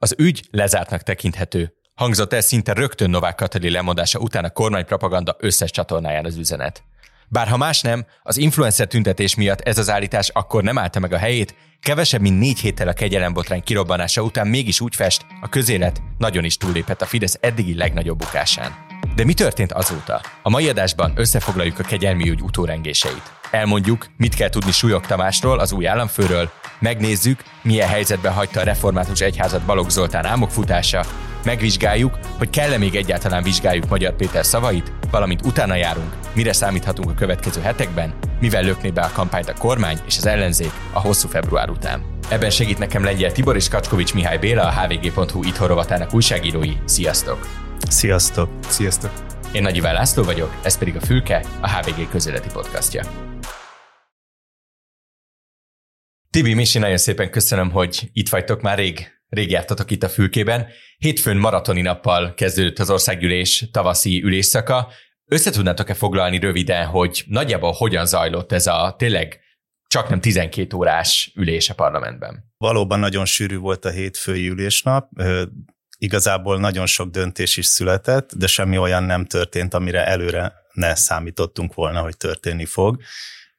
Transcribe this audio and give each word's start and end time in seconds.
Az 0.00 0.14
ügy 0.18 0.42
lezártnak 0.50 1.02
tekinthető. 1.02 1.72
Hangzott 1.94 2.32
el 2.32 2.40
szinte 2.40 2.72
rögtön 2.72 3.10
Novák 3.10 3.34
Katalin 3.34 3.72
lemondása 3.72 4.18
után 4.18 4.44
a 4.44 4.50
kormánypropaganda 4.50 5.36
összes 5.38 5.70
csatornáján 5.70 6.24
az 6.24 6.36
üzenet. 6.36 6.82
Bár 7.28 7.48
ha 7.48 7.56
más 7.56 7.80
nem, 7.80 8.06
az 8.22 8.36
influencer 8.36 8.86
tüntetés 8.86 9.34
miatt 9.34 9.60
ez 9.60 9.78
az 9.78 9.90
állítás 9.90 10.28
akkor 10.28 10.62
nem 10.62 10.78
állta 10.78 10.98
meg 10.98 11.12
a 11.12 11.18
helyét, 11.18 11.54
kevesebb 11.80 12.20
mint 12.20 12.38
négy 12.38 12.58
héttel 12.58 12.88
a 12.88 12.92
kegyelembotrány 12.92 13.62
kirobbanása 13.62 14.22
után 14.22 14.46
mégis 14.46 14.80
úgy 14.80 14.94
fest, 14.94 15.26
a 15.40 15.48
közélet 15.48 16.02
nagyon 16.18 16.44
is 16.44 16.56
túllépett 16.56 17.02
a 17.02 17.06
Fidesz 17.06 17.38
eddigi 17.40 17.74
legnagyobb 17.74 18.18
bukásán. 18.18 18.72
De 19.14 19.24
mi 19.24 19.34
történt 19.34 19.72
azóta? 19.72 20.20
A 20.42 20.50
mai 20.50 20.68
adásban 20.68 21.12
összefoglaljuk 21.16 21.78
a 21.78 21.82
kegyelmi 21.82 22.30
ügy 22.30 22.40
utórengéseit. 22.40 23.37
Elmondjuk, 23.50 24.06
mit 24.16 24.34
kell 24.34 24.48
tudni 24.48 24.72
Súlyog 24.72 25.06
Tamásról, 25.06 25.58
az 25.58 25.72
új 25.72 25.86
államfőről, 25.86 26.50
megnézzük, 26.78 27.42
milyen 27.62 27.88
helyzetben 27.88 28.32
hagyta 28.32 28.60
a 28.60 28.64
református 28.64 29.20
egyházat 29.20 29.62
Balogh 29.62 29.90
Zoltán 29.90 30.26
álmokfutása, 30.26 31.04
megvizsgáljuk, 31.44 32.18
hogy 32.38 32.50
kell-e 32.50 32.78
még 32.78 32.94
egyáltalán 32.94 33.42
vizsgáljuk 33.42 33.88
Magyar 33.88 34.16
Péter 34.16 34.44
szavait, 34.44 34.92
valamint 35.10 35.46
utána 35.46 35.74
járunk, 35.74 36.12
mire 36.34 36.52
számíthatunk 36.52 37.10
a 37.10 37.14
következő 37.14 37.60
hetekben, 37.60 38.14
mivel 38.40 38.62
lökné 38.62 38.90
be 38.90 39.00
a 39.00 39.12
kampányt 39.12 39.48
a 39.48 39.54
kormány 39.58 39.98
és 40.06 40.16
az 40.16 40.26
ellenzék 40.26 40.72
a 40.92 41.00
hosszú 41.00 41.28
február 41.28 41.70
után. 41.70 42.02
Ebben 42.28 42.50
segít 42.50 42.78
nekem 42.78 43.04
Lengyel 43.04 43.32
Tibor 43.32 43.56
és 43.56 43.68
Kacskovics 43.68 44.14
Mihály 44.14 44.38
Béla, 44.38 44.62
a 44.62 44.72
hvg.hu 44.72 45.44
itthon 45.44 45.68
rovatának 45.68 46.14
újságírói. 46.14 46.72
Sziasztok! 46.84 47.46
Sziasztok! 47.88 48.50
Sziasztok! 48.68 49.10
Én 49.52 49.62
Nagy 49.62 49.76
Iván 49.76 49.94
László 49.94 50.22
vagyok, 50.22 50.54
ez 50.62 50.78
pedig 50.78 50.96
a 50.96 51.00
Fülke, 51.00 51.44
a 51.60 51.70
HVG 51.70 52.10
közéleti 52.10 52.48
podcastja. 52.52 53.27
Tibi, 56.38 56.54
Misi, 56.54 56.78
nagyon 56.78 56.96
szépen 56.96 57.30
köszönöm, 57.30 57.70
hogy 57.70 58.10
itt 58.12 58.28
vagytok, 58.28 58.60
már 58.60 58.78
rég, 58.78 59.20
rég 59.28 59.50
jártatok 59.50 59.90
itt 59.90 60.02
a 60.02 60.08
fülkében. 60.08 60.66
Hétfőn 60.98 61.36
maratoni 61.36 61.80
nappal 61.80 62.34
kezdődött 62.34 62.78
az 62.78 62.90
országgyűlés 62.90 63.68
tavaszi 63.72 64.22
ülésszaka. 64.22 64.92
Összetudnátok-e 65.24 65.94
foglalni 65.94 66.38
röviden, 66.38 66.86
hogy 66.86 67.24
nagyjából 67.26 67.72
hogyan 67.72 68.06
zajlott 68.06 68.52
ez 68.52 68.66
a 68.66 68.94
tényleg 68.98 69.40
csak 69.86 70.08
nem 70.08 70.20
12 70.20 70.76
órás 70.76 71.32
ülés 71.34 71.70
a 71.70 71.74
parlamentben? 71.74 72.52
Valóban 72.56 72.98
nagyon 72.98 73.24
sűrű 73.24 73.56
volt 73.56 73.84
a 73.84 73.90
hétfői 73.90 74.48
ülésnap, 74.48 75.10
igazából 75.98 76.58
nagyon 76.58 76.86
sok 76.86 77.10
döntés 77.10 77.56
is 77.56 77.66
született, 77.66 78.30
de 78.36 78.46
semmi 78.46 78.78
olyan 78.78 79.02
nem 79.02 79.24
történt, 79.24 79.74
amire 79.74 80.06
előre 80.06 80.52
ne 80.72 80.94
számítottunk 80.94 81.74
volna, 81.74 82.00
hogy 82.00 82.16
történni 82.16 82.64
fog 82.64 83.02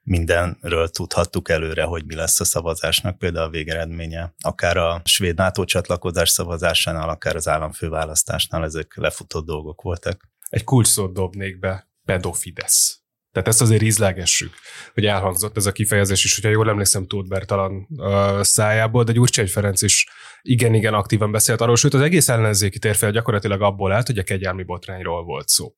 mindenről 0.10 0.90
tudhattuk 0.90 1.50
előre, 1.50 1.84
hogy 1.84 2.06
mi 2.06 2.16
lesz 2.16 2.40
a 2.40 2.46
szavazásnak, 2.46 3.18
például 3.18 3.46
a 3.46 3.50
végeredménye. 3.50 4.34
Akár 4.40 4.78
a 4.78 5.02
svéd 5.04 5.36
NATO 5.36 5.66
csatlakozás 5.66 6.30
szavazásánál, 6.30 7.10
akár 7.10 7.36
az 7.36 7.48
államfőválasztásnál 7.48 8.64
ezek 8.64 8.96
lefutott 8.96 9.46
dolgok 9.46 9.82
voltak. 9.82 10.22
Egy 10.50 10.64
kulcsszót 10.64 11.14
dobnék 11.14 11.60
be, 11.60 11.90
pedofidesz. 12.06 13.02
Tehát 13.32 13.48
ezt 13.48 13.62
azért 13.62 13.82
ízlegessük, 13.82 14.54
hogy 14.94 15.06
elhangzott 15.06 15.58
ez 15.58 15.66
a 15.66 15.72
kifejezés 15.72 16.24
is, 16.24 16.36
hogyha 16.36 16.52
jól 16.52 16.70
emlékszem 16.70 17.08
Tóth 17.08 17.28
Bertalan 17.28 17.88
uh, 17.90 18.42
szájából, 18.42 19.04
de 19.04 19.12
Gyurcsány 19.12 19.48
Ferenc 19.48 19.82
is 19.82 20.10
igen-igen 20.42 20.94
aktívan 20.94 21.32
beszélt 21.32 21.62
arról, 21.62 21.76
sőt 21.76 21.94
az 21.94 22.02
egész 22.02 22.30
ellenzéki 22.30 22.80
térfél 22.80 23.12
gyakorlatilag 23.12 23.62
abból 23.62 23.92
állt, 23.92 24.08
hogy 24.08 24.18
a 24.18 24.24
kegyelmi 24.24 24.64
botrányról 24.64 25.24
volt 25.24 25.48
szó. 25.48 25.74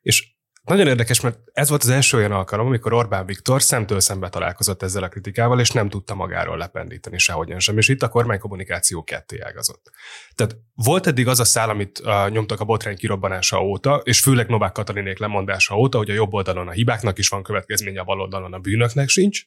És 0.00 0.38
nagyon 0.64 0.86
érdekes, 0.86 1.20
mert 1.20 1.38
ez 1.52 1.68
volt 1.68 1.82
az 1.82 1.88
első 1.88 2.16
olyan 2.16 2.32
alkalom, 2.32 2.66
amikor 2.66 2.92
Orbán 2.92 3.26
Viktor 3.26 3.62
szemtől 3.62 4.00
szembe 4.00 4.28
találkozott 4.28 4.82
ezzel 4.82 5.02
a 5.02 5.08
kritikával, 5.08 5.60
és 5.60 5.70
nem 5.70 5.88
tudta 5.88 6.14
magáról 6.14 6.56
lependíteni 6.56 7.18
sehogyan 7.18 7.58
sem, 7.58 7.78
és 7.78 7.88
itt 7.88 8.02
a 8.02 8.08
kormánykommunikáció 8.08 9.04
ketté 9.04 9.40
ágazott. 9.40 9.90
Tehát 10.34 10.56
volt 10.74 11.06
eddig 11.06 11.28
az 11.28 11.40
a 11.40 11.44
szál, 11.44 11.70
amit 11.70 11.98
uh, 11.98 12.30
nyomtak 12.30 12.60
a 12.60 12.64
botrány 12.64 12.96
kirobbanása 12.96 13.62
óta, 13.62 14.00
és 14.04 14.20
főleg 14.20 14.48
Novák 14.48 14.72
Katalinék 14.72 15.18
lemondása 15.18 15.76
óta, 15.76 15.98
hogy 15.98 16.10
a 16.10 16.14
jobb 16.14 16.34
oldalon 16.34 16.68
a 16.68 16.72
hibáknak 16.72 17.18
is 17.18 17.28
van 17.28 17.42
következménye, 17.42 18.00
a 18.00 18.04
bal 18.04 18.20
oldalon 18.20 18.52
a 18.52 18.58
bűnöknek 18.58 19.08
sincs, 19.08 19.42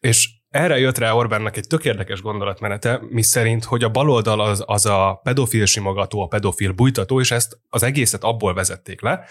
és 0.00 0.28
erre 0.48 0.78
jött 0.78 0.98
rá 0.98 1.12
Orbánnak 1.12 1.56
egy 1.56 1.66
tök 1.66 2.20
gondolatmenete, 2.22 3.00
mi 3.08 3.22
szerint, 3.22 3.64
hogy 3.64 3.84
a 3.84 3.88
baloldal 3.88 4.40
az, 4.40 4.62
az 4.66 4.86
a 4.86 5.20
pedofil 5.22 5.66
simogató, 5.66 6.22
a 6.22 6.26
pedofil 6.26 6.72
bújtató, 6.72 7.20
és 7.20 7.30
ezt 7.30 7.58
az 7.68 7.82
egészet 7.82 8.24
abból 8.24 8.54
vezették 8.54 9.00
le, 9.00 9.24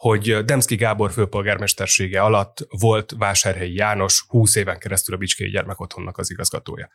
hogy 0.00 0.44
Demszki 0.44 0.76
Gábor 0.76 1.12
főpolgármestersége 1.12 2.20
alatt 2.20 2.66
volt 2.68 3.14
Vásárhelyi 3.18 3.74
János 3.74 4.24
20 4.28 4.54
éven 4.54 4.78
keresztül 4.78 5.14
a 5.14 5.18
Bicskei 5.18 5.50
Gyermekotthonnak 5.50 6.18
az 6.18 6.30
igazgatója. 6.30 6.88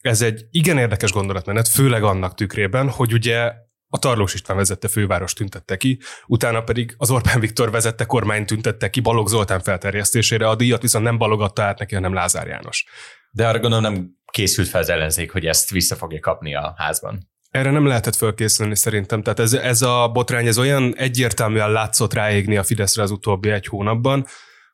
Ez 0.00 0.22
egy 0.22 0.44
igen 0.50 0.78
érdekes 0.78 1.12
gondolatmenet, 1.12 1.68
főleg 1.68 2.02
annak 2.02 2.34
tükrében, 2.34 2.90
hogy 2.90 3.12
ugye 3.12 3.52
a 3.88 3.98
Tarlós 3.98 4.34
István 4.34 4.56
vezette 4.56 4.88
főváros 4.88 5.32
tüntette 5.32 5.76
ki, 5.76 6.00
utána 6.26 6.62
pedig 6.62 6.94
az 6.96 7.10
Orbán 7.10 7.40
Viktor 7.40 7.70
vezette 7.70 8.04
kormány 8.04 8.46
tüntette 8.46 8.90
ki 8.90 9.00
Balogh 9.00 9.30
Zoltán 9.30 9.60
felterjesztésére, 9.60 10.48
a 10.48 10.54
díjat 10.54 10.82
viszont 10.82 11.04
nem 11.04 11.18
balogatta 11.18 11.62
át 11.62 11.78
neki, 11.78 11.94
hanem 11.94 12.12
Lázár 12.12 12.46
János. 12.46 12.84
De 13.30 13.48
arra 13.48 13.58
gondolom 13.58 13.92
nem 13.92 14.10
készült 14.32 14.68
fel 14.68 14.80
az 14.80 14.88
ellenzék, 14.88 15.32
hogy 15.32 15.46
ezt 15.46 15.70
vissza 15.70 15.96
fogja 15.96 16.20
kapni 16.20 16.54
a 16.54 16.74
házban. 16.76 17.32
Erre 17.54 17.70
nem 17.70 17.86
lehetett 17.86 18.16
fölkészülni 18.16 18.76
szerintem. 18.76 19.22
Tehát 19.22 19.38
ez, 19.38 19.52
ez 19.52 19.82
a 19.82 20.10
botrány, 20.12 20.46
ez 20.46 20.58
olyan 20.58 20.96
egyértelműen 20.96 21.72
látszott 21.72 22.14
ráégni 22.14 22.56
a 22.56 22.62
Fideszre 22.62 23.02
az 23.02 23.10
utóbbi 23.10 23.50
egy 23.50 23.66
hónapban, 23.66 24.26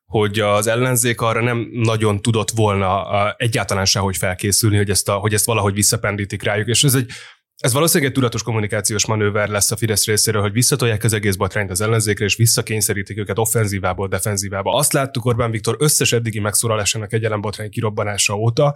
hogy 0.04 0.38
az 0.38 0.66
ellenzék 0.66 1.20
arra 1.20 1.42
nem 1.42 1.68
nagyon 1.72 2.22
tudott 2.22 2.50
volna 2.50 3.04
egyáltalán 3.36 3.84
sehogy 3.84 4.16
felkészülni, 4.16 4.76
hogy 4.76 4.90
ezt, 4.90 5.08
a, 5.08 5.12
hogy 5.12 5.34
ezt 5.34 5.44
valahogy 5.44 5.74
visszapendítik 5.74 6.42
rájuk. 6.42 6.68
És 6.68 6.84
ez 6.84 6.94
egy 6.94 7.10
ez 7.56 7.72
valószínűleg 7.72 8.08
egy 8.08 8.16
tudatos 8.16 8.42
kommunikációs 8.42 9.06
manőver 9.06 9.48
lesz 9.48 9.70
a 9.70 9.76
Fidesz 9.76 10.06
részéről, 10.06 10.42
hogy 10.42 10.52
visszatolják 10.52 11.04
az 11.04 11.12
egész 11.12 11.36
botrányt 11.36 11.70
az 11.70 11.80
ellenzékre, 11.80 12.24
és 12.24 12.36
visszakényszerítik 12.36 13.18
őket 13.18 13.38
offenzívából 13.38 14.08
defenzívába. 14.08 14.74
Azt 14.74 14.92
láttuk 14.92 15.24
Orbán 15.24 15.50
Viktor 15.50 15.76
összes 15.78 16.12
eddigi 16.12 16.40
megszólalásának 16.40 17.12
egy 17.12 17.28
botrány 17.40 17.70
kirobbanása 17.70 18.34
óta, 18.34 18.74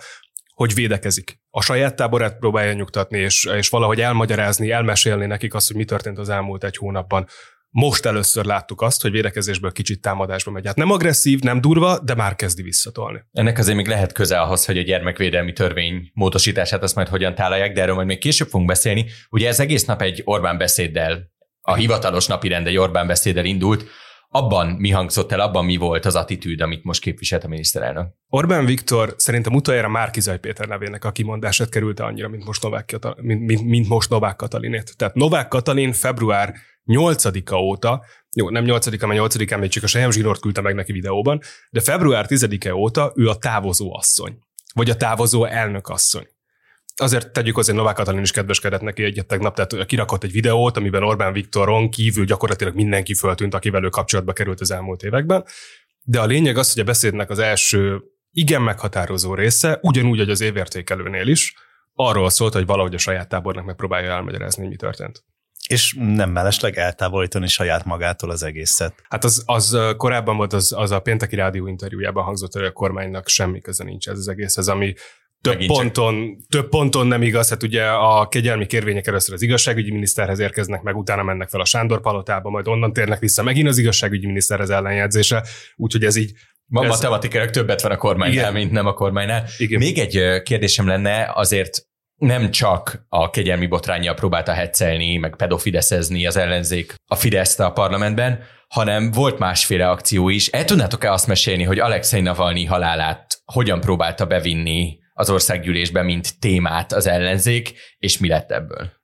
hogy 0.54 0.74
védekezik. 0.74 1.38
A 1.50 1.62
saját 1.62 1.96
táborát 1.96 2.38
próbálja 2.38 2.72
nyugtatni, 2.72 3.18
és, 3.18 3.44
és 3.44 3.68
valahogy 3.68 4.00
elmagyarázni, 4.00 4.70
elmesélni 4.70 5.26
nekik 5.26 5.54
azt, 5.54 5.66
hogy 5.66 5.76
mi 5.76 5.84
történt 5.84 6.18
az 6.18 6.28
elmúlt 6.28 6.64
egy 6.64 6.76
hónapban. 6.76 7.26
Most 7.70 8.04
először 8.04 8.44
láttuk 8.44 8.82
azt, 8.82 9.02
hogy 9.02 9.10
védekezésből 9.10 9.72
kicsit 9.72 10.00
támadásba 10.00 10.50
megy. 10.50 10.66
Hát 10.66 10.76
nem 10.76 10.90
agresszív, 10.90 11.40
nem 11.40 11.60
durva, 11.60 11.98
de 11.98 12.14
már 12.14 12.36
kezdi 12.36 12.62
visszatolni. 12.62 13.20
Ennek 13.32 13.58
azért 13.58 13.76
még 13.76 13.86
lehet 13.86 14.12
köze 14.12 14.40
ahhoz, 14.40 14.64
hogy 14.64 14.78
a 14.78 14.82
gyermekvédelmi 14.82 15.52
törvény 15.52 16.10
módosítását 16.12 16.82
azt 16.82 16.94
majd 16.94 17.08
hogyan 17.08 17.34
találják, 17.34 17.72
de 17.72 17.80
erről 17.80 17.94
majd 17.94 18.06
még 18.06 18.18
később 18.18 18.48
fogunk 18.48 18.68
beszélni. 18.68 19.06
Ugye 19.30 19.48
ez 19.48 19.60
egész 19.60 19.84
nap 19.84 20.02
egy 20.02 20.22
Orbán 20.24 20.58
beszéddel, 20.58 21.32
a 21.60 21.74
hivatalos 21.74 22.26
napi 22.26 22.48
rend 22.48 22.66
egy 22.66 22.76
Orbán 22.76 23.06
beszéddel 23.06 23.44
indult, 23.44 23.84
abban 24.34 24.66
mi 24.66 24.90
hangzott 24.90 25.32
el, 25.32 25.40
abban 25.40 25.64
mi 25.64 25.76
volt 25.76 26.04
az 26.04 26.14
attitűd, 26.14 26.60
amit 26.60 26.84
most 26.84 27.00
képviselt 27.00 27.44
a 27.44 27.48
miniszterelnök? 27.48 28.06
Orbán 28.28 28.64
Viktor 28.64 29.14
szerintem 29.16 29.54
utoljára 29.54 29.88
Márkizaj 29.88 30.38
Péter 30.38 30.68
nevének 30.68 31.04
a 31.04 31.12
kimondását 31.12 31.68
kerülte 31.68 32.04
annyira, 32.04 32.28
mint 32.28 32.44
most 32.44 32.62
Novák, 32.62 32.86
Katalin, 32.86 33.24
mint, 33.24 33.40
mint, 33.40 33.64
mint 33.64 33.88
most 33.88 34.10
Novák 34.10 34.36
Katalinét. 34.36 34.96
Tehát 34.96 35.14
Novák 35.14 35.48
Katalin 35.48 35.92
február 35.92 36.54
8-a 36.86 37.54
óta, 37.54 38.04
jó, 38.36 38.50
nem 38.50 38.64
8-a, 38.66 39.06
mert 39.06 39.34
8-án 39.34 39.58
még 39.58 39.70
csak 39.70 39.82
a 39.82 39.86
Sejem 39.86 40.10
Zsinort 40.10 40.40
küldte 40.40 40.60
meg 40.60 40.74
neki 40.74 40.92
videóban, 40.92 41.40
de 41.70 41.80
február 41.80 42.26
10-e 42.28 42.74
óta 42.74 43.12
ő 43.14 43.28
a 43.28 43.36
távozó 43.36 43.96
asszony, 43.96 44.38
vagy 44.74 44.90
a 44.90 44.96
távozó 44.96 45.44
elnök 45.44 45.88
asszony 45.88 46.26
azért 46.96 47.32
tegyük 47.32 47.58
azért 47.58 47.76
Novák 47.76 47.94
Katalin 47.94 48.20
is 48.20 48.30
kedveskedett 48.30 48.80
neki 48.80 49.02
egyet 49.02 49.26
tegnap, 49.26 49.54
tehát 49.54 49.86
kirakott 49.86 50.24
egy 50.24 50.32
videót, 50.32 50.76
amiben 50.76 51.02
Orbán 51.02 51.32
Viktoron 51.32 51.90
kívül 51.90 52.24
gyakorlatilag 52.24 52.74
mindenki 52.74 53.14
föltűnt, 53.14 53.54
akivel 53.54 53.84
ő 53.84 53.88
kapcsolatba 53.88 54.32
került 54.32 54.60
az 54.60 54.70
elmúlt 54.70 55.02
években. 55.02 55.44
De 56.02 56.20
a 56.20 56.26
lényeg 56.26 56.56
az, 56.56 56.72
hogy 56.72 56.82
a 56.82 56.86
beszédnek 56.86 57.30
az 57.30 57.38
első 57.38 58.02
igen 58.30 58.62
meghatározó 58.62 59.34
része, 59.34 59.78
ugyanúgy, 59.82 60.18
hogy 60.18 60.30
az 60.30 60.40
évértékelőnél 60.40 61.28
is, 61.28 61.54
arról 61.94 62.30
szólt, 62.30 62.52
hogy 62.52 62.66
valahogy 62.66 62.94
a 62.94 62.98
saját 62.98 63.28
tábornak 63.28 63.64
megpróbálja 63.64 64.10
elmagyarázni, 64.10 64.60
hogy 64.62 64.70
mi 64.70 64.76
történt. 64.76 65.24
És 65.68 65.96
nem 65.98 66.30
mellesleg 66.30 66.76
eltávolítani 66.76 67.48
saját 67.48 67.84
magától 67.84 68.30
az 68.30 68.42
egészet. 68.42 68.94
Hát 69.08 69.24
az, 69.24 69.42
az 69.46 69.78
korábban 69.96 70.36
volt, 70.36 70.52
az, 70.52 70.72
az 70.72 70.90
a 70.90 71.00
pénteki 71.00 71.36
rádió 71.36 71.66
interjújában 71.66 72.24
hangzott, 72.24 72.52
hogy 72.52 72.64
a 72.64 72.72
kormánynak 72.72 73.28
semmi 73.28 73.60
köze 73.60 73.84
nincs 73.84 74.08
ez 74.08 74.18
az 74.18 74.28
egész, 74.28 74.56
ez 74.56 74.68
ami 74.68 74.94
több 75.44 75.66
ponton, 75.66 76.36
csak... 76.38 76.48
több 76.48 76.68
ponton 76.68 77.06
nem 77.06 77.22
igaz, 77.22 77.48
hát 77.48 77.62
ugye 77.62 77.84
a 77.84 78.28
kegyelmi 78.28 78.66
kérvények 78.66 79.06
először 79.06 79.34
az 79.34 79.42
igazságügyi 79.42 79.90
miniszterhez 79.90 80.38
érkeznek, 80.38 80.82
meg 80.82 80.96
utána 80.96 81.22
mennek 81.22 81.48
fel 81.48 81.60
a 81.60 81.64
Sándor 81.64 82.00
palotába, 82.00 82.50
majd 82.50 82.68
onnan 82.68 82.92
térnek 82.92 83.18
vissza 83.18 83.42
megint 83.42 83.68
az 83.68 83.78
igazságügyi 83.78 84.26
miniszterhez 84.26 84.70
ellenjegyzése, 84.70 85.44
úgyhogy 85.76 86.04
ez 86.04 86.16
így 86.16 86.32
Ma 86.66 86.82
ez... 86.82 86.88
matematikailag 86.88 87.50
többet 87.50 87.82
van 87.82 87.92
a 87.92 87.96
kormánynál, 87.96 88.38
Igen. 88.38 88.52
mint 88.52 88.70
nem 88.70 88.86
a 88.86 88.92
kormánynál. 88.92 89.44
Igen. 89.58 89.78
Még 89.78 89.98
egy 89.98 90.42
kérdésem 90.42 90.86
lenne, 90.86 91.30
azért 91.34 91.86
nem 92.16 92.50
csak 92.50 93.04
a 93.08 93.30
kegyelmi 93.30 93.66
botrányjal 93.66 94.14
próbálta 94.14 94.52
heccelni, 94.52 95.16
meg 95.16 95.36
pedofideszezni 95.36 96.26
az 96.26 96.36
ellenzék 96.36 96.94
a 97.06 97.14
Fideszt 97.14 97.60
a 97.60 97.72
parlamentben, 97.72 98.42
hanem 98.68 99.10
volt 99.10 99.38
másféle 99.38 99.90
akció 99.90 100.28
is. 100.28 100.48
El 100.48 100.64
tudnátok-e 100.64 101.12
azt 101.12 101.26
mesélni, 101.26 101.62
hogy 101.62 101.78
Alexei 101.78 102.20
Navalnyi 102.20 102.64
halálát 102.64 103.42
hogyan 103.44 103.80
próbálta 103.80 104.26
bevinni 104.26 104.98
az 105.16 105.30
országgyűlésben, 105.30 106.04
mint 106.04 106.38
témát 106.38 106.92
az 106.92 107.06
ellenzék, 107.06 107.72
és 107.98 108.18
mi 108.18 108.28
lett 108.28 108.50
ebből? 108.50 109.02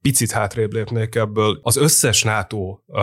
picit 0.00 0.30
hátrébb 0.30 0.72
lépnék 0.72 1.14
ebből. 1.14 1.58
Az 1.62 1.76
összes 1.76 2.22
NATO 2.22 2.78
uh, 2.86 3.02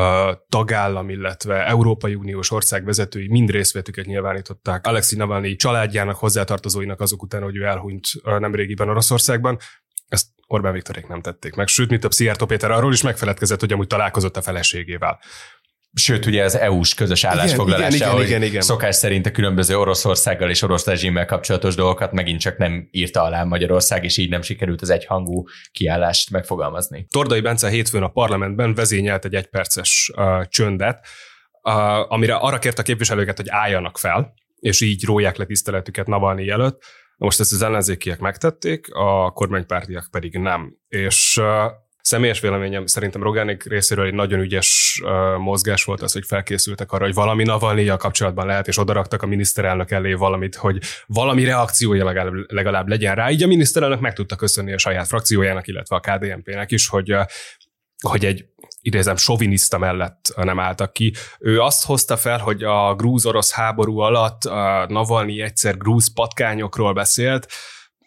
tagállam, 0.49 1.09
illetve 1.09 1.65
Európai 1.65 2.15
Uniós 2.15 2.51
ország 2.51 2.85
vezetői 2.85 3.27
mind 3.27 3.49
részvétüket 3.49 4.05
nyilvánították 4.05 4.87
Alexei 4.87 5.17
Navalnyi 5.17 5.55
családjának, 5.55 6.15
hozzátartozóinak 6.15 7.01
azok 7.01 7.21
után, 7.21 7.43
hogy 7.43 7.55
ő 7.55 7.63
elhunyt 7.63 8.07
uh, 8.23 8.39
nemrégiben 8.39 8.89
Oroszországban. 8.89 9.57
Ezt 10.07 10.27
Orbán 10.47 10.73
Viktorék 10.73 11.07
nem 11.07 11.21
tették 11.21 11.55
meg. 11.55 11.67
Sőt, 11.67 11.89
mint 11.89 12.03
a 12.03 12.11
Szijjártó 12.11 12.45
Péter 12.45 12.71
arról 12.71 12.93
is 12.93 13.01
megfeledkezett, 13.01 13.59
hogy 13.59 13.73
amúgy 13.73 13.87
találkozott 13.87 14.37
a 14.37 14.41
feleségével. 14.41 15.19
Sőt, 15.97 16.25
ugye 16.25 16.43
az 16.43 16.57
EU-s 16.57 16.93
közös 16.93 17.23
állásfoglalása, 17.23 17.95
igen, 17.95 18.07
igen, 18.07 18.11
hogy 18.11 18.25
igen, 18.25 18.43
igen. 18.43 18.61
szokás 18.61 18.95
szerint 18.95 19.25
a 19.25 19.31
különböző 19.31 19.77
Oroszországgal 19.77 20.49
és 20.49 20.61
orosz 20.61 20.85
rezsimmel 20.85 21.25
kapcsolatos 21.25 21.75
dolgokat 21.75 22.11
megint 22.11 22.39
csak 22.39 22.57
nem 22.57 22.87
írta 22.91 23.23
alá 23.23 23.43
Magyarország, 23.43 24.03
és 24.03 24.17
így 24.17 24.29
nem 24.29 24.41
sikerült 24.41 24.81
az 24.81 24.89
egyhangú 24.89 25.43
kiállást 25.71 26.31
megfogalmazni. 26.31 27.05
Tordai 27.09 27.41
Bence 27.41 27.69
hétfőn 27.69 28.03
a 28.03 28.07
parlamentben 28.07 28.73
vezényelt 28.73 29.25
egy 29.25 29.35
egyperces 29.35 30.11
uh, 30.15 30.45
csöndet, 30.47 31.05
uh, 31.61 32.11
amire 32.11 32.35
arra 32.35 32.59
kért 32.59 32.79
a 32.79 32.83
képviselőket, 32.83 33.37
hogy 33.37 33.49
álljanak 33.49 33.97
fel, 33.97 34.33
és 34.59 34.81
így 34.81 35.03
róják 35.03 35.37
le 35.37 35.45
tiszteletüket 35.45 36.07
Navalnyi 36.07 36.49
előtt. 36.49 36.83
Most 37.17 37.39
ezt 37.39 37.51
az 37.51 37.61
ellenzékiek 37.61 38.19
megtették, 38.19 38.93
a 38.93 39.31
kormánypártiak 39.31 40.07
pedig 40.11 40.37
nem. 40.37 40.77
És 40.87 41.37
uh, 41.41 41.71
Személyes 42.05 42.39
véleményem 42.39 42.85
szerintem 42.85 43.23
Rogánik 43.23 43.63
részéről 43.63 44.05
egy 44.05 44.13
nagyon 44.13 44.39
ügyes 44.39 45.01
mozgás 45.37 45.83
volt 45.83 46.01
az, 46.01 46.13
hogy 46.13 46.25
felkészültek 46.25 46.91
arra, 46.91 47.05
hogy 47.05 47.13
valami 47.13 47.43
navalny 47.43 47.97
kapcsolatban 47.97 48.45
lehet, 48.45 48.67
és 48.67 48.77
odaraktak 48.77 49.21
a 49.21 49.25
miniszterelnök 49.25 49.91
elé 49.91 50.13
valamit, 50.13 50.55
hogy 50.55 50.81
valami 51.07 51.43
reakciója 51.43 52.05
legalább, 52.05 52.33
legalább 52.47 52.87
legyen 52.87 53.15
rá. 53.15 53.29
Így 53.29 53.43
a 53.43 53.47
miniszterelnök 53.47 53.99
meg 53.99 54.13
tudta 54.13 54.35
köszönni 54.35 54.73
a 54.73 54.77
saját 54.77 55.07
frakciójának, 55.07 55.67
illetve 55.67 55.95
a 55.95 55.99
KDNP-nek 55.99 56.71
is, 56.71 56.87
hogy 56.87 57.13
uh, 57.13 57.21
hogy 58.01 58.25
egy 58.25 58.45
idézem, 58.81 59.15
soviniszta 59.15 59.77
mellett 59.77 60.33
nem 60.35 60.59
álltak 60.59 60.93
ki. 60.93 61.13
Ő 61.39 61.61
azt 61.61 61.85
hozta 61.85 62.17
fel, 62.17 62.37
hogy 62.37 62.63
a 62.63 62.95
grúz-orosz 62.95 63.51
háború 63.51 63.97
alatt 63.97 64.43
a 64.43 64.85
Navalnyi 64.89 65.41
egyszer 65.41 65.77
grúz 65.77 66.13
patkányokról 66.13 66.93
beszélt, 66.93 67.47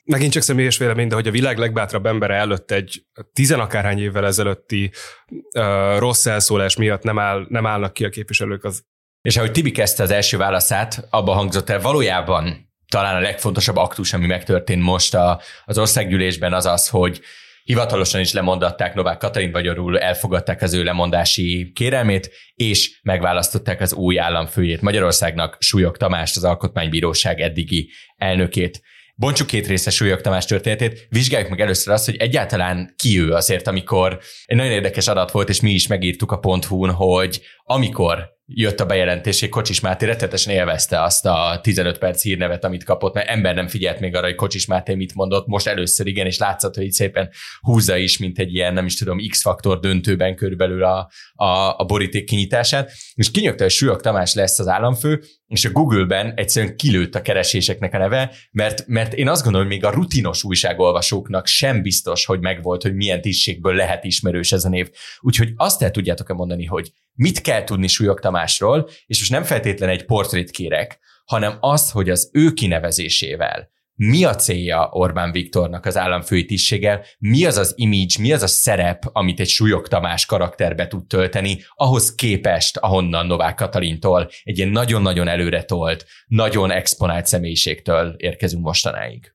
megint 0.08 0.32
csak 0.32 0.42
személyes 0.42 0.78
vélemény, 0.78 1.08
de 1.08 1.14
hogy 1.14 1.28
a 1.28 1.30
világ 1.30 1.58
legbátrabb 1.58 2.06
embere 2.06 2.34
előtt 2.34 2.70
egy 2.70 3.06
tizenakárhány 3.32 3.98
évvel 3.98 4.26
ezelőtti 4.26 4.90
uh, 5.30 5.98
rossz 5.98 6.26
elszólás 6.26 6.76
miatt 6.76 7.02
nem, 7.02 7.18
áll, 7.18 7.46
nem 7.48 7.66
állnak 7.66 7.92
ki 7.92 8.04
a 8.04 8.08
képviselők, 8.08 8.64
az 8.64 8.82
és 9.22 9.36
ahogy 9.36 9.52
Tibi 9.52 9.70
kezdte 9.70 10.02
az 10.02 10.10
első 10.10 10.36
válaszát, 10.36 11.06
abban 11.10 11.36
hangzott 11.36 11.70
el 11.70 11.80
valójában 11.80 12.72
talán 12.88 13.16
a 13.16 13.20
legfontosabb 13.20 13.76
aktus, 13.76 14.12
ami 14.12 14.26
megtörtént 14.26 14.82
most 14.82 15.14
a, 15.14 15.40
az 15.64 15.78
országgyűlésben 15.78 16.52
az 16.52 16.66
az, 16.66 16.88
hogy 16.88 17.20
hivatalosan 17.64 18.20
is 18.20 18.32
lemondatták 18.32 18.94
Novák 18.94 19.18
Katalin, 19.18 19.50
magyarul 19.50 19.98
elfogadták 19.98 20.62
az 20.62 20.74
ő 20.74 20.82
lemondási 20.82 21.72
kérelmét, 21.74 22.30
és 22.54 23.00
megválasztották 23.02 23.80
az 23.80 23.92
új 23.92 24.18
államfőjét. 24.18 24.80
Magyarországnak, 24.80 25.56
Súlyog 25.60 25.96
Tamást, 25.96 26.36
az 26.36 26.44
Alkotmánybíróság 26.44 27.40
eddigi 27.40 27.90
elnökét 28.16 28.80
bontsuk 29.18 29.46
két 29.46 29.66
részes 29.66 29.94
Súlyog 29.94 30.20
Tamás 30.20 30.44
történetét, 30.44 31.06
vizsgáljuk 31.10 31.50
meg 31.50 31.60
először 31.60 31.92
azt, 31.92 32.04
hogy 32.04 32.16
egyáltalán 32.16 32.94
ki 32.96 33.20
ő 33.20 33.32
azért, 33.32 33.66
amikor 33.66 34.18
egy 34.44 34.56
nagyon 34.56 34.72
érdekes 34.72 35.08
adat 35.08 35.30
volt, 35.30 35.48
és 35.48 35.60
mi 35.60 35.70
is 35.70 35.86
megírtuk 35.86 36.32
a 36.32 36.38
pont 36.38 36.64
hogy 36.90 37.40
amikor 37.64 38.37
jött 38.50 38.80
a 38.80 38.86
bejelentés, 38.86 39.40
hogy 39.40 39.48
Kocsis 39.48 39.80
Máté 39.80 40.06
rettetesen 40.06 40.54
élvezte 40.54 41.02
azt 41.02 41.26
a 41.26 41.60
15 41.62 41.98
perc 41.98 42.22
hírnevet, 42.22 42.64
amit 42.64 42.84
kapott, 42.84 43.14
mert 43.14 43.28
ember 43.28 43.54
nem 43.54 43.68
figyelt 43.68 44.00
még 44.00 44.14
arra, 44.14 44.26
hogy 44.26 44.34
Kocsis 44.34 44.66
Máté 44.66 44.94
mit 44.94 45.14
mondott, 45.14 45.46
most 45.46 45.66
először 45.66 46.06
igen, 46.06 46.26
és 46.26 46.38
látszott, 46.38 46.74
hogy 46.74 46.84
így 46.84 46.92
szépen 46.92 47.30
húzza 47.60 47.96
is, 47.96 48.18
mint 48.18 48.38
egy 48.38 48.54
ilyen, 48.54 48.72
nem 48.72 48.86
is 48.86 48.96
tudom, 48.96 49.18
X-faktor 49.28 49.80
döntőben 49.80 50.36
körülbelül 50.36 50.84
a, 50.84 51.10
a, 51.34 51.78
a 51.78 51.84
boríték 51.84 52.24
kinyitását, 52.24 52.92
és 53.14 53.30
kinyögte, 53.30 53.62
hogy 53.62 53.72
Sülyog 53.72 54.00
Tamás 54.00 54.34
lesz 54.34 54.58
az 54.58 54.68
államfő, 54.68 55.22
és 55.46 55.64
a 55.64 55.70
Google-ben 55.70 56.32
egyszerűen 56.36 56.76
kilőtt 56.76 57.14
a 57.14 57.22
kereséseknek 57.22 57.94
a 57.94 57.98
neve, 57.98 58.34
mert, 58.50 58.86
mert 58.86 59.14
én 59.14 59.28
azt 59.28 59.42
gondolom, 59.42 59.66
hogy 59.66 59.76
még 59.76 59.84
a 59.84 59.90
rutinos 59.90 60.44
újságolvasóknak 60.44 61.46
sem 61.46 61.82
biztos, 61.82 62.24
hogy 62.24 62.40
megvolt, 62.40 62.82
hogy 62.82 62.94
milyen 62.94 63.20
tisztségből 63.20 63.74
lehet 63.74 64.04
ismerős 64.04 64.52
ez 64.52 64.64
a 64.64 64.68
név. 64.68 64.90
Úgyhogy 65.20 65.52
azt 65.56 65.82
el 65.82 65.90
tudjátok-e 65.90 66.32
mondani, 66.32 66.64
hogy 66.64 66.92
mit 67.18 67.40
kell 67.40 67.64
tudni 67.64 67.86
Súlyog 67.86 68.20
Tamásról, 68.20 68.88
és 69.06 69.18
most 69.18 69.30
nem 69.30 69.42
feltétlen 69.42 69.88
egy 69.88 70.04
portrét 70.04 70.50
kérek, 70.50 70.98
hanem 71.24 71.56
az, 71.60 71.90
hogy 71.90 72.10
az 72.10 72.30
ő 72.32 72.52
kinevezésével 72.52 73.70
mi 73.98 74.24
a 74.24 74.34
célja 74.34 74.88
Orbán 74.92 75.32
Viktornak 75.32 75.86
az 75.86 75.96
államfői 75.96 76.44
tisztséggel, 76.44 77.04
mi 77.18 77.44
az 77.44 77.56
az 77.56 77.72
image, 77.76 78.14
mi 78.20 78.32
az 78.32 78.42
a 78.42 78.46
szerep, 78.46 79.02
amit 79.12 79.40
egy 79.40 79.48
Súlyog 79.48 79.88
Tamás 79.88 80.26
karakterbe 80.26 80.86
tud 80.86 81.06
tölteni, 81.06 81.64
ahhoz 81.74 82.14
képest, 82.14 82.76
ahonnan 82.76 83.26
Novák 83.26 83.54
Katalintól 83.54 84.30
egy 84.42 84.58
ilyen 84.58 84.70
nagyon-nagyon 84.70 85.28
előre 85.28 85.62
tolt, 85.62 86.06
nagyon 86.26 86.70
exponált 86.70 87.26
személyiségtől 87.26 88.14
érkezünk 88.16 88.62
mostanáig. 88.62 89.34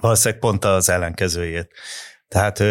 Valószínűleg 0.00 0.40
pont 0.40 0.64
az 0.64 0.88
ellenkezőjét. 0.88 1.68
Tehát, 2.32 2.62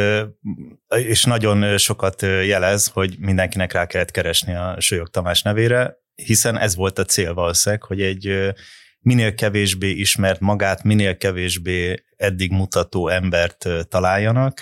és 0.87 1.23
nagyon 1.23 1.77
sokat 1.77 2.21
jelez, 2.21 2.87
hogy 2.87 3.15
mindenkinek 3.19 3.71
rá 3.71 3.85
kellett 3.85 4.11
keresni 4.11 4.55
a 4.55 4.75
Sőjog 4.79 5.09
Tamás 5.09 5.41
nevére, 5.41 5.97
hiszen 6.15 6.57
ez 6.57 6.75
volt 6.75 6.99
a 6.99 7.03
cél 7.03 7.33
valószínűleg, 7.33 7.83
hogy 7.83 8.01
egy 8.01 8.53
minél 8.99 9.35
kevésbé 9.35 9.89
ismert 9.89 10.39
magát, 10.39 10.83
minél 10.83 11.17
kevésbé 11.17 12.03
eddig 12.15 12.51
mutató 12.51 13.07
embert 13.07 13.67
találjanak, 13.89 14.61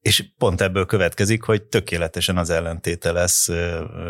és 0.00 0.24
pont 0.38 0.60
ebből 0.60 0.86
következik, 0.86 1.42
hogy 1.42 1.62
tökéletesen 1.62 2.36
az 2.36 2.50
ellentéte 2.50 3.12
lesz 3.12 3.48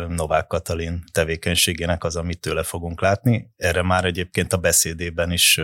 Novák 0.07 0.47
Katalin 0.47 1.03
tevékenységének 1.11 2.03
az, 2.03 2.15
amit 2.15 2.39
tőle 2.39 2.63
fogunk 2.63 3.01
látni. 3.01 3.53
Erre 3.55 3.81
már 3.81 4.05
egyébként 4.05 4.53
a 4.53 4.57
beszédében 4.57 5.31
is 5.31 5.61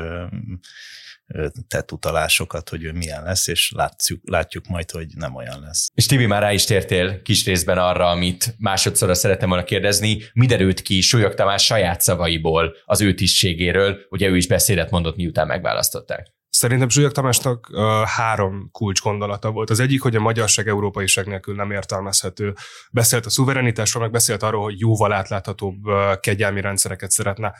tett 1.67 1.91
utalásokat, 1.91 2.69
hogy 2.69 2.83
ő 2.83 2.91
milyen 2.91 3.23
lesz, 3.23 3.47
és 3.47 3.71
látjuk, 3.75 4.21
látjuk 4.23 4.67
majd, 4.67 4.91
hogy 4.91 5.07
nem 5.15 5.35
olyan 5.35 5.61
lesz. 5.61 5.89
És 5.93 6.05
Tibi, 6.05 6.25
már 6.25 6.41
rá 6.41 6.53
is 6.53 6.63
tértél 6.63 7.21
kis 7.21 7.45
részben 7.45 7.77
arra, 7.77 8.09
amit 8.09 8.55
másodszorra 8.57 9.13
szeretem 9.13 9.49
volna 9.49 9.63
kérdezni. 9.63 10.21
Mi 10.33 10.45
derült 10.45 10.81
ki 10.81 11.01
Súlyog 11.01 11.33
Tamás 11.33 11.65
saját 11.65 12.01
szavaiból 12.01 12.75
az 12.85 13.01
ő 13.01 13.13
tisztségéről? 13.13 13.97
Ugye 14.09 14.27
ő 14.27 14.35
is 14.35 14.47
beszédet 14.47 14.91
mondott, 14.91 15.15
miután 15.15 15.47
megválasztották. 15.47 16.39
Szerintem 16.53 16.89
Zsúlyog 16.89 17.11
Tamásnak 17.11 17.69
uh, 17.71 17.81
három 18.05 18.69
kulcs 18.71 19.01
gondolata 19.01 19.51
volt. 19.51 19.69
Az 19.69 19.79
egyik, 19.79 20.01
hogy 20.01 20.15
a 20.15 20.19
magyarság 20.19 20.67
európaiság 20.67 21.27
nélkül 21.27 21.55
nem 21.55 21.71
értelmezhető. 21.71 22.53
Beszélt 22.91 23.25
a 23.25 23.29
szuverenitásról, 23.29 24.03
meg 24.03 24.11
beszélt 24.11 24.43
arról, 24.43 24.63
hogy 24.63 24.79
jóval 24.79 25.13
átláthatóbb 25.13 25.85
uh, 25.85 26.19
kegyelmi 26.19 26.61
rendszereket 26.61 27.11
szeretne. 27.11 27.53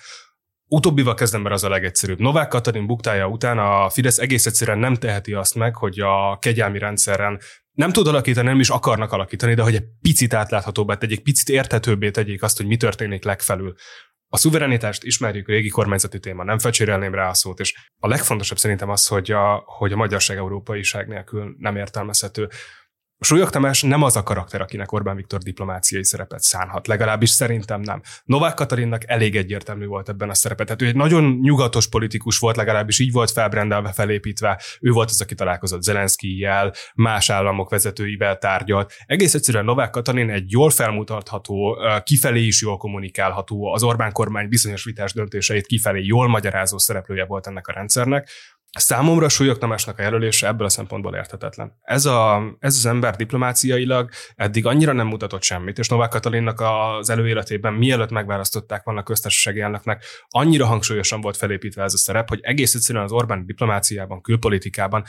Utóbbival 0.74 1.14
kezdem, 1.14 1.42
mert 1.42 1.56
az 1.56 1.64
a 1.64 1.70
legegyszerűbb. 1.70 2.20
Novák 2.20 2.48
Katalin 2.48 2.86
buktája 2.86 3.28
után 3.28 3.58
a 3.58 3.90
Fidesz 3.90 4.18
egész 4.18 4.46
egyszerűen 4.46 4.78
nem 4.78 4.96
teheti 4.96 5.34
azt 5.34 5.56
meg, 5.56 5.76
hogy 5.76 6.00
a 6.00 6.38
kegyelmi 6.40 6.80
rendszeren 6.80 7.40
nem 7.72 7.92
tud 7.92 8.08
alakítani, 8.08 8.48
nem 8.48 8.60
is 8.60 8.70
akarnak 8.70 9.12
alakítani, 9.12 9.54
de 9.54 9.62
hogy 9.62 9.76
egy 9.76 9.86
picit 10.02 10.34
átláthatóbbá 10.34 10.96
tegyék, 10.96 11.24
picit 11.24 11.50
érthetőbbé 11.50 12.12
tegyék 12.12 12.44
azt, 12.44 12.58
hogy 12.58 12.66
mi 12.66 12.78
történik 12.78 13.24
legfelül. 13.24 13.74
A 14.28 14.38
szuverenitást 14.38 15.04
ismerjük, 15.04 15.48
régi 15.48 15.70
kormányzati 15.70 16.20
téma, 16.20 16.44
nem 16.44 16.60
fecsérelném 16.60 17.14
rá 17.14 17.30
a 17.30 17.34
szót, 17.34 17.60
és 17.60 17.76
a 18.00 18.08
legfontosabb 18.08 18.58
szerintem 18.58 18.90
az, 18.90 19.08
hogy 19.08 19.32
a, 19.32 19.64
hogy 19.66 19.92
a 19.92 19.96
magyarság 19.96 20.38
európaiság 20.38 21.08
nélkül 21.08 21.56
nem 21.58 21.76
értelmezhető. 21.76 22.50
Súlyog 23.24 23.50
Tamás 23.50 23.82
nem 23.82 24.04
az 24.04 24.16
a 24.16 24.24
karakter, 24.24 24.62
akinek 24.62 24.92
Orbán 24.92 25.16
Viktor 25.16 25.40
diplomáciai 25.40 26.04
szerepet 26.04 26.42
szánhat, 26.42 26.88
legalábbis 26.88 27.30
szerintem 27.30 27.82
nem. 27.82 28.02
Novák 28.24 28.54
Katalinnak 28.54 29.10
elég 29.10 29.36
egyértelmű 29.36 29.86
volt 29.86 30.10
ebben 30.10 30.30
a 30.30 30.34
szerepet. 30.34 30.66
Tehát 30.66 30.82
ő 30.82 30.86
egy 30.86 30.96
nagyon 30.96 31.40
nyugatos 31.42 31.88
politikus 31.88 32.38
volt, 32.38 32.56
legalábbis 32.56 33.00
így 33.00 33.12
volt 33.12 33.32
felbrendelve, 33.32 33.92
felépítve. 33.92 34.62
Ő 34.80 34.92
volt 34.92 35.10
az, 35.10 35.22
aki 35.22 35.36
találkozott 35.36 35.82
Zelenszkijjel, 35.82 36.74
más 36.96 37.30
államok 37.30 37.70
vezetőivel 37.70 38.38
tárgyalt. 38.38 38.94
Egész 39.06 39.34
egyszerűen 39.34 39.66
Novák 39.66 39.90
Katalin 39.90 40.30
egy 40.30 40.52
jól 40.52 40.70
felmutatható, 40.70 41.78
kifelé 42.04 42.42
is 42.46 42.62
jól 42.62 42.78
kommunikálható, 42.78 43.74
az 43.74 43.84
Orbán 43.84 44.12
kormány 44.12 44.48
bizonyos 44.48 44.84
vitás 44.84 45.14
döntéseit 45.14 45.66
kifelé 45.66 46.04
jól 46.04 46.28
magyarázó 46.28 46.78
szereplője 46.78 47.26
volt 47.26 47.48
ennek 47.48 47.68
a 47.68 47.74
rendszernek. 47.74 48.30
Számomra 48.80 49.30
Súlyog 49.30 49.58
Tamásnak 49.58 50.00
a 50.00 50.02
jelölése 50.02 50.48
ebből 50.48 50.66
a 50.66 50.70
szempontból 50.70 51.16
érthetetlen. 51.16 51.78
Ez, 51.82 52.06
a, 52.06 52.44
ez 52.60 52.76
az 52.76 52.86
ember 52.86 53.16
diplomáciailag 53.16 54.10
eddig 54.36 54.66
annyira 54.66 54.94
nem 54.94 55.08
mutatott 55.08 55.44
semmit, 55.44 55.80
és 55.80 55.88
Novák 55.88 56.10
Katalinnak 56.10 56.60
az 56.60 57.10
előéletében, 57.10 57.74
mielőtt 57.74 58.10
megválasztották 58.10 58.84
volna 58.84 59.04
köztársasági 59.04 59.62
elnöknek, 59.62 60.04
annyira 60.28 60.66
hangsúlyosan 60.66 61.22
volt 61.22 61.38
felépítve 61.38 61.84
ez 61.84 61.94
a 61.94 61.98
szerep, 61.98 62.30
hogy 62.30 62.40
egész 62.42 62.76
egyszerűen 62.76 63.04
az 63.04 63.12
Orbán 63.12 63.46
diplomáciában, 63.46 64.22
külpolitikában 64.22 65.06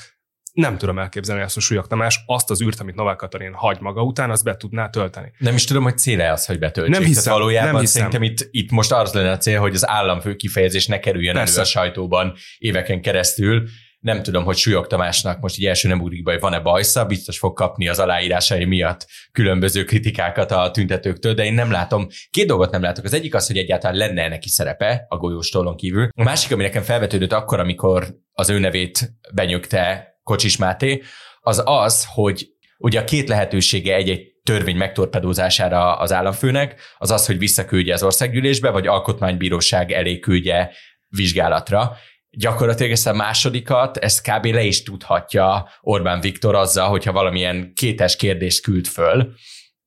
nem 0.53 0.79
tudom 0.79 0.99
elképzelni 0.99 1.43
azt, 1.43 1.55
hogy 1.55 1.63
Súlyog 1.63 1.87
Tamás 1.87 2.23
azt 2.27 2.51
az 2.51 2.63
űrt, 2.63 2.81
amit 2.81 2.95
Novák 2.95 3.17
Katalin 3.17 3.53
hagy 3.53 3.81
maga 3.81 4.03
után, 4.03 4.31
azt 4.31 4.45
be 4.45 4.57
tudná 4.57 4.89
tölteni. 4.89 5.33
Nem 5.39 5.55
is 5.55 5.65
tudom, 5.65 5.83
hogy 5.83 5.99
célja 5.99 6.33
az, 6.33 6.47
hogy 6.47 6.59
betöltsék. 6.59 6.95
Nem 6.95 7.05
hiszem, 7.05 7.23
Tehát 7.23 7.39
valójában 7.39 7.73
nem 7.73 7.81
hiszem. 7.81 8.03
szerintem 8.03 8.23
itt, 8.23 8.49
itt 8.51 8.71
most 8.71 8.93
az 8.93 9.13
lenne 9.13 9.31
a 9.31 9.37
cél, 9.37 9.61
hogy 9.61 9.75
az 9.75 9.89
államfő 9.89 10.37
kifejezés 10.37 10.87
ne 10.87 10.99
kerüljön 10.99 11.35
Persze. 11.35 11.53
elő 11.55 11.63
a 11.63 11.65
sajtóban 11.65 12.35
éveken 12.59 13.03
keresztül. 13.03 13.69
Nem 14.01 14.23
tudom, 14.23 14.45
hogy 14.45 14.57
Súlyog 14.57 14.87
Tamásnak 14.87 15.41
most 15.41 15.59
így 15.59 15.67
első 15.67 15.89
nem 15.89 16.01
ugrik 16.01 16.23
be, 16.23 16.33
hogy 16.33 16.41
van-e 16.41 16.61
bajsza, 16.61 17.07
biztos 17.07 17.39
fog 17.39 17.57
kapni 17.57 17.89
az 17.89 17.99
aláírásai 17.99 18.65
miatt 18.65 19.07
különböző 19.33 19.85
kritikákat 19.85 20.51
a 20.51 20.71
tüntetőktől, 20.71 21.35
de 21.35 21.45
én 21.45 21.55
nem 21.55 21.71
látom, 21.71 22.07
két 22.31 22.47
dolgot 22.47 22.71
nem 22.71 22.83
látok. 22.83 23.05
Az 23.05 23.13
egyik 23.13 23.35
az, 23.35 23.47
hogy 23.47 23.57
egyáltalán 23.57 23.97
lenne 23.97 24.29
neki 24.29 24.49
szerepe 24.49 25.05
a 25.09 25.17
golyóstólon 25.17 25.77
kívül. 25.77 26.09
A 26.15 26.23
másik, 26.23 26.53
ami 26.53 26.63
nekem 26.63 26.83
felvetődött 26.83 27.33
akkor, 27.33 27.61
amikor 27.61 28.15
az 28.33 28.51
ő 28.51 28.59
nevét 28.59 29.13
benyögte 29.35 30.12
Kocsis 30.23 30.57
Máté, 30.57 31.03
az 31.41 31.63
az, 31.65 32.07
hogy 32.15 32.49
ugye 32.79 33.01
a 33.01 33.05
két 33.05 33.29
lehetősége 33.29 33.95
egy-egy 33.95 34.33
törvény 34.43 34.77
megtorpedózására 34.77 35.97
az 35.97 36.13
államfőnek, 36.13 36.81
az 36.99 37.11
az, 37.11 37.27
hogy 37.27 37.39
visszaküldje 37.39 37.95
az 37.95 38.03
országgyűlésbe, 38.03 38.71
vagy 38.71 38.87
alkotmánybíróság 38.87 39.93
elé 39.93 40.19
küldje 40.19 40.73
vizsgálatra. 41.09 41.97
Gyakorlatilag 42.31 42.93
ezt 42.93 43.07
a 43.07 43.13
másodikat, 43.13 43.97
ezt 43.97 44.31
kb. 44.31 44.45
le 44.45 44.63
is 44.63 44.83
tudhatja 44.83 45.69
Orbán 45.81 46.21
Viktor 46.21 46.55
azzal, 46.55 46.89
hogyha 46.89 47.13
valamilyen 47.13 47.73
kétes 47.75 48.17
kérdést 48.17 48.63
küld 48.63 48.87
föl 48.87 49.35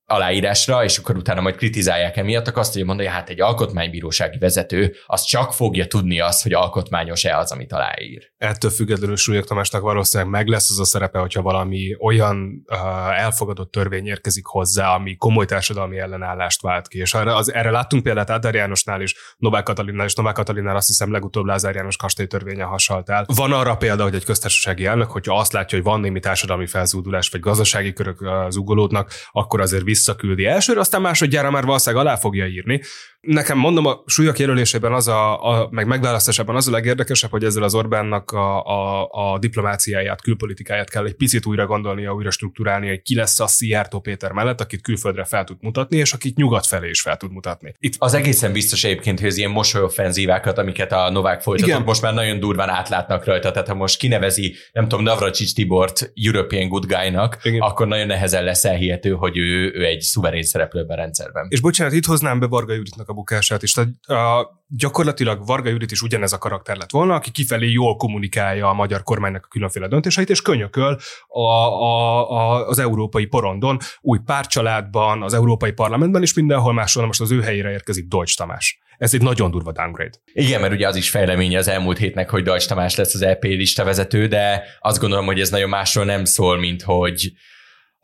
aláírásra, 0.05 0.83
és 0.83 0.97
akkor 0.97 1.17
utána 1.17 1.41
majd 1.41 1.55
kritizálják 1.55 2.17
emiatt, 2.17 2.47
akkor 2.47 2.59
azt 2.59 2.71
tudja 2.71 2.85
mondani, 2.85 3.07
hogy 3.07 3.17
hát 3.17 3.29
egy 3.29 3.41
alkotmánybírósági 3.41 4.37
vezető 4.37 4.95
az 5.05 5.23
csak 5.23 5.53
fogja 5.53 5.87
tudni 5.87 6.19
azt, 6.19 6.43
hogy 6.43 6.53
alkotmányos-e 6.53 7.37
az, 7.37 7.51
amit 7.51 7.73
aláír. 7.73 8.31
Ettől 8.37 8.71
függetlenül 8.71 9.15
Súlyog 9.15 9.45
Tamásnak 9.45 9.81
valószínűleg 9.81 10.31
meg 10.31 10.47
lesz 10.47 10.69
az 10.69 10.79
a 10.79 10.85
szerepe, 10.85 11.19
hogyha 11.19 11.41
valami 11.41 11.95
olyan 11.99 12.63
uh, 12.67 13.19
elfogadott 13.19 13.71
törvény 13.71 14.05
érkezik 14.05 14.45
hozzá, 14.45 14.93
ami 14.93 15.15
komoly 15.15 15.45
társadalmi 15.45 15.97
ellenállást 15.97 16.61
vált 16.61 16.87
ki. 16.87 16.97
És 16.97 17.13
erre, 17.13 17.35
az, 17.35 17.53
erre 17.53 17.71
láttunk 17.71 18.03
példát 18.03 18.29
Ádár 18.29 18.53
Jánosnál 18.53 19.01
is, 19.01 19.15
Novák 19.37 19.63
Katalinnál, 19.63 20.05
és 20.05 20.13
Novák 20.13 20.33
Katalinnál 20.33 20.75
azt 20.75 20.87
hiszem 20.87 21.11
legutóbb 21.11 21.45
Lázár 21.45 21.75
János 21.75 21.97
kastélytörvénye 21.97 22.63
hasalt 22.63 23.09
el. 23.09 23.25
Van 23.35 23.51
arra 23.51 23.75
példa, 23.75 24.03
hogy 24.03 24.15
egy 24.15 24.25
köztársasági 24.25 24.85
elnök, 24.85 25.11
hogyha 25.11 25.37
azt 25.39 25.53
látja, 25.53 25.77
hogy 25.77 25.87
van 25.87 25.99
némi 25.99 26.19
társadalmi 26.19 26.67
felzúdulás, 26.67 27.29
vagy 27.29 27.39
gazdasági 27.39 27.93
körök 27.93 28.19
zugolódnak, 28.49 29.11
akkor 29.31 29.61
azért 29.61 29.83
visszaküldi 29.95 30.45
elsőre, 30.45 30.79
aztán 30.79 31.01
másodjára 31.01 31.51
már 31.51 31.65
valószínűleg 31.65 32.05
alá 32.05 32.15
fogja 32.15 32.45
írni. 32.45 32.81
Nekem 33.21 33.57
mondom, 33.57 33.85
a 33.85 34.03
súlyok 34.05 34.39
jelölésében 34.39 34.93
az 34.93 35.07
a, 35.07 35.49
a 35.49 35.67
meg 35.71 35.87
megválasztásában 35.87 36.55
az 36.55 36.67
a 36.67 36.71
legérdekesebb, 36.71 37.31
hogy 37.31 37.43
ezzel 37.43 37.63
az 37.63 37.75
Orbánnak 37.75 38.31
a, 38.31 38.63
a, 38.63 39.09
a 39.11 39.39
diplomáciáját, 39.39 40.21
külpolitikáját 40.21 40.89
kell 40.89 41.05
egy 41.05 41.15
picit 41.15 41.45
újra 41.45 41.65
gondolnia, 41.65 42.13
újra 42.13 42.31
struktúrálni, 42.31 42.87
hogy 42.87 43.01
ki 43.01 43.15
lesz 43.15 43.39
a 43.39 43.47
Szijjártó 43.47 43.99
Péter 43.99 44.31
mellett, 44.31 44.61
akit 44.61 44.81
külföldre 44.81 45.23
fel 45.23 45.43
tud 45.43 45.57
mutatni, 45.61 45.97
és 45.97 46.13
akit 46.13 46.35
nyugat 46.35 46.65
felé 46.65 46.89
is 46.89 47.01
fel 47.01 47.17
tud 47.17 47.31
mutatni. 47.31 47.73
Itt 47.79 47.93
Az 47.97 48.13
egészen 48.13 48.51
biztos 48.51 48.83
egyébként, 48.83 49.19
hogy 49.19 49.27
az 49.27 49.37
ilyen 49.37 49.51
mosolyoffenzívákat, 49.51 50.57
amiket 50.57 50.91
a 50.91 51.09
Novák 51.09 51.41
folytatott, 51.41 51.73
Igen. 51.73 51.83
most 51.85 52.01
már 52.01 52.13
nagyon 52.13 52.39
durván 52.39 52.69
átlátnak 52.69 53.25
rajta. 53.25 53.51
Tehát 53.51 53.67
ha 53.67 53.75
most 53.75 53.97
kinevezi, 53.97 54.55
nem 54.71 54.87
tudom, 54.87 55.03
Navracsics 55.03 55.53
Tibort 55.53 56.11
European 56.25 56.67
Good 56.67 56.85
Guy-nak, 56.85 57.37
Igen. 57.43 57.61
akkor 57.61 57.87
nagyon 57.87 58.07
nehezen 58.07 58.43
lesz 58.43 58.65
elhihető, 58.65 59.11
hogy 59.11 59.37
ő, 59.37 59.71
ő 59.75 59.84
egy 59.87 60.01
szuverén 60.01 60.43
szereplő 60.43 60.79
ebben 60.79 60.97
a 60.97 61.01
rendszerben. 61.01 61.47
És 61.49 61.59
bocsánat, 61.59 61.93
itt 61.93 62.05
hoznám 62.05 62.39
be 62.39 62.47
Varga 62.47 62.73
Juditnak 62.73 63.09
a 63.09 63.13
bukását 63.13 63.63
is. 63.63 63.71
Tehát, 63.71 63.89
a, 64.07 64.49
gyakorlatilag 64.67 65.45
Varga 65.45 65.69
Judit 65.69 65.91
is 65.91 66.01
ugyanez 66.01 66.33
a 66.33 66.37
karakter 66.37 66.77
lett 66.77 66.91
volna, 66.91 67.13
aki 67.13 67.31
kifelé 67.31 67.71
jól 67.71 67.95
kommunikálja 67.95 68.69
a 68.69 68.73
magyar 68.73 69.03
kormánynak 69.03 69.45
a 69.45 69.47
különféle 69.47 69.87
döntéseit, 69.87 70.29
és 70.29 70.41
könyököl 70.41 70.97
a, 71.27 71.39
a, 71.39 72.31
a, 72.31 72.67
az 72.67 72.79
európai 72.79 73.25
porondon, 73.25 73.77
új 74.01 74.19
pártcsaládban, 74.25 75.23
az 75.23 75.33
európai 75.33 75.71
parlamentben, 75.71 76.21
és 76.21 76.33
mindenhol 76.33 76.73
máshol 76.73 77.05
most 77.05 77.21
az 77.21 77.31
ő 77.31 77.41
helyére 77.41 77.71
érkezik 77.71 78.07
Deutsch 78.07 78.37
Tamás. 78.37 78.79
Ez 78.97 79.13
egy 79.13 79.21
nagyon 79.21 79.51
durva 79.51 79.71
downgrade. 79.71 80.17
Igen, 80.33 80.61
mert 80.61 80.73
ugye 80.73 80.87
az 80.87 80.95
is 80.95 81.09
fejleménye 81.09 81.57
az 81.57 81.67
elmúlt 81.67 81.97
hétnek, 81.97 82.29
hogy 82.29 82.43
Dajcs 82.43 82.67
Tamás 82.67 82.95
lesz 82.95 83.13
az 83.13 83.21
EP 83.21 83.43
lista 83.43 83.83
vezető, 83.83 84.27
de 84.27 84.63
azt 84.79 84.99
gondolom, 84.99 85.25
hogy 85.25 85.39
ez 85.39 85.49
nagyon 85.49 85.69
másról 85.69 86.05
nem 86.05 86.25
szól, 86.25 86.57
mint 86.57 86.81
hogy 86.81 87.31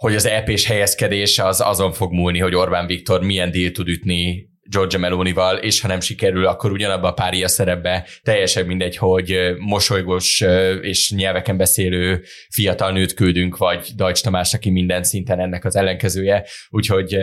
hogy 0.02 0.16
az 0.16 0.26
EP-s 0.26 0.66
helyezkedés 0.66 1.40
az 1.40 1.62
azon 1.62 1.92
fog 1.92 2.12
múlni, 2.12 2.40
hogy 2.40 2.56
Orbán 2.56 2.88
Viktor 2.88 3.24
milyen 3.24 3.52
díl 3.52 3.72
tud 3.72 3.88
ütni 3.88 4.50
Giorgia 4.64 5.00
Melonival, 5.00 5.58
és 5.58 5.82
ha 5.82 5.88
nem 5.88 6.00
sikerül, 6.00 6.46
akkor 6.46 6.72
ugyanabba 6.72 7.08
a 7.08 7.14
pária 7.14 7.48
szerepbe 7.48 8.08
teljesen 8.24 8.66
mindegy, 8.66 8.98
hogy 8.98 9.38
mosolygós 9.58 10.44
és 10.82 11.12
nyelveken 11.12 11.58
beszélő 11.58 12.24
fiatal 12.50 12.92
nőt 12.92 13.14
küldünk, 13.14 13.58
vagy 13.58 13.88
Dajcs 13.96 14.22
Tamás, 14.22 14.54
aki 14.54 14.70
minden 14.70 15.04
szinten 15.04 15.40
ennek 15.40 15.66
az 15.66 15.76
ellenkezője. 15.76 16.46
Úgyhogy 16.70 17.18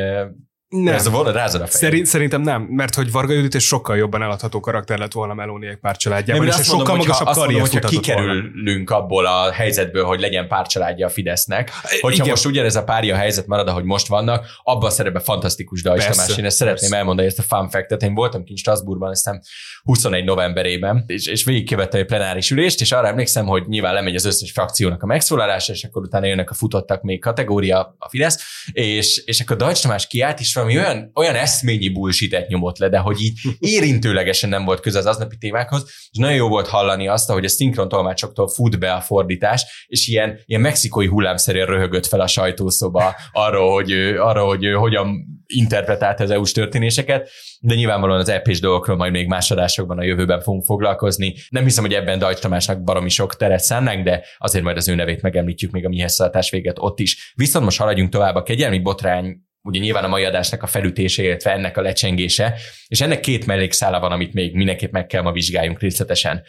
Nem. 0.68 0.94
ez 0.94 1.06
a 1.06 1.10
volna 1.10 1.30
rázad 1.32 1.60
a 1.60 1.66
fejed. 1.66 1.80
Szerint, 1.80 2.06
szerintem 2.06 2.40
nem, 2.40 2.62
mert 2.62 2.94
hogy 2.94 3.12
Varga 3.12 3.32
Judit 3.32 3.54
egy 3.54 3.60
sokkal 3.60 3.96
jobban 3.96 4.22
eladható 4.22 4.60
karakter 4.60 4.98
lett 4.98 5.12
volna 5.12 5.34
Melóniek 5.34 5.78
pártcsaládjában, 5.78 6.44
Nem, 6.44 6.52
és 6.52 6.58
azt 6.58 6.68
sokkal 6.68 6.84
mondom, 6.87 6.96
hogyha, 6.96 7.12
magasabb 7.12 7.26
azt 7.26 7.38
mondom, 7.38 7.60
hogyha 7.60 7.75
mutatott 7.75 8.06
volna. 8.06 8.32
kikerülünk 8.32 8.90
abból 8.90 9.26
a 9.26 9.52
helyzetből, 9.52 10.04
hogy 10.04 10.20
legyen 10.20 10.48
párcsaládja 10.48 11.06
a 11.06 11.10
Fidesznek, 11.10 11.70
hogyha 12.00 12.10
Igen. 12.10 12.28
most 12.28 12.46
ugyanez 12.46 12.76
a 12.76 12.84
párja 12.84 13.16
helyzet 13.16 13.46
marad, 13.46 13.68
ahogy 13.68 13.84
most 13.84 14.06
vannak, 14.06 14.46
abban 14.62 14.87
a 14.87 14.90
szerepben 14.90 15.22
fantasztikus 15.22 15.82
Dajs 15.82 16.04
Tamás. 16.04 16.37
Én 16.37 16.44
ezt 16.44 16.56
szeretném 16.56 16.80
persze. 16.80 16.96
elmondani, 16.96 17.28
ezt 17.28 17.38
a 17.38 17.42
fun 17.42 17.68
fact 17.68 18.02
Én 18.02 18.14
voltam 18.14 18.44
kint 18.44 18.58
Strasbourgban, 18.58 19.10
aztán 19.10 19.42
21 19.82 20.25
novemberében, 20.25 21.04
és, 21.06 21.26
és 21.26 21.44
végigkövettem 21.44 22.00
egy 22.00 22.06
plenáris 22.06 22.50
ülést, 22.50 22.80
és 22.80 22.92
arra 22.92 23.06
emlékszem, 23.06 23.46
hogy 23.46 23.62
nyilván 23.66 23.94
lemegy 23.94 24.14
az 24.14 24.25
összes 24.25 24.50
frakciónak 24.50 25.02
a 25.02 25.06
megszólalása, 25.06 25.72
és 25.72 25.84
akkor 25.84 26.02
utána 26.02 26.26
jönnek 26.26 26.50
a 26.50 26.54
futottak 26.54 27.02
még 27.02 27.20
kategória 27.20 27.96
a 27.98 28.08
Fidesz, 28.08 28.66
és, 28.72 29.22
és 29.25 29.40
akkor 29.40 29.56
Dajcs 29.56 29.82
Tamás 29.82 30.06
kiállt, 30.06 30.40
és 30.40 30.56
valami 30.58 30.78
olyan, 30.78 31.10
olyan 31.14 31.34
eszményi 31.34 31.88
bullshit 31.88 32.46
nyomott 32.48 32.78
le, 32.78 32.88
de 32.88 32.98
hogy 32.98 33.20
így 33.20 33.38
érintőlegesen 33.58 34.48
nem 34.48 34.64
volt 34.64 34.80
köze 34.80 34.98
az 34.98 35.06
aznapi 35.06 35.36
témákhoz, 35.36 35.84
és 36.10 36.18
nagyon 36.18 36.36
jó 36.36 36.48
volt 36.48 36.68
hallani 36.68 37.08
azt, 37.08 37.30
hogy 37.30 37.44
a 37.44 37.48
szinkron 37.48 37.88
tolmácsoktól 37.88 38.48
fut 38.48 38.78
be 38.78 38.92
a 38.92 39.00
fordítás, 39.00 39.86
és 39.86 40.08
ilyen, 40.08 40.40
ilyen 40.44 40.60
mexikói 40.60 41.06
hullámszerűen 41.06 41.66
röhögött 41.66 42.06
fel 42.06 42.20
a 42.20 42.26
sajtószoba 42.26 43.14
arról, 43.32 43.72
hogy, 43.72 43.92
arról, 44.18 44.46
hogy 44.46 44.72
hogyan 44.74 45.26
interpretálta 45.46 46.22
az 46.22 46.30
EU-s 46.30 46.52
történéseket, 46.52 47.30
de 47.60 47.74
nyilvánvalóan 47.74 48.20
az 48.20 48.28
EP-s 48.28 48.60
dolgokról 48.60 48.96
majd 48.96 49.12
még 49.12 49.26
más 49.26 49.50
adásokban 49.50 49.98
a 49.98 50.04
jövőben 50.04 50.40
fogunk 50.40 50.64
foglalkozni. 50.64 51.34
Nem 51.48 51.64
hiszem, 51.64 51.84
hogy 51.84 51.94
ebben 51.94 52.18
Dajcs 52.18 52.38
Tamásnak 52.38 52.82
baromi 52.82 53.08
sok 53.08 53.36
teret 53.36 53.60
szánnánk, 53.60 54.04
de 54.04 54.24
azért 54.38 54.64
majd 54.64 54.76
az 54.76 54.88
ő 54.88 54.94
nevét 54.94 55.22
megemlítjük 55.22 55.70
még 55.70 55.84
a 55.84 55.88
mihez 55.88 56.14
szalatás 56.14 56.50
véget 56.50 56.76
ott 56.78 56.98
is. 56.98 57.32
Viszont 57.34 57.64
most 57.64 57.78
haladjunk 57.78 58.10
tovább 58.10 58.34
a 58.34 58.42
kegyelmi 58.42 58.78
botrány 58.78 59.46
ugye 59.62 59.80
nyilván 59.80 60.04
a 60.04 60.08
mai 60.08 60.24
adásnak 60.24 60.62
a 60.62 60.66
felütése, 60.66 61.22
illetve 61.22 61.52
ennek 61.52 61.76
a 61.76 61.80
lecsengése, 61.80 62.54
és 62.86 63.00
ennek 63.00 63.20
két 63.20 63.46
mellékszála 63.46 64.00
van, 64.00 64.12
amit 64.12 64.32
még 64.32 64.54
mindenképp 64.54 64.92
meg 64.92 65.06
kell 65.06 65.22
ma 65.22 65.32
vizsgáljunk 65.32 65.80
részletesen. 65.80 66.42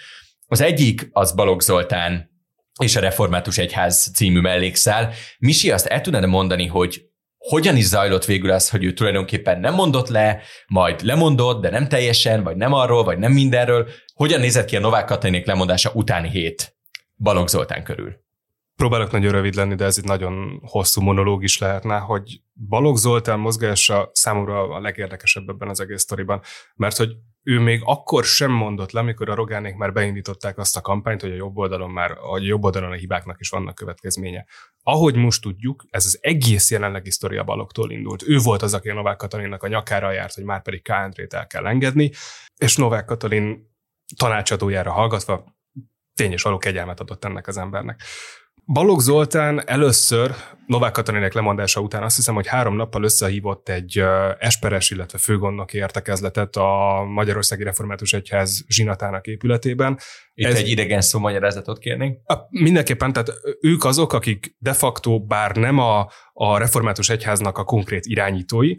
Az 0.47 0.61
egyik 0.61 1.09
az 1.11 1.33
Balogh 1.33 1.63
Zoltán 1.63 2.29
és 2.81 2.95
a 2.95 2.99
Református 2.99 3.57
Egyház 3.57 4.11
című 4.15 4.39
mellékszál. 4.39 5.13
Misi, 5.39 5.71
azt 5.71 5.85
el 5.85 6.01
tudnád 6.01 6.25
mondani, 6.25 6.67
hogy 6.67 7.09
hogyan 7.37 7.75
is 7.75 7.85
zajlott 7.85 8.25
végül 8.25 8.51
az, 8.51 8.69
hogy 8.69 8.83
ő 8.83 8.93
tulajdonképpen 8.93 9.59
nem 9.59 9.73
mondott 9.73 10.07
le, 10.07 10.41
majd 10.67 11.01
lemondott, 11.01 11.61
de 11.61 11.69
nem 11.69 11.87
teljesen, 11.87 12.43
vagy 12.43 12.55
nem 12.55 12.73
arról, 12.73 13.03
vagy 13.03 13.17
nem 13.17 13.31
mindenről. 13.31 13.89
Hogyan 14.13 14.39
nézett 14.39 14.65
ki 14.65 14.75
a 14.75 14.79
Novák 14.79 15.05
Katalinék 15.05 15.45
lemondása 15.45 15.91
utáni 15.93 16.29
hét 16.29 16.77
Balogh 17.17 17.49
Zoltán 17.49 17.83
körül? 17.83 18.27
Próbálok 18.79 19.11
nagyon 19.11 19.31
rövid 19.31 19.53
lenni, 19.53 19.75
de 19.75 19.85
ez 19.85 19.97
egy 19.97 20.03
nagyon 20.03 20.61
hosszú 20.63 21.01
monológ 21.01 21.43
is 21.43 21.57
lehetne, 21.57 21.97
hogy 21.97 22.41
Balogh 22.53 22.97
Zoltán 22.97 23.39
mozgása 23.39 24.09
számomra 24.13 24.69
a 24.69 24.79
legérdekesebb 24.79 25.49
ebben 25.49 25.69
az 25.69 25.79
egész 25.79 26.01
sztoriban, 26.01 26.41
mert 26.75 26.97
hogy 26.97 27.15
ő 27.43 27.59
még 27.59 27.81
akkor 27.83 28.23
sem 28.23 28.51
mondott 28.51 28.91
le, 28.91 28.99
amikor 28.99 29.29
a 29.29 29.35
Rogánék 29.35 29.75
már 29.75 29.93
beindították 29.93 30.57
azt 30.57 30.77
a 30.77 30.81
kampányt, 30.81 31.21
hogy 31.21 31.31
a 31.31 31.35
jobb 31.35 31.57
oldalon 31.57 31.89
már, 31.89 32.11
a 32.11 32.39
jobb 32.39 32.63
oldalon 32.63 32.91
a 32.91 32.95
hibáknak 32.95 33.39
is 33.39 33.49
vannak 33.49 33.75
következménye. 33.75 34.45
Ahogy 34.83 35.15
most 35.15 35.41
tudjuk, 35.41 35.85
ez 35.89 36.05
az 36.05 36.17
egész 36.21 36.71
jelenlegi 36.71 37.11
sztori 37.11 37.37
a 37.37 37.43
Balogtól 37.43 37.91
indult. 37.91 38.23
Ő 38.27 38.37
volt 38.37 38.61
az, 38.61 38.73
aki 38.73 38.89
a 38.89 38.93
Novák 38.93 39.17
Katalinnak 39.17 39.63
a 39.63 39.67
nyakára 39.67 40.11
járt, 40.11 40.33
hogy 40.33 40.43
már 40.43 40.61
pedig 40.61 40.81
K. 40.81 40.89
Andrét 40.89 41.33
el 41.33 41.47
kell 41.47 41.67
engedni, 41.67 42.11
és 42.57 42.75
Novák 42.75 43.05
Katalin 43.05 43.73
tanácsadójára 44.15 44.91
hallgatva 44.91 45.57
tény 46.13 46.31
és 46.31 46.41
való 46.41 46.57
kegyelmet 46.57 46.99
adott 46.99 47.25
ennek 47.25 47.47
az 47.47 47.57
embernek. 47.57 48.01
Balogh 48.71 49.01
Zoltán 49.01 49.67
először 49.67 50.35
Novák 50.65 50.91
Katalinek 50.91 51.33
lemondása 51.33 51.81
után 51.81 52.03
azt 52.03 52.15
hiszem, 52.15 52.35
hogy 52.35 52.47
három 52.47 52.75
nappal 52.75 53.03
összehívott 53.03 53.69
egy 53.69 54.03
esperes, 54.39 54.89
illetve 54.89 55.17
főgondnoki 55.17 55.77
értekezletet 55.77 56.55
a 56.55 57.03
Magyarországi 57.07 57.63
Református 57.63 58.13
Egyház 58.13 58.63
zsinatának 58.67 59.25
épületében. 59.25 59.97
Itt 60.33 60.45
Ez- 60.45 60.57
egy 60.57 60.69
idegen 60.69 61.01
szó 61.01 61.19
magyarázatot 61.19 61.79
kérnénk. 61.79 62.19
Mindenképpen, 62.49 63.13
tehát 63.13 63.33
ők 63.61 63.83
azok, 63.83 64.13
akik 64.13 64.55
de 64.57 64.73
facto, 64.73 65.19
bár 65.19 65.55
nem 65.55 65.79
a, 65.79 66.09
a 66.33 66.57
Református 66.57 67.09
Egyháznak 67.09 67.57
a 67.57 67.63
konkrét 67.63 68.05
irányítói, 68.05 68.73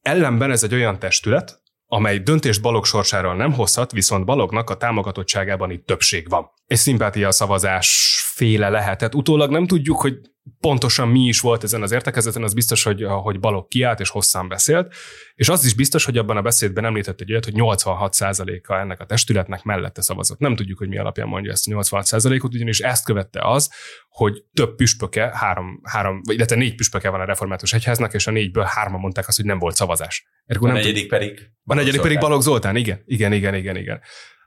ellenben 0.00 0.50
ez 0.50 0.62
egy 0.62 0.74
olyan 0.74 0.98
testület, 0.98 1.62
amely 1.86 2.18
döntést 2.18 2.62
Balog 2.62 2.84
sorsáról 2.84 3.34
nem 3.34 3.52
hozhat, 3.52 3.92
viszont 3.92 4.24
Balognak 4.24 4.70
a 4.70 4.76
támogatottságában 4.76 5.70
itt 5.70 5.86
többség 5.86 6.28
van. 6.28 6.50
Egy 6.66 6.76
szimpátia 6.76 7.30
szavazás 7.30 8.20
féle 8.40 8.68
lehetett. 8.68 9.14
Utólag 9.14 9.50
nem 9.50 9.66
tudjuk, 9.66 10.00
hogy 10.00 10.20
pontosan 10.60 11.08
mi 11.08 11.20
is 11.20 11.40
volt 11.40 11.62
ezen 11.62 11.82
az 11.82 11.92
értekezeten, 11.92 12.42
az 12.42 12.54
biztos, 12.54 12.82
hogy, 12.82 13.04
hogy 13.22 13.40
Balog 13.40 13.68
kiállt 13.68 14.00
és 14.00 14.08
hosszan 14.08 14.48
beszélt, 14.48 14.94
és 15.34 15.48
az 15.48 15.64
is 15.64 15.74
biztos, 15.74 16.04
hogy 16.04 16.18
abban 16.18 16.36
a 16.36 16.42
beszédben 16.42 16.84
említett 16.84 17.20
egy 17.20 17.30
olyat, 17.30 17.44
hogy 17.44 17.54
86%-a 17.56 18.74
ennek 18.74 19.00
a 19.00 19.04
testületnek 19.04 19.62
mellette 19.62 20.02
szavazott. 20.02 20.38
Nem 20.38 20.56
tudjuk, 20.56 20.78
hogy 20.78 20.88
mi 20.88 20.98
alapján 20.98 21.28
mondja 21.28 21.52
ezt 21.52 21.68
a 21.68 21.70
86%-ot, 21.70 22.54
ugyanis 22.54 22.80
ezt 22.80 23.04
követte 23.04 23.40
az, 23.42 23.70
hogy 24.08 24.44
több 24.52 24.74
püspöke, 24.74 25.30
három, 25.34 25.80
három 25.82 26.20
vagy 26.24 26.34
illetve 26.34 26.56
négy 26.56 26.74
püspöke 26.74 27.08
van 27.08 27.20
a 27.20 27.24
református 27.24 27.72
egyháznak, 27.72 28.14
és 28.14 28.26
a 28.26 28.30
négyből 28.30 28.64
hárman 28.66 29.00
mondták 29.00 29.28
azt, 29.28 29.36
hogy 29.36 29.46
nem 29.46 29.58
volt 29.58 29.76
szavazás. 29.76 30.26
Ergo 30.46 30.66
a 30.66 30.72
negyedik 30.72 31.00
tud... 31.00 31.08
pedig 31.08 31.50
A 31.64 31.74
negyedik 31.74 32.00
pedig 32.00 32.18
Balog 32.18 32.42
Zoltán, 32.42 32.76
igen, 32.76 33.02
igen, 33.06 33.32
igen, 33.32 33.54
igen, 33.54 33.76
igen. 33.76 34.00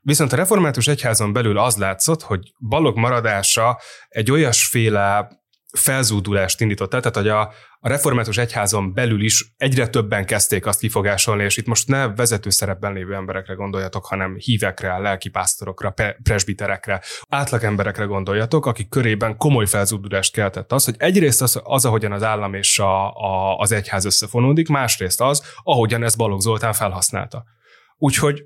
Viszont 0.05 0.33
a 0.33 0.35
református 0.35 0.87
egyházon 0.87 1.33
belül 1.33 1.57
az 1.57 1.75
látszott, 1.75 2.21
hogy 2.21 2.53
Balog 2.59 2.97
maradása 2.97 3.79
egy 4.09 4.31
olyasféle 4.31 5.27
felzúdulást 5.77 6.61
indított 6.61 6.93
el, 6.93 6.99
tehát 6.99 7.17
hogy 7.17 7.27
a, 7.27 7.41
a 7.79 7.87
református 7.87 8.37
egyházon 8.37 8.93
belül 8.93 9.23
is 9.23 9.53
egyre 9.57 9.87
többen 9.87 10.25
kezdték 10.25 10.65
azt 10.65 10.79
kifogásolni, 10.79 11.43
és 11.43 11.57
itt 11.57 11.65
most 11.65 11.87
ne 11.87 12.07
vezető 12.07 12.49
szerepben 12.49 12.93
lévő 12.93 13.13
emberekre 13.13 13.53
gondoljatok, 13.53 14.05
hanem 14.05 14.35
hívekre, 14.37 14.97
lelkipásztorokra, 14.97 15.93
presbiterekre, 16.23 17.01
átlagemberekre 17.29 18.03
gondoljatok, 18.03 18.65
akik 18.65 18.89
körében 18.89 19.37
komoly 19.37 19.65
felzúdulást 19.65 20.33
keltett 20.33 20.71
az, 20.71 20.85
hogy 20.85 20.95
egyrészt 20.97 21.41
az, 21.41 21.61
az 21.63 21.85
ahogyan 21.85 22.11
az 22.11 22.23
állam 22.23 22.53
és 22.53 22.79
a, 22.79 23.13
a, 23.13 23.57
az 23.57 23.71
egyház 23.71 24.05
összefonódik, 24.05 24.67
másrészt 24.67 25.21
az, 25.21 25.43
ahogyan 25.63 26.03
ezt 26.03 26.17
Balogh 26.17 26.41
Zoltán 26.41 26.73
felhasználta. 26.73 27.43
Úgyhogy 27.97 28.43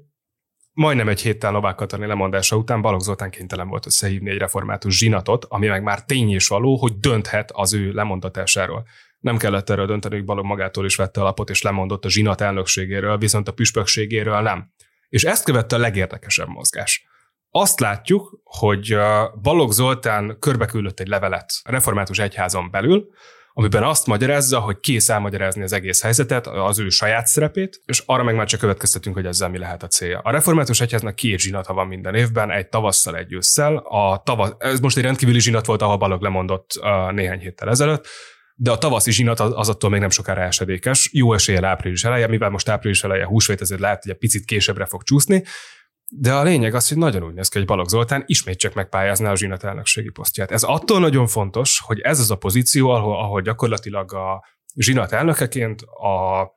majdnem 0.77 1.09
egy 1.09 1.21
héttel 1.21 1.51
Novák 1.51 1.75
Katalin 1.75 2.07
lemondása 2.07 2.55
után 2.55 2.81
Balogh 2.81 3.03
Zoltán 3.03 3.29
kénytelen 3.29 3.67
volt 3.67 3.85
összehívni 3.85 4.29
egy 4.29 4.37
református 4.37 4.97
zsinatot, 4.97 5.45
ami 5.45 5.67
meg 5.67 5.83
már 5.83 6.03
tény 6.05 6.29
és 6.29 6.47
való, 6.47 6.75
hogy 6.75 6.99
dönthet 6.99 7.51
az 7.53 7.73
ő 7.73 7.91
lemondatásáról. 7.91 8.87
Nem 9.19 9.37
kellett 9.37 9.69
erről 9.69 9.85
dönteni, 9.85 10.15
hogy 10.15 10.25
Balogh 10.25 10.47
magától 10.47 10.85
is 10.85 10.95
vette 10.95 11.21
alapot, 11.21 11.49
és 11.49 11.61
lemondott 11.61 12.05
a 12.05 12.09
zsinat 12.09 12.41
elnökségéről, 12.41 13.17
viszont 13.17 13.47
a 13.47 13.51
püspökségéről 13.51 14.41
nem. 14.41 14.71
És 15.09 15.23
ezt 15.23 15.43
követte 15.43 15.75
a 15.75 15.79
legérdekesebb 15.79 16.47
mozgás. 16.47 17.05
Azt 17.49 17.79
látjuk, 17.79 18.41
hogy 18.43 18.97
Balogh 19.41 19.71
Zoltán 19.71 20.37
körbeküldött 20.39 20.99
egy 20.99 21.07
levelet 21.07 21.53
református 21.63 22.19
egyházon 22.19 22.71
belül, 22.71 23.09
amiben 23.59 23.83
azt 23.83 24.07
magyarázza, 24.07 24.59
hogy 24.59 24.79
kész 24.79 25.09
elmagyarázni 25.09 25.63
az 25.63 25.73
egész 25.73 26.01
helyzetet, 26.01 26.47
az 26.47 26.79
ő 26.79 26.89
saját 26.89 27.27
szerepét, 27.27 27.81
és 27.85 28.03
arra 28.05 28.23
meg 28.23 28.35
már 28.35 28.47
csak 28.47 28.59
következtetünk, 28.59 29.15
hogy 29.15 29.25
ezzel 29.25 29.49
mi 29.49 29.57
lehet 29.57 29.83
a 29.83 29.87
célja. 29.87 30.19
A 30.19 30.31
református 30.31 30.81
egyháznak 30.81 31.15
két 31.15 31.39
zsinata 31.39 31.73
van 31.73 31.87
minden 31.87 32.15
évben, 32.15 32.51
egy 32.51 32.67
tavasszal, 32.67 33.17
egy 33.17 33.33
ősszel. 33.33 33.75
A 33.77 34.21
tavasz, 34.25 34.51
ez 34.57 34.79
most 34.79 34.97
egy 34.97 35.03
rendkívüli 35.03 35.39
zsinat 35.39 35.65
volt, 35.65 35.81
ahol 35.81 35.97
Balog 35.97 36.21
lemondott 36.21 36.79
néhány 37.11 37.39
héttel 37.39 37.69
ezelőtt, 37.69 38.07
de 38.55 38.71
a 38.71 38.77
tavaszi 38.77 39.11
zsinat 39.11 39.39
az 39.39 39.69
attól 39.69 39.89
még 39.89 39.99
nem 39.99 40.09
sokára 40.09 40.41
esedékes. 40.41 41.09
Jó 41.13 41.33
eséllyel 41.33 41.65
április 41.65 42.03
eleje, 42.03 42.27
mivel 42.27 42.49
most 42.49 42.69
április 42.69 43.03
eleje 43.03 43.25
húsvét, 43.25 43.61
ezért 43.61 43.81
lehet, 43.81 44.01
hogy 44.01 44.11
egy 44.11 44.17
picit 44.17 44.45
későbbre 44.45 44.85
fog 44.85 45.03
csúszni, 45.03 45.43
de 46.09 46.33
a 46.33 46.43
lényeg 46.43 46.73
az, 46.73 46.87
hogy 46.87 46.97
nagyon 46.97 47.23
úgy 47.23 47.33
néz 47.33 47.47
ki, 47.47 47.57
hogy 47.57 47.67
Balogh 47.67 47.89
Zoltán 47.89 48.23
ismét 48.25 48.57
csak 48.57 48.73
megpályázná 48.73 49.31
a 49.31 49.35
zsinat 49.35 49.63
elnökségi 49.63 50.09
posztját. 50.09 50.51
Ez 50.51 50.63
attól 50.63 50.99
nagyon 50.99 51.27
fontos, 51.27 51.81
hogy 51.85 51.99
ez 51.99 52.19
az 52.19 52.31
a 52.31 52.35
pozíció, 52.35 52.89
ahol, 52.89 53.19
ahol 53.19 53.41
gyakorlatilag 53.41 54.13
a 54.13 54.45
zsinat 54.75 55.11
elnökeként 55.11 55.81
a 55.81 56.51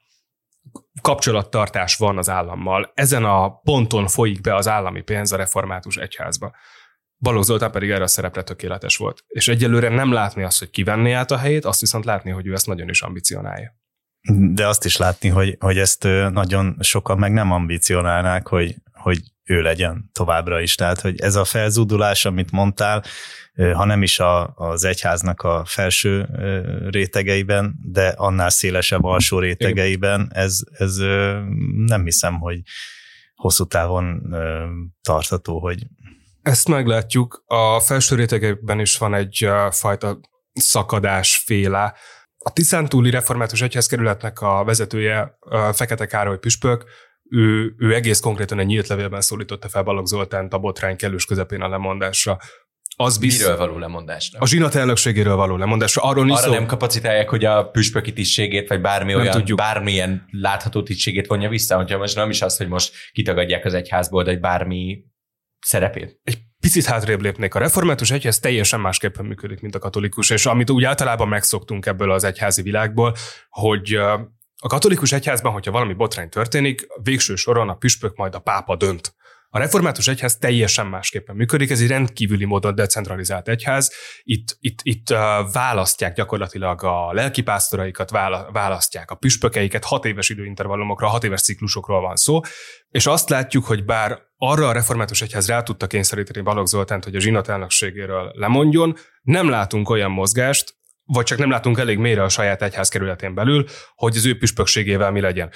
kapcsolattartás 1.03 1.97
van 1.97 2.19
az 2.19 2.29
állammal. 2.29 2.93
Ezen 2.95 3.25
a 3.25 3.51
ponton 3.51 4.07
folyik 4.07 4.41
be 4.41 4.55
az 4.55 4.69
állami 4.69 5.03
pénz 5.03 5.33
a 5.33 5.37
református 5.37 5.97
egyházba. 5.97 6.57
Balogh 7.19 7.45
Zoltán 7.45 7.71
pedig 7.71 7.91
erre 7.91 8.03
a 8.03 8.07
szerepre 8.07 8.43
tökéletes 8.43 8.97
volt. 8.97 9.25
És 9.27 9.49
egyelőre 9.49 9.89
nem 9.89 10.13
látni 10.13 10.43
azt, 10.43 10.59
hogy 10.59 10.71
kivenné 10.71 11.13
át 11.13 11.31
a 11.31 11.37
helyét, 11.37 11.65
azt 11.65 11.81
viszont 11.81 12.05
látni, 12.05 12.31
hogy 12.31 12.47
ő 12.47 12.53
ezt 12.53 12.67
nagyon 12.67 12.89
is 12.89 13.03
ambicionálja. 13.03 13.75
De 14.53 14.67
azt 14.67 14.85
is 14.85 14.97
látni, 14.97 15.29
hogy, 15.29 15.57
hogy 15.61 15.79
ezt 15.79 16.03
nagyon 16.31 16.77
sokan 16.81 17.19
meg 17.19 17.33
nem 17.33 17.53
ambicionálnák, 17.53 18.47
hogy, 18.47 18.75
hogy 18.93 19.21
ő 19.51 19.63
legyen 19.63 20.11
továbbra 20.13 20.61
is. 20.61 20.75
Tehát, 20.75 21.01
hogy 21.01 21.21
ez 21.21 21.35
a 21.35 21.45
felzúdulás, 21.45 22.25
amit 22.25 22.51
mondtál, 22.51 23.05
ha 23.75 23.85
nem 23.85 24.03
is 24.03 24.19
a, 24.19 24.53
az 24.55 24.85
egyháznak 24.85 25.43
a 25.43 25.65
felső 25.67 26.29
rétegeiben, 26.91 27.75
de 27.83 28.09
annál 28.09 28.51
szélesebb 28.51 29.05
alsó 29.05 29.39
rétegeiben, 29.39 30.31
ez, 30.35 30.59
ez 30.71 30.97
nem 31.75 32.05
hiszem, 32.05 32.39
hogy 32.39 32.61
hosszú 33.35 33.65
távon 33.65 34.23
tartható, 35.03 35.61
hogy 35.61 35.87
ezt 36.43 36.69
meglátjuk. 36.69 37.45
A 37.47 37.81
felső 37.81 38.17
rétegekben 38.17 38.81
is 38.81 38.99
van 38.99 39.15
egy 39.15 39.49
fajta 39.71 40.21
szakadás 40.53 41.37
féle. 41.37 41.95
A 42.39 42.53
Tiszántúli 42.53 43.11
Református 43.11 43.63
Egyházkerületnek 43.63 44.41
a 44.41 44.65
vezetője, 44.65 45.39
Fekete 45.73 46.07
Károly 46.07 46.39
Püspök, 46.39 46.85
ő, 47.31 47.75
ő 47.79 47.95
egész 47.95 48.21
konkrétan 48.21 48.59
egy 48.59 48.67
nyílt 48.67 48.87
levélben 48.87 49.21
szólította 49.21 49.69
fel 49.69 49.83
Balogh 49.83 50.07
Zoltánt 50.07 50.53
a 50.53 50.59
botrány 50.59 50.97
kellős 50.97 51.25
közepén 51.25 51.61
a 51.61 51.69
lemondásra. 51.69 52.39
Az 52.97 53.19
bizt... 53.19 53.41
Miről 53.41 53.57
való 53.57 53.79
lemondásra? 53.79 54.39
A 54.39 54.47
zsinat 54.47 54.75
elnökségéről 54.75 55.37
való 55.37 55.57
lemondásra. 55.57 56.03
Arról 56.03 56.31
Arra 56.31 56.41
szó... 56.41 56.53
nem 56.53 56.67
kapacitálják, 56.67 57.29
hogy 57.29 57.45
a 57.45 57.71
püspöki 57.71 58.13
tisztségét, 58.13 58.69
vagy 58.69 58.81
bármi 58.81 59.15
olyan, 59.15 59.31
tudjuk. 59.31 59.59
bármilyen 59.59 60.27
látható 60.31 60.83
tisztségét 60.83 61.27
vonja 61.27 61.49
vissza, 61.49 61.77
hogyha 61.77 61.99
most 61.99 62.17
nem 62.17 62.31
is 62.31 62.43
az, 62.43 62.57
hogy 62.57 62.69
most 62.69 62.95
kitagadják 63.13 63.65
az 63.65 63.75
egyházból, 63.75 64.27
egy 64.27 64.41
bármi 64.41 65.05
szerepét. 65.61 66.21
Egy 66.23 66.39
picit 66.61 66.85
hátrébb 66.85 67.21
lépnék. 67.21 67.55
A 67.55 67.59
református 67.59 68.11
egyház 68.11 68.39
teljesen 68.39 68.81
másképpen 68.81 69.25
működik, 69.25 69.61
mint 69.61 69.75
a 69.75 69.79
katolikus, 69.79 70.31
és 70.31 70.47
amit 70.47 70.71
úgy 70.71 70.85
általában 70.85 71.29
megszoktunk 71.29 71.87
ebből 71.87 72.11
az 72.11 72.25
egyházi 72.25 72.63
világból, 72.63 73.15
hogy 73.49 73.99
a 74.63 74.69
katolikus 74.69 75.13
egyházban, 75.13 75.53
hogyha 75.53 75.71
valami 75.71 75.93
botrány 75.93 76.29
történik, 76.29 76.87
végső 77.03 77.35
soron 77.35 77.69
a 77.69 77.75
püspök 77.75 78.17
majd 78.17 78.35
a 78.35 78.39
pápa 78.39 78.77
dönt. 78.77 79.15
A 79.53 79.59
református 79.59 80.09
egyház 80.09 80.37
teljesen 80.37 80.87
másképpen 80.87 81.37
működik, 81.37 81.71
ez 81.71 81.81
egy 81.81 81.89
rendkívüli 81.89 82.45
módon 82.45 82.75
decentralizált 82.75 83.49
egyház. 83.49 83.93
Itt, 84.23 84.57
itt, 84.61 84.79
itt 84.83 85.09
választják 85.53 86.15
gyakorlatilag 86.15 86.85
a 86.85 87.13
lelkipásztoraikat, 87.13 88.11
választják 88.53 89.11
a 89.11 89.15
püspökeiket, 89.15 89.85
hat 89.85 90.05
éves 90.05 90.29
időintervallumokra, 90.29 91.07
hat 91.07 91.25
éves 91.25 91.43
ciklusokról 91.43 92.01
van 92.01 92.17
szó, 92.17 92.41
és 92.91 93.07
azt 93.07 93.29
látjuk, 93.29 93.65
hogy 93.65 93.85
bár 93.85 94.19
arra 94.37 94.69
a 94.69 94.73
református 94.73 95.23
egyház 95.23 95.49
rá 95.49 95.63
tudta 95.63 95.87
kényszeríteni 95.87 96.45
Balogh 96.45 96.69
Zoltánt, 96.69 97.05
hogy 97.05 97.15
a 97.15 97.21
zsinat 97.21 97.49
elnökségéről 97.49 98.33
lemondjon, 98.35 98.97
nem 99.23 99.49
látunk 99.49 99.89
olyan 99.89 100.11
mozgást, 100.11 100.75
vagy 101.13 101.25
csak 101.25 101.39
nem 101.39 101.51
látunk 101.51 101.79
elég 101.79 101.99
mélyre 101.99 102.23
a 102.23 102.29
saját 102.29 102.63
egyház 102.63 102.89
kerületén 102.89 103.35
belül, 103.35 103.65
hogy 103.95 104.17
az 104.17 104.27
ő 104.27 104.39
püspökségével 104.39 105.11
mi 105.11 105.21
legyen. 105.21 105.51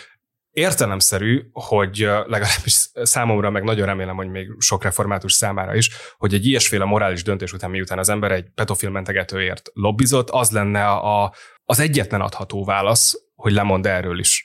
Értelemszerű, 0.50 1.42
hogy 1.52 1.98
legalábbis 2.26 2.90
számomra, 2.92 3.50
meg 3.50 3.62
nagyon 3.62 3.86
remélem, 3.86 4.16
hogy 4.16 4.28
még 4.28 4.48
sok 4.58 4.82
református 4.82 5.32
számára 5.32 5.74
is, 5.74 5.90
hogy 6.16 6.34
egy 6.34 6.46
ilyesféle 6.46 6.84
morális 6.84 7.22
döntés 7.22 7.52
után, 7.52 7.70
miután 7.70 7.98
az 7.98 8.08
ember 8.08 8.32
egy 8.32 8.46
pedofil 8.54 8.90
mentegetőért 8.90 9.70
lobbizott, 9.72 10.30
az 10.30 10.50
lenne 10.50 10.88
a, 10.88 11.34
az 11.64 11.80
egyetlen 11.80 12.20
adható 12.20 12.64
válasz, 12.64 13.14
hogy 13.34 13.52
lemond 13.52 13.86
erről 13.86 14.18
is 14.18 14.43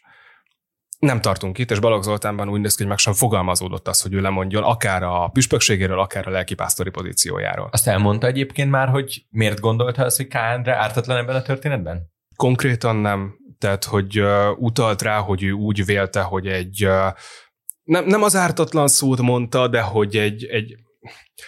nem 0.99 1.21
tartunk 1.21 1.57
itt, 1.57 1.71
és 1.71 1.79
Balogh 1.79 2.03
Zoltánban 2.03 2.49
úgy 2.49 2.59
néz 2.59 2.71
ki, 2.71 2.81
hogy 2.81 2.89
meg 2.89 2.97
sem 2.97 3.13
fogalmazódott 3.13 3.87
az, 3.87 4.01
hogy 4.01 4.13
ő 4.13 4.21
lemondjon 4.21 4.63
akár 4.63 5.03
a 5.03 5.27
püspökségéről, 5.27 5.99
akár 5.99 6.27
a 6.27 6.31
lelkipásztori 6.31 6.89
pozíciójáról. 6.89 7.69
Azt 7.71 7.87
elmondta 7.87 8.27
egyébként 8.27 8.69
már, 8.69 8.89
hogy 8.89 9.25
miért 9.29 9.59
gondolta 9.59 10.03
az, 10.03 10.15
hogy 10.15 10.27
K. 10.27 10.33
Endre 10.33 10.75
ártatlan 10.75 11.17
ebben 11.17 11.35
a 11.35 11.41
történetben? 11.41 12.11
Konkrétan 12.35 12.95
nem. 12.95 13.37
Tehát, 13.57 13.83
hogy 13.83 14.19
uh, 14.19 14.49
utalt 14.57 15.01
rá, 15.01 15.17
hogy 15.17 15.43
ő 15.43 15.51
úgy 15.51 15.85
vélte, 15.85 16.21
hogy 16.21 16.47
egy 16.47 16.85
uh, 16.85 17.13
nem, 17.83 18.05
nem 18.05 18.23
az 18.23 18.35
ártatlan 18.35 18.87
szót 18.87 19.21
mondta, 19.21 19.67
de 19.67 19.81
hogy 19.81 20.17
egy, 20.17 20.45
egy 20.45 20.75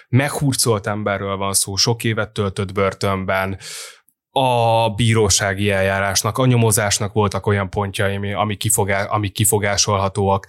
meghurcolt 0.10 0.88
emberről 0.88 1.38
van 1.38 1.54
szó, 1.54 1.76
sok 1.76 2.04
évet 2.04 2.32
töltött 2.32 2.74
börtönben, 2.74 3.58
a 4.32 4.89
bírósági 4.89 5.70
eljárásnak, 5.70 6.38
a 6.38 6.46
nyomozásnak 6.46 7.13
voltak 7.13 7.46
olyan 7.46 7.70
pontjai, 7.70 8.34
ami, 8.34 8.56
kifogá, 8.56 9.04
ami 9.04 9.30
kifogásolhatóak. 9.30 10.48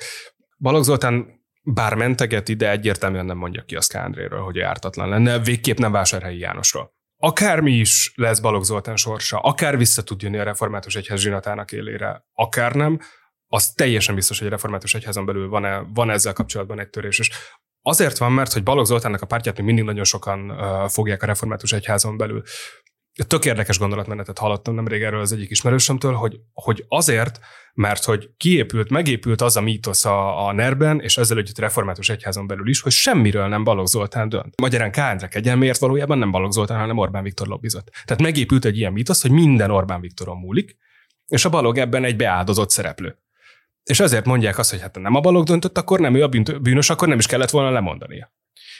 Balogh 0.59 0.85
Zoltán 0.85 1.41
bár 1.63 1.95
mentegeti, 1.95 2.55
de 2.55 2.71
egyértelműen 2.71 3.27
nem 3.27 3.37
mondja 3.37 3.63
ki 3.63 3.77
a 3.77 3.81
Szkándréről, 3.81 4.43
hogy 4.43 4.59
ártatlan 4.59 5.09
lenne, 5.09 5.39
végképp 5.39 5.79
nem 5.79 5.93
Vásárhelyi 5.93 6.39
Jánosról. 6.39 6.93
Akármi 7.17 7.73
is 7.73 8.13
lesz 8.15 8.41
Balogh 8.41 8.65
Zoltán 8.65 8.97
sorsa, 8.97 9.39
akár 9.39 9.77
vissza 9.77 10.03
tud 10.03 10.23
jönni 10.23 10.39
a 10.39 10.43
református 10.43 10.97
egyház 10.97 11.21
zsinatának 11.21 11.73
élére, 11.73 12.25
akár 12.33 12.73
nem, 12.73 13.01
az 13.47 13.73
teljesen 13.73 14.15
biztos, 14.15 14.39
hogy 14.39 14.47
a 14.47 14.51
református 14.51 14.95
egyházon 14.95 15.25
belül 15.25 15.49
van, 15.49 15.93
van 15.95 16.11
ezzel 16.11 16.33
kapcsolatban 16.33 16.81
egy 16.81 16.89
törés. 16.89 17.19
És 17.19 17.31
azért 17.83 18.19
van, 18.19 18.33
mert 18.33 18.53
hogy 18.53 18.63
Balogh 18.63 18.89
Zoltánnak 18.89 19.23
a 19.23 19.27
pártját 19.27 19.57
még 19.57 19.67
mindig 19.67 19.85
nagyon 19.85 20.05
sokan 20.05 20.51
uh, 20.51 20.89
fogják 20.89 21.23
a 21.23 21.27
református 21.27 21.73
egyházon 21.73 22.17
belül 22.17 22.43
tök 23.27 23.45
érdekes 23.45 23.79
gondolatmenetet 23.79 24.39
hallottam 24.39 24.75
nemrég 24.75 25.03
erről 25.03 25.21
az 25.21 25.33
egyik 25.33 25.51
ismerősömtől, 25.51 26.13
hogy, 26.13 26.41
hogy 26.53 26.85
azért, 26.89 27.41
mert 27.75 28.05
hogy 28.05 28.31
kiépült, 28.37 28.91
megépült 28.91 29.41
az 29.41 29.57
a 29.57 29.61
mítosz 29.61 30.05
a, 30.05 30.47
a 30.47 30.53
NER-ben, 30.53 31.01
és 31.01 31.17
ezzel 31.17 31.39
együtt 31.39 31.59
református 31.59 32.09
egyházon 32.09 32.47
belül 32.47 32.69
is, 32.69 32.81
hogy 32.81 32.93
semmiről 32.93 33.49
nem 33.49 33.65
Balogh 33.65 33.89
Zoltán 33.89 34.29
dönt. 34.29 34.61
Magyarán 34.61 34.91
K. 34.91 35.29
kegyelméért 35.29 35.79
valójában 35.79 36.19
nem 36.19 36.31
Balogh 36.31 36.53
Zoltán, 36.53 36.79
hanem 36.79 36.99
Orbán 36.99 37.23
Viktor 37.23 37.47
lobbizott. 37.47 37.91
Tehát 38.05 38.23
megépült 38.23 38.65
egy 38.65 38.79
ilyen 38.79 38.93
mítosz, 38.93 39.23
hogy 39.23 39.31
minden 39.31 39.71
Orbán 39.71 40.01
Viktoron 40.01 40.39
múlik, 40.39 40.77
és 41.27 41.45
a 41.45 41.51
Balog 41.51 41.79
ebben 41.79 42.05
egy 42.05 42.17
beáldozott 42.17 42.71
szereplő. 42.71 43.19
És 43.83 44.01
ezért 44.01 44.25
mondják 44.25 44.59
azt, 44.59 44.71
hogy 44.71 44.81
hát 44.81 44.99
nem 44.99 45.15
a 45.15 45.21
Balog 45.21 45.45
döntött, 45.47 45.79
akkor 45.79 46.01
nem 46.01 46.15
ő 46.15 46.23
a 46.23 46.29
bűnös, 46.63 46.91
akkor 46.91 47.09
nem 47.09 47.19
is 47.19 47.27
kellett 47.27 47.51
volna 47.51 47.71
lemondania. 47.71 48.33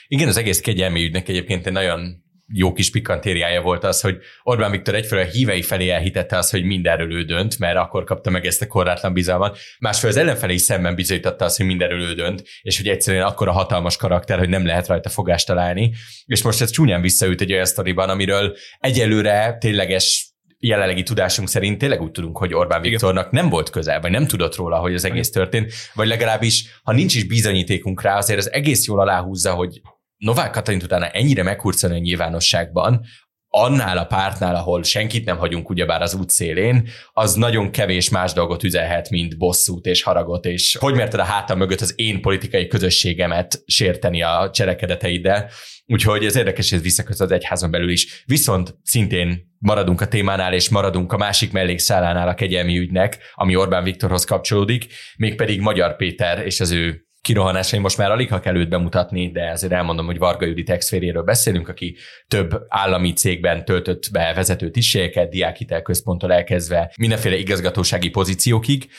Igen, 0.07 0.27
az 0.27 0.37
egész 0.37 0.61
kegyelmi 0.61 1.03
ügynek 1.03 1.29
egyébként 1.29 1.67
egy 1.67 1.73
nagyon 1.73 2.22
jó 2.47 2.73
kis 2.73 2.91
pikantériája 2.91 3.61
volt 3.61 3.83
az, 3.83 4.01
hogy 4.01 4.17
Orbán 4.43 4.71
Viktor 4.71 4.95
egyfelől 4.95 5.23
a 5.23 5.27
hívei 5.27 5.61
felé 5.61 5.89
elhitette 5.89 6.37
az, 6.37 6.49
hogy 6.49 6.63
mindenről 6.63 7.13
ő 7.13 7.23
dönt, 7.23 7.59
mert 7.59 7.77
akkor 7.77 8.03
kapta 8.03 8.29
meg 8.29 8.45
ezt 8.45 8.61
a 8.61 8.67
korlátlan 8.67 9.13
bizalmat. 9.13 9.57
Másfél 9.79 10.09
az 10.09 10.17
ellenfelé 10.17 10.53
is 10.53 10.61
szemben 10.61 10.95
bizonyította 10.95 11.45
azt, 11.45 11.57
hogy 11.57 11.65
mindenről 11.65 12.01
ő 12.01 12.13
dönt, 12.13 12.43
és 12.61 12.77
hogy 12.77 12.87
egyszerűen 12.87 13.25
akkor 13.25 13.47
a 13.47 13.51
hatalmas 13.51 13.97
karakter, 13.97 14.37
hogy 14.37 14.49
nem 14.49 14.65
lehet 14.65 14.87
rajta 14.87 15.09
fogást 15.09 15.47
találni. 15.47 15.93
És 16.25 16.41
most 16.41 16.61
ez 16.61 16.69
csúnyán 16.69 17.01
visszaüt 17.01 17.41
egy 17.41 17.53
olyan 17.53 17.65
sztoriban, 17.65 18.09
amiről 18.09 18.55
egyelőre 18.79 19.57
tényleges 19.59 20.27
jelenlegi 20.59 21.03
tudásunk 21.03 21.49
szerint 21.49 21.77
tényleg 21.77 22.01
úgy 22.01 22.11
tudunk, 22.11 22.37
hogy 22.37 22.53
Orbán 22.53 22.81
Viktornak 22.81 23.31
nem 23.31 23.49
volt 23.49 23.69
közel, 23.69 24.01
vagy 24.01 24.11
nem 24.11 24.27
tudott 24.27 24.55
róla, 24.55 24.77
hogy 24.77 24.93
az 24.93 25.05
egész 25.05 25.29
történt, 25.29 25.73
vagy 25.93 26.07
legalábbis, 26.07 26.79
ha 26.83 26.91
nincs 26.91 27.15
is 27.15 27.23
bizonyítékunk 27.23 28.01
rá, 28.01 28.17
azért 28.17 28.39
az 28.39 28.51
egész 28.51 28.85
jól 28.85 28.99
aláhúzza, 28.99 29.53
hogy 29.53 29.81
Novák 30.23 30.51
Katalin 30.51 30.81
utána 30.83 31.07
ennyire 31.07 31.43
meghurcolni 31.43 31.95
a 31.95 31.99
nyilvánosságban, 31.99 33.05
annál 33.47 33.97
a 33.97 34.05
pártnál, 34.05 34.55
ahol 34.55 34.83
senkit 34.83 35.25
nem 35.25 35.37
hagyunk 35.37 35.69
ugyebár 35.69 36.01
az 36.01 36.13
út 36.13 36.29
szélén, 36.29 36.87
az 37.11 37.33
nagyon 37.33 37.71
kevés 37.71 38.09
más 38.09 38.33
dolgot 38.33 38.63
üzelhet, 38.63 39.09
mint 39.09 39.37
bosszút 39.37 39.85
és 39.85 40.03
haragot, 40.03 40.45
és 40.45 40.77
hogy 40.79 40.95
merted 40.95 41.19
a 41.19 41.23
hátam 41.23 41.57
mögött 41.57 41.81
az 41.81 41.93
én 41.95 42.21
politikai 42.21 42.67
közösségemet 42.67 43.63
sérteni 43.65 44.21
a 44.21 44.49
cselekedeteiddel. 44.53 45.49
Úgyhogy 45.85 46.25
ez 46.25 46.35
érdekes, 46.35 46.71
ez 46.71 46.81
visszaköz 46.81 47.21
az 47.21 47.31
egyházon 47.31 47.71
belül 47.71 47.89
is. 47.89 48.23
Viszont 48.25 48.75
szintén 48.83 49.55
maradunk 49.59 50.01
a 50.01 50.07
témánál, 50.07 50.53
és 50.53 50.69
maradunk 50.69 51.13
a 51.13 51.17
másik 51.17 51.51
mellékszálánál 51.51 52.27
a 52.27 52.33
kegyelmi 52.33 52.77
ügynek, 52.77 53.17
ami 53.33 53.55
Orbán 53.55 53.83
Viktorhoz 53.83 54.25
kapcsolódik, 54.25 54.87
mégpedig 55.17 55.59
Magyar 55.59 55.95
Péter 55.95 56.45
és 56.45 56.59
az 56.59 56.71
ő 56.71 57.07
kirohanásai 57.23 57.79
most 57.79 57.97
már 57.97 58.11
alig 58.11 58.29
ha 58.29 58.39
kell 58.39 58.55
őt 58.55 58.69
bemutatni, 58.69 59.31
de 59.31 59.51
azért 59.51 59.73
elmondom, 59.73 60.05
hogy 60.05 60.17
Varga 60.17 60.45
Judit 60.45 60.69
exféréről 60.69 61.23
beszélünk, 61.23 61.67
aki 61.67 61.95
több 62.27 62.65
állami 62.67 63.13
cégben 63.13 63.65
töltött 63.65 64.09
be 64.11 64.33
vezető 64.33 64.69
tisztségeket, 64.69 65.29
diákhitelközponttól 65.29 66.33
elkezdve 66.33 66.93
mindenféle 66.97 67.35
igazgatósági 67.35 68.09
pozíciókig. 68.09 68.89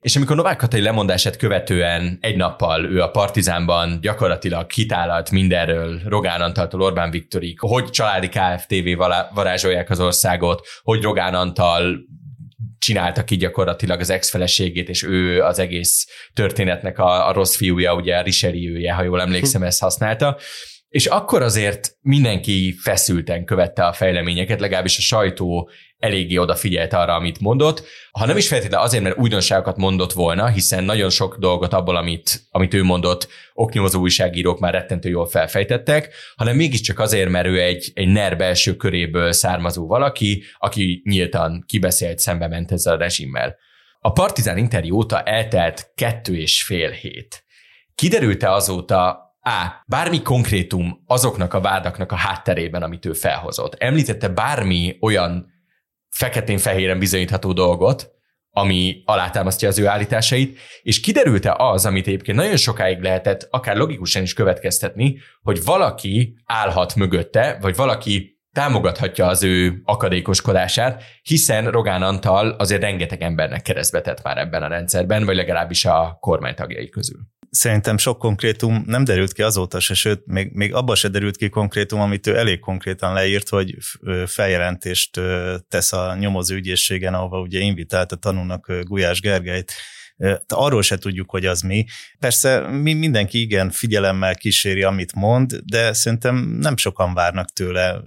És 0.00 0.16
amikor 0.16 0.36
Novák 0.36 0.56
Katai 0.56 0.80
lemondását 0.80 1.36
követően 1.36 2.18
egy 2.20 2.36
nappal 2.36 2.84
ő 2.84 3.00
a 3.00 3.10
Partizánban 3.10 3.98
gyakorlatilag 4.00 4.70
hitálalt 4.70 5.30
mindenről, 5.30 6.00
Rogán 6.04 6.40
Antaltól 6.40 6.82
Orbán 6.82 7.10
Viktorig, 7.10 7.60
hogy 7.60 7.90
családi 7.90 8.28
KFTV 8.28 8.96
varázsolják 9.34 9.90
az 9.90 10.00
országot, 10.00 10.66
hogy 10.82 11.02
Rogán 11.02 11.34
Antal 11.34 12.04
csinálta 12.80 13.24
ki 13.24 13.36
gyakorlatilag 13.36 14.00
az 14.00 14.10
ex-feleségét, 14.10 14.88
és 14.88 15.02
ő 15.02 15.42
az 15.42 15.58
egész 15.58 16.06
történetnek 16.34 16.98
a, 16.98 17.28
a 17.28 17.32
rossz 17.32 17.56
fiúja, 17.56 17.94
ugye 17.94 18.16
a 18.16 18.22
Richelieu-je, 18.22 18.92
ha 18.92 19.02
jól 19.02 19.20
emlékszem, 19.20 19.62
ezt 19.62 19.80
használta. 19.80 20.38
És 20.90 21.06
akkor 21.06 21.42
azért 21.42 21.96
mindenki 22.00 22.74
feszülten 22.82 23.44
követte 23.44 23.86
a 23.86 23.92
fejleményeket, 23.92 24.60
legalábbis 24.60 24.98
a 24.98 25.00
sajtó 25.00 25.70
eléggé 25.98 26.36
odafigyelt 26.36 26.92
arra, 26.92 27.14
amit 27.14 27.40
mondott. 27.40 27.84
Ha 28.10 28.26
nem 28.26 28.36
is 28.36 28.48
feltétlenül 28.48 28.86
azért, 28.86 29.02
mert 29.02 29.18
újdonságokat 29.18 29.76
mondott 29.76 30.12
volna, 30.12 30.48
hiszen 30.48 30.84
nagyon 30.84 31.10
sok 31.10 31.36
dolgot 31.36 31.72
abból, 31.72 31.96
amit, 31.96 32.42
amit 32.50 32.74
ő 32.74 32.82
mondott, 32.82 33.28
oknyomozó 33.54 34.00
újságírók 34.00 34.58
már 34.58 34.72
rettentő 34.72 35.08
jól 35.08 35.26
felfejtettek, 35.26 36.14
hanem 36.36 36.56
mégiscsak 36.56 36.98
azért, 36.98 37.30
mert 37.30 37.46
ő 37.46 37.60
egy, 37.60 37.90
egy 37.94 38.08
NER 38.08 38.36
belső 38.36 38.76
köréből 38.76 39.32
származó 39.32 39.86
valaki, 39.86 40.42
aki 40.58 41.02
nyíltan 41.04 41.64
kibeszélt 41.66 42.18
szembe 42.18 42.48
ment 42.48 42.72
ezzel 42.72 42.94
a 42.94 42.98
rezsimmel. 42.98 43.56
A 44.00 44.12
Partizán 44.12 44.58
interjú 44.58 44.96
óta 44.96 45.22
eltelt 45.22 45.92
kettő 45.94 46.36
és 46.36 46.62
fél 46.62 46.90
hét. 46.90 47.44
Kiderült-e 47.94 48.52
azóta, 48.52 49.29
a. 49.40 49.82
Bármi 49.86 50.22
konkrétum 50.22 51.02
azoknak 51.06 51.54
a 51.54 51.60
vádaknak 51.60 52.12
a 52.12 52.16
hátterében, 52.16 52.82
amit 52.82 53.06
ő 53.06 53.12
felhozott. 53.12 53.74
Említette 53.74 54.28
bármi 54.28 54.96
olyan 55.00 55.46
feketén-fehéren 56.08 56.98
bizonyítható 56.98 57.52
dolgot, 57.52 58.10
ami 58.50 59.02
alátámasztja 59.04 59.68
az 59.68 59.78
ő 59.78 59.86
állításait, 59.86 60.58
és 60.82 61.00
kiderült-e 61.00 61.54
az, 61.54 61.86
amit 61.86 62.06
egyébként 62.06 62.36
nagyon 62.36 62.56
sokáig 62.56 63.00
lehetett 63.00 63.48
akár 63.50 63.76
logikusan 63.76 64.22
is 64.22 64.34
következtetni, 64.34 65.18
hogy 65.42 65.64
valaki 65.64 66.36
állhat 66.44 66.94
mögötte, 66.94 67.58
vagy 67.60 67.76
valaki 67.76 68.29
támogathatja 68.52 69.26
az 69.26 69.42
ő 69.42 69.80
akadékoskodását, 69.84 71.02
hiszen 71.22 71.70
Rogán 71.70 72.02
Antal 72.02 72.50
azért 72.50 72.82
rengeteg 72.82 73.22
embernek 73.22 73.62
keresztbe 73.62 74.00
tett 74.00 74.22
már 74.22 74.38
ebben 74.38 74.62
a 74.62 74.68
rendszerben, 74.68 75.24
vagy 75.24 75.36
legalábbis 75.36 75.84
a 75.84 76.16
kormánytagjai 76.20 76.88
közül. 76.88 77.20
Szerintem 77.50 77.98
sok 77.98 78.18
konkrétum 78.18 78.82
nem 78.86 79.04
derült 79.04 79.32
ki 79.32 79.42
azóta 79.42 79.80
se, 79.80 79.94
sőt, 79.94 80.26
még, 80.26 80.50
még 80.52 80.74
abba 80.74 80.94
se 80.94 81.08
derült 81.08 81.36
ki 81.36 81.48
konkrétum, 81.48 82.00
amit 82.00 82.26
ő 82.26 82.36
elég 82.36 82.58
konkrétan 82.58 83.12
leírt, 83.12 83.48
hogy 83.48 83.76
feljelentést 84.26 85.20
tesz 85.68 85.92
a 85.92 86.16
nyomozó 86.18 86.54
ügyészségen, 86.54 87.14
ahova 87.14 87.40
ugye 87.40 87.58
invitálta 87.58 88.16
tanulnak 88.16 88.72
Gulyás 88.82 89.20
Gergelyt, 89.20 89.72
arról 90.48 90.82
se 90.82 90.98
tudjuk, 90.98 91.30
hogy 91.30 91.46
az 91.46 91.60
mi. 91.60 91.84
Persze 92.18 92.68
mi 92.68 92.92
mindenki 92.92 93.40
igen 93.40 93.70
figyelemmel 93.70 94.34
kíséri, 94.34 94.82
amit 94.82 95.14
mond, 95.14 95.54
de 95.64 95.92
szerintem 95.92 96.36
nem 96.36 96.76
sokan 96.76 97.14
várnak 97.14 97.52
tőle 97.52 98.00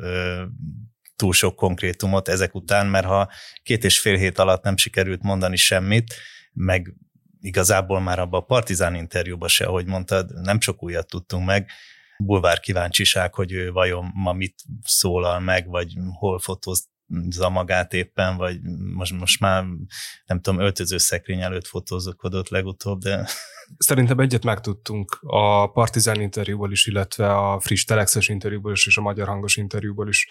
túl 1.16 1.34
sok 1.34 1.56
konkrétumot 1.56 2.28
ezek 2.28 2.56
után, 2.56 2.88
mert 2.88 3.06
ha 3.06 3.30
két 3.64 3.84
és 3.84 4.00
fél 4.00 4.18
hét 4.18 4.40
alatt 4.40 4.64
nem 4.64 4.78
sikerült 4.78 5.22
mondani 5.22 5.56
semmit, 5.56 6.14
meg 6.54 6.94
igazából 7.40 8.02
már 8.02 8.20
abban 8.20 8.42
a 8.42 8.46
Partizán 8.46 8.96
interjúban 8.96 9.48
se, 9.50 9.66
ahogy 9.66 9.86
mondtad, 9.86 10.42
nem 10.42 10.60
csak 10.60 10.84
újat 10.84 11.08
tudtunk 11.08 11.46
meg, 11.46 11.70
bulvár 12.18 12.60
kíváncsiság, 12.60 13.34
hogy 13.34 13.52
ő 13.52 13.72
vajon 13.72 14.12
ma 14.14 14.34
mit 14.34 14.56
szólal 14.84 15.40
meg, 15.40 15.68
vagy 15.68 15.94
hol 16.14 16.40
fotózza 16.40 16.92
magát 17.50 17.94
éppen, 17.94 18.38
vagy 18.38 18.62
most, 18.94 19.14
most 19.20 19.40
már 19.40 19.66
nem 20.26 20.42
tudom, 20.42 20.60
öltöző 20.60 20.98
szekrény 20.98 21.42
előtt 21.42 21.68
fotózkodott 21.68 22.50
legutóbb, 22.50 23.00
de... 23.00 23.28
Szerintem 23.78 24.20
egyet 24.20 24.44
megtudtunk 24.44 25.18
a 25.22 25.72
Partizán 25.72 26.22
interjúból 26.22 26.72
is, 26.72 26.86
illetve 26.86 27.34
a 27.36 27.60
friss 27.60 27.84
Telexes 27.84 28.28
interjúból 28.28 28.72
is, 28.72 28.88
és 28.88 28.98
a 28.98 29.02
Magyar 29.02 29.28
Hangos 29.28 29.56
interjúból 29.56 30.08
is 30.08 30.28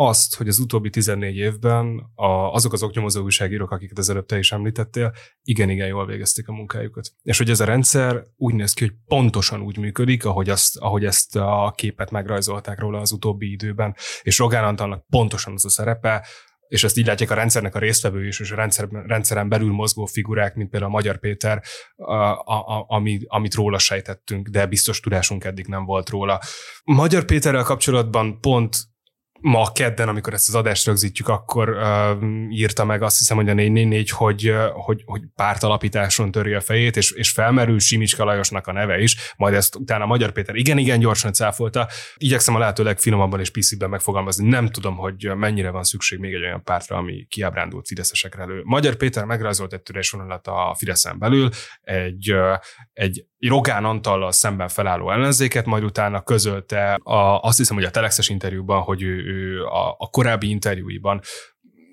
azt, 0.00 0.34
hogy 0.34 0.48
az 0.48 0.58
utóbbi 0.58 0.90
14 0.90 1.36
évben 1.36 2.10
a, 2.14 2.26
azok 2.26 2.72
az 2.72 2.82
oknyomozó 2.82 3.22
újságírók, 3.22 3.70
akiket 3.70 3.98
az 3.98 4.10
előbb 4.10 4.26
te 4.26 4.38
is 4.38 4.52
említettél, 4.52 5.12
igen-igen 5.42 5.86
jól 5.86 6.06
végezték 6.06 6.48
a 6.48 6.52
munkájukat. 6.52 7.12
És 7.22 7.38
hogy 7.38 7.50
ez 7.50 7.60
a 7.60 7.64
rendszer 7.64 8.24
úgy 8.36 8.54
néz 8.54 8.72
ki, 8.72 8.84
hogy 8.84 8.94
pontosan 9.06 9.60
úgy 9.60 9.78
működik, 9.78 10.24
ahogy, 10.24 10.48
azt, 10.48 10.76
ahogy 10.76 11.04
ezt 11.04 11.36
a 11.36 11.72
képet 11.76 12.10
megrajzolták 12.10 12.80
róla 12.80 13.00
az 13.00 13.12
utóbbi 13.12 13.50
időben, 13.50 13.96
és 14.22 14.38
Rogán 14.38 14.64
Antalnak 14.64 15.06
pontosan 15.08 15.52
az 15.52 15.64
a 15.64 15.68
szerepe, 15.68 16.26
és 16.68 16.84
ezt 16.84 16.96
így 16.96 17.06
látják 17.06 17.30
a 17.30 17.34
rendszernek 17.34 17.74
a 17.74 17.78
résztvevő 17.78 18.26
is, 18.26 18.40
és 18.40 18.50
a 18.50 18.56
rendszer, 18.56 18.88
rendszeren 18.90 19.48
belül 19.48 19.72
mozgó 19.72 20.06
figurák, 20.06 20.54
mint 20.54 20.70
például 20.70 20.92
a 20.92 20.94
Magyar 20.94 21.18
Péter, 21.18 21.62
a, 21.96 22.14
a, 22.14 22.84
ami, 22.88 23.20
amit 23.26 23.54
róla 23.54 23.78
sejtettünk, 23.78 24.48
de 24.48 24.66
biztos 24.66 25.00
tudásunk 25.00 25.44
eddig 25.44 25.66
nem 25.66 25.84
volt 25.84 26.08
róla. 26.08 26.40
Magyar 26.84 27.24
Péterrel 27.24 27.62
kapcsolatban 27.62 28.40
pont 28.40 28.76
ma 29.40 29.72
kedden, 29.72 30.08
amikor 30.08 30.32
ezt 30.32 30.48
az 30.48 30.54
adást 30.54 30.86
rögzítjük, 30.86 31.28
akkor 31.28 31.68
uh, 31.68 32.50
írta 32.50 32.84
meg 32.84 33.02
azt 33.02 33.18
hiszem, 33.18 33.36
hogy 33.36 33.48
a 33.48 33.54
444, 33.54 34.10
hogy, 34.10 34.54
hogy, 34.72 35.02
hogy 35.04 35.22
pártalapításon 35.34 36.30
töri 36.30 36.54
a 36.54 36.60
fejét, 36.60 36.96
és, 36.96 37.10
és 37.10 37.30
felmerül 37.30 37.78
Simicska 37.78 38.24
Lajosnak 38.24 38.66
a 38.66 38.72
neve 38.72 38.98
is, 38.98 39.16
majd 39.36 39.54
ezt 39.54 39.76
utána 39.76 40.06
Magyar 40.06 40.32
Péter 40.32 40.54
igen-igen 40.54 40.98
gyorsan 40.98 41.32
cáfolta. 41.32 41.88
Igyekszem 42.16 42.54
a 42.54 42.58
lehető 42.58 42.82
legfinomabban 42.82 43.40
és 43.40 43.50
piszibben 43.50 43.90
megfogalmazni. 43.90 44.48
Nem 44.48 44.68
tudom, 44.68 44.96
hogy 44.96 45.30
mennyire 45.36 45.70
van 45.70 45.84
szükség 45.84 46.18
még 46.18 46.34
egy 46.34 46.42
olyan 46.42 46.62
pártra, 46.62 46.96
ami 46.96 47.26
kiábrándult 47.28 47.86
fideszesekre 47.86 48.42
elő. 48.42 48.60
Magyar 48.64 48.94
Péter 48.94 49.24
megrajzolt 49.24 49.72
egy 49.72 49.82
törésvonalat 49.82 50.46
a 50.46 50.74
Fideszen 50.78 51.18
belül, 51.18 51.48
egy, 51.80 52.34
egy 52.92 53.26
Rogán 53.38 53.84
Antallal 53.84 54.32
szemben 54.32 54.68
felálló 54.68 55.10
ellenzéket, 55.10 55.66
majd 55.66 55.84
utána 55.84 56.22
közölte 56.22 56.94
a, 57.02 57.40
azt 57.40 57.58
hiszem, 57.58 57.76
hogy 57.76 57.84
a 57.84 57.90
Telexes 57.90 58.28
interjúban, 58.28 58.82
hogy 58.82 59.02
ő, 59.02 59.24
ő 59.24 59.64
a, 59.64 59.94
a 59.98 60.08
korábbi 60.10 60.48
interjúiban 60.48 61.20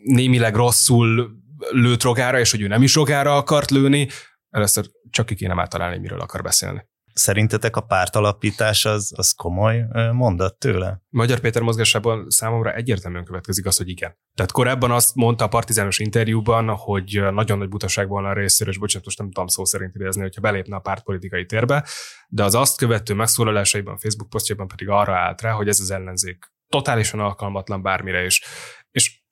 némileg 0.03 0.55
rosszul 0.55 1.31
lőtt 1.69 2.03
rogára, 2.03 2.39
és 2.39 2.51
hogy 2.51 2.61
ő 2.61 2.67
nem 2.67 2.83
is 2.83 2.95
rogára 2.95 3.35
akart 3.35 3.71
lőni, 3.71 4.07
először 4.49 4.85
csak 5.09 5.25
ki 5.25 5.35
kéne 5.35 5.53
már 5.53 5.67
találni, 5.67 5.97
miről 5.97 6.19
akar 6.19 6.41
beszélni. 6.41 6.85
Szerintetek 7.17 7.75
a 7.75 7.81
pártalapítás 7.81 8.85
az, 8.85 9.13
az 9.15 9.31
komoly 9.31 9.85
mondat 10.11 10.59
tőle? 10.59 11.01
Magyar 11.09 11.39
Péter 11.39 11.61
mozgásában 11.61 12.29
számomra 12.29 12.73
egyértelműen 12.73 13.25
következik 13.25 13.65
az, 13.65 13.77
hogy 13.77 13.89
igen. 13.89 14.17
Tehát 14.33 14.51
korábban 14.51 14.91
azt 14.91 15.15
mondta 15.15 15.43
a 15.43 15.47
partizános 15.47 15.99
interjúban, 15.99 16.69
hogy 16.69 17.23
nagyon 17.31 17.57
nagy 17.57 17.69
butaság 17.69 18.07
volna 18.07 18.29
a 18.29 18.33
részéről, 18.33 18.73
és 18.73 18.79
bocsánat, 18.79 19.05
most 19.05 19.17
nem 19.17 19.27
tudom 19.27 19.47
szó 19.47 19.65
szerint 19.65 19.95
idézni, 19.95 20.21
hogyha 20.21 20.41
belépne 20.41 20.75
a 20.75 20.79
pártpolitikai 20.79 21.45
térbe, 21.45 21.87
de 22.27 22.43
az 22.43 22.55
azt 22.55 22.77
követő 22.77 23.13
megszólalásaiban, 23.13 23.97
Facebook 23.97 24.29
posztjában 24.29 24.67
pedig 24.67 24.89
arra 24.89 25.15
állt 25.15 25.41
rá, 25.41 25.51
hogy 25.51 25.67
ez 25.67 25.79
az 25.79 25.91
ellenzék 25.91 26.53
totálisan 26.67 27.19
alkalmatlan 27.19 27.81
bármire 27.81 28.25
is. 28.25 28.43
És 28.91 29.23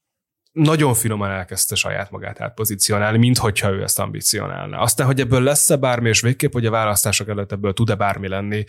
nagyon 0.54 0.94
finoman 0.94 1.30
elkezdte 1.30 1.76
saját 1.76 2.12
magát 2.12 2.42
átpozícionálni, 2.42 3.18
mint 3.18 3.38
hogyha 3.38 3.72
ő 3.72 3.82
ezt 3.82 4.00
ambicionálna. 4.00 4.80
Aztán, 4.80 5.08
hogy 5.08 5.20
ebből 5.20 5.42
lesz-e 5.42 5.76
bármi, 5.76 6.10
és 6.10 6.22
végképp, 6.22 6.54
hogy 6.54 6.66
a 6.66 6.72
választások 6.72 7.30
előtt 7.30 7.52
ebből 7.52 7.74
tud-e 7.74 7.96
bármi 7.96 8.28
lenni, 8.28 8.64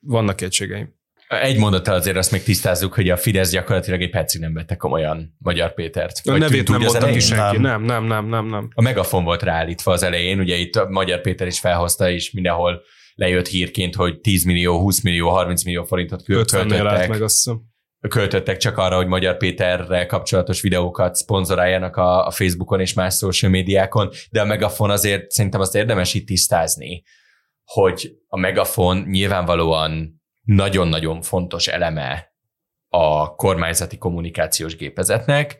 vannak 0.00 0.36
kétségeim. 0.36 1.02
Egy 1.28 1.58
mondattal 1.58 1.94
azért 1.94 2.16
azt 2.16 2.30
még 2.30 2.42
tisztázzuk, 2.42 2.94
hogy 2.94 3.10
a 3.10 3.16
Fidesz 3.16 3.50
gyakorlatilag 3.50 4.02
egy 4.02 4.10
percig 4.10 4.40
nem 4.40 4.54
vette 4.54 4.76
komolyan 4.76 5.36
Magyar 5.38 5.74
Pétert. 5.74 6.20
A 6.24 6.36
nevét 6.36 6.68
nem 6.68 6.80
mondta 6.80 7.06
ki 7.06 7.20
senki. 7.20 7.58
Nem, 7.58 7.82
nem, 7.82 8.04
nem, 8.04 8.26
nem, 8.26 8.46
nem. 8.46 8.68
A 8.74 8.82
megafon 8.82 9.24
volt 9.24 9.42
ráállítva 9.42 9.92
az 9.92 10.02
elején, 10.02 10.38
ugye 10.38 10.56
itt 10.56 10.76
a 10.76 10.88
Magyar 10.88 11.20
Péter 11.20 11.46
is 11.46 11.60
felhozta, 11.60 12.10
és 12.10 12.30
mindenhol 12.30 12.82
lejött 13.14 13.46
hírként, 13.46 13.94
hogy 13.94 14.20
10 14.20 14.44
millió, 14.44 14.78
20 14.78 15.00
millió, 15.00 15.28
30 15.28 15.64
millió 15.64 15.84
forintot 15.84 16.24
költöttek. 16.24 17.08
meg 17.08 17.22
azt 17.22 17.34
hiszem 17.34 17.73
költöttek 18.08 18.56
csak 18.56 18.78
arra, 18.78 18.96
hogy 18.96 19.06
Magyar 19.06 19.36
Péterrel 19.36 20.06
kapcsolatos 20.06 20.60
videókat 20.60 21.14
szponzoráljanak 21.14 21.96
a, 21.96 22.26
a 22.26 22.30
Facebookon 22.30 22.80
és 22.80 22.92
más 22.92 23.14
social 23.14 23.50
médiákon, 23.50 24.10
de 24.30 24.40
a 24.40 24.44
Megafon 24.44 24.90
azért 24.90 25.30
szerintem 25.30 25.60
azt 25.60 25.74
érdemes 25.74 26.14
itt 26.14 26.26
tisztázni, 26.26 27.02
hogy 27.64 28.16
a 28.28 28.38
Megafon 28.38 28.96
nyilvánvalóan 28.98 30.22
nagyon-nagyon 30.42 31.22
fontos 31.22 31.66
eleme 31.66 32.32
a 32.88 33.34
kormányzati 33.34 33.98
kommunikációs 33.98 34.76
gépezetnek, 34.76 35.56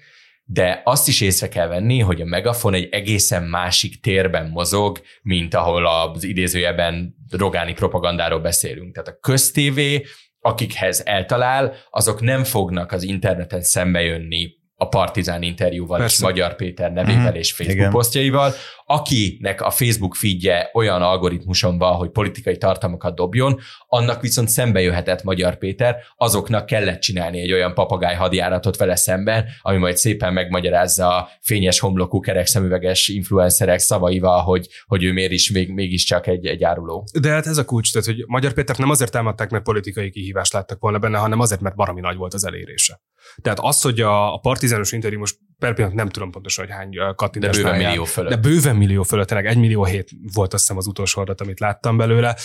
de 0.46 0.80
azt 0.84 1.08
is 1.08 1.20
észre 1.20 1.48
kell 1.48 1.66
venni, 1.66 1.98
hogy 1.98 2.20
a 2.20 2.24
Megafon 2.24 2.74
egy 2.74 2.88
egészen 2.90 3.42
másik 3.42 4.00
térben 4.00 4.48
mozog, 4.48 5.00
mint 5.22 5.54
ahol 5.54 5.86
az 5.86 6.24
idézőjeben 6.24 7.14
rogáni 7.30 7.72
propagandáról 7.72 8.40
beszélünk. 8.40 8.92
Tehát 8.94 9.08
a 9.08 9.18
köztévé 9.20 10.04
akikhez 10.44 11.02
eltalál, 11.04 11.74
azok 11.90 12.20
nem 12.20 12.44
fognak 12.44 12.92
az 12.92 13.02
interneten 13.02 13.62
szembejönni 13.62 14.62
a 14.76 14.88
Partizán 14.88 15.42
interjúval 15.42 15.98
Persze. 15.98 16.14
és 16.14 16.22
Magyar 16.22 16.56
Péter 16.56 16.92
nevével 16.92 17.32
mm, 17.32 17.34
és 17.34 17.52
Facebook 17.52 17.78
igen. 17.78 17.90
posztjaival, 17.90 18.52
akinek 18.84 19.60
a 19.60 19.70
Facebook 19.70 20.14
feedje 20.14 20.70
olyan 20.72 21.02
algoritmuson 21.02 21.78
van, 21.78 21.94
hogy 21.94 22.10
politikai 22.10 22.56
tartalmakat 22.56 23.14
dobjon, 23.14 23.60
annak 23.86 24.20
viszont 24.20 24.48
szembe 24.48 24.80
jöhetett 24.80 25.22
Magyar 25.22 25.58
Péter, 25.58 25.96
azoknak 26.16 26.66
kellett 26.66 27.00
csinálni 27.00 27.40
egy 27.40 27.52
olyan 27.52 27.74
papagáj 27.74 28.14
hadjáratot 28.14 28.76
vele 28.76 28.96
szemben, 28.96 29.44
ami 29.62 29.76
majd 29.76 29.96
szépen 29.96 30.32
megmagyarázza 30.32 31.16
a 31.16 31.28
fényes 31.40 31.78
homlokú 31.78 32.20
kerekszemüveges 32.20 33.08
influencerek 33.08 33.78
szavaival, 33.78 34.42
hogy, 34.42 34.68
hogy 34.86 35.04
ő 35.04 35.12
miért 35.12 35.32
is 35.32 35.50
még, 35.50 35.72
mégiscsak 35.72 36.26
egy, 36.26 36.46
egy 36.46 36.64
áruló. 36.64 37.04
De 37.20 37.30
hát 37.30 37.46
ez 37.46 37.58
a 37.58 37.64
kulcs, 37.64 37.92
tehát 37.92 38.06
hogy 38.06 38.24
Magyar 38.26 38.52
Péter 38.52 38.78
nem 38.78 38.90
azért 38.90 39.10
támadták, 39.10 39.50
mert 39.50 39.64
politikai 39.64 40.10
kihívást 40.10 40.52
láttak 40.52 40.80
volna 40.80 40.98
benne, 40.98 41.18
hanem 41.18 41.40
azért, 41.40 41.60
mert 41.60 41.74
baromi 41.74 42.00
nagy 42.00 42.16
volt 42.16 42.34
az 42.34 42.46
elérése. 42.46 43.00
Tehát 43.42 43.58
az, 43.60 43.82
hogy 43.82 44.00
a, 44.00 44.34
a 44.34 44.38
partizános 44.38 44.92
interjú 44.92 45.18
most 45.18 45.38
per 45.58 45.74
pillanat 45.74 45.96
nem 45.96 46.08
tudom 46.08 46.30
pontosan, 46.30 46.64
hogy 46.64 46.74
hány 46.74 47.14
kattintás. 47.14 47.56
De 47.56 47.62
bőven 47.62 47.78
millió 47.78 48.04
fölött. 48.04 48.30
De 48.30 48.36
bőven 48.36 48.76
millió 48.76 49.02
fölött, 49.02 49.26
tényleg 49.28 49.46
egy 49.46 49.58
millió 49.58 49.84
hét 49.84 50.10
volt 50.32 50.52
azt 50.52 50.62
hiszem 50.62 50.76
az 50.76 50.86
utolsó 50.86 51.20
adat, 51.20 51.40
amit 51.40 51.60
láttam 51.60 51.96
belőle 51.96 52.36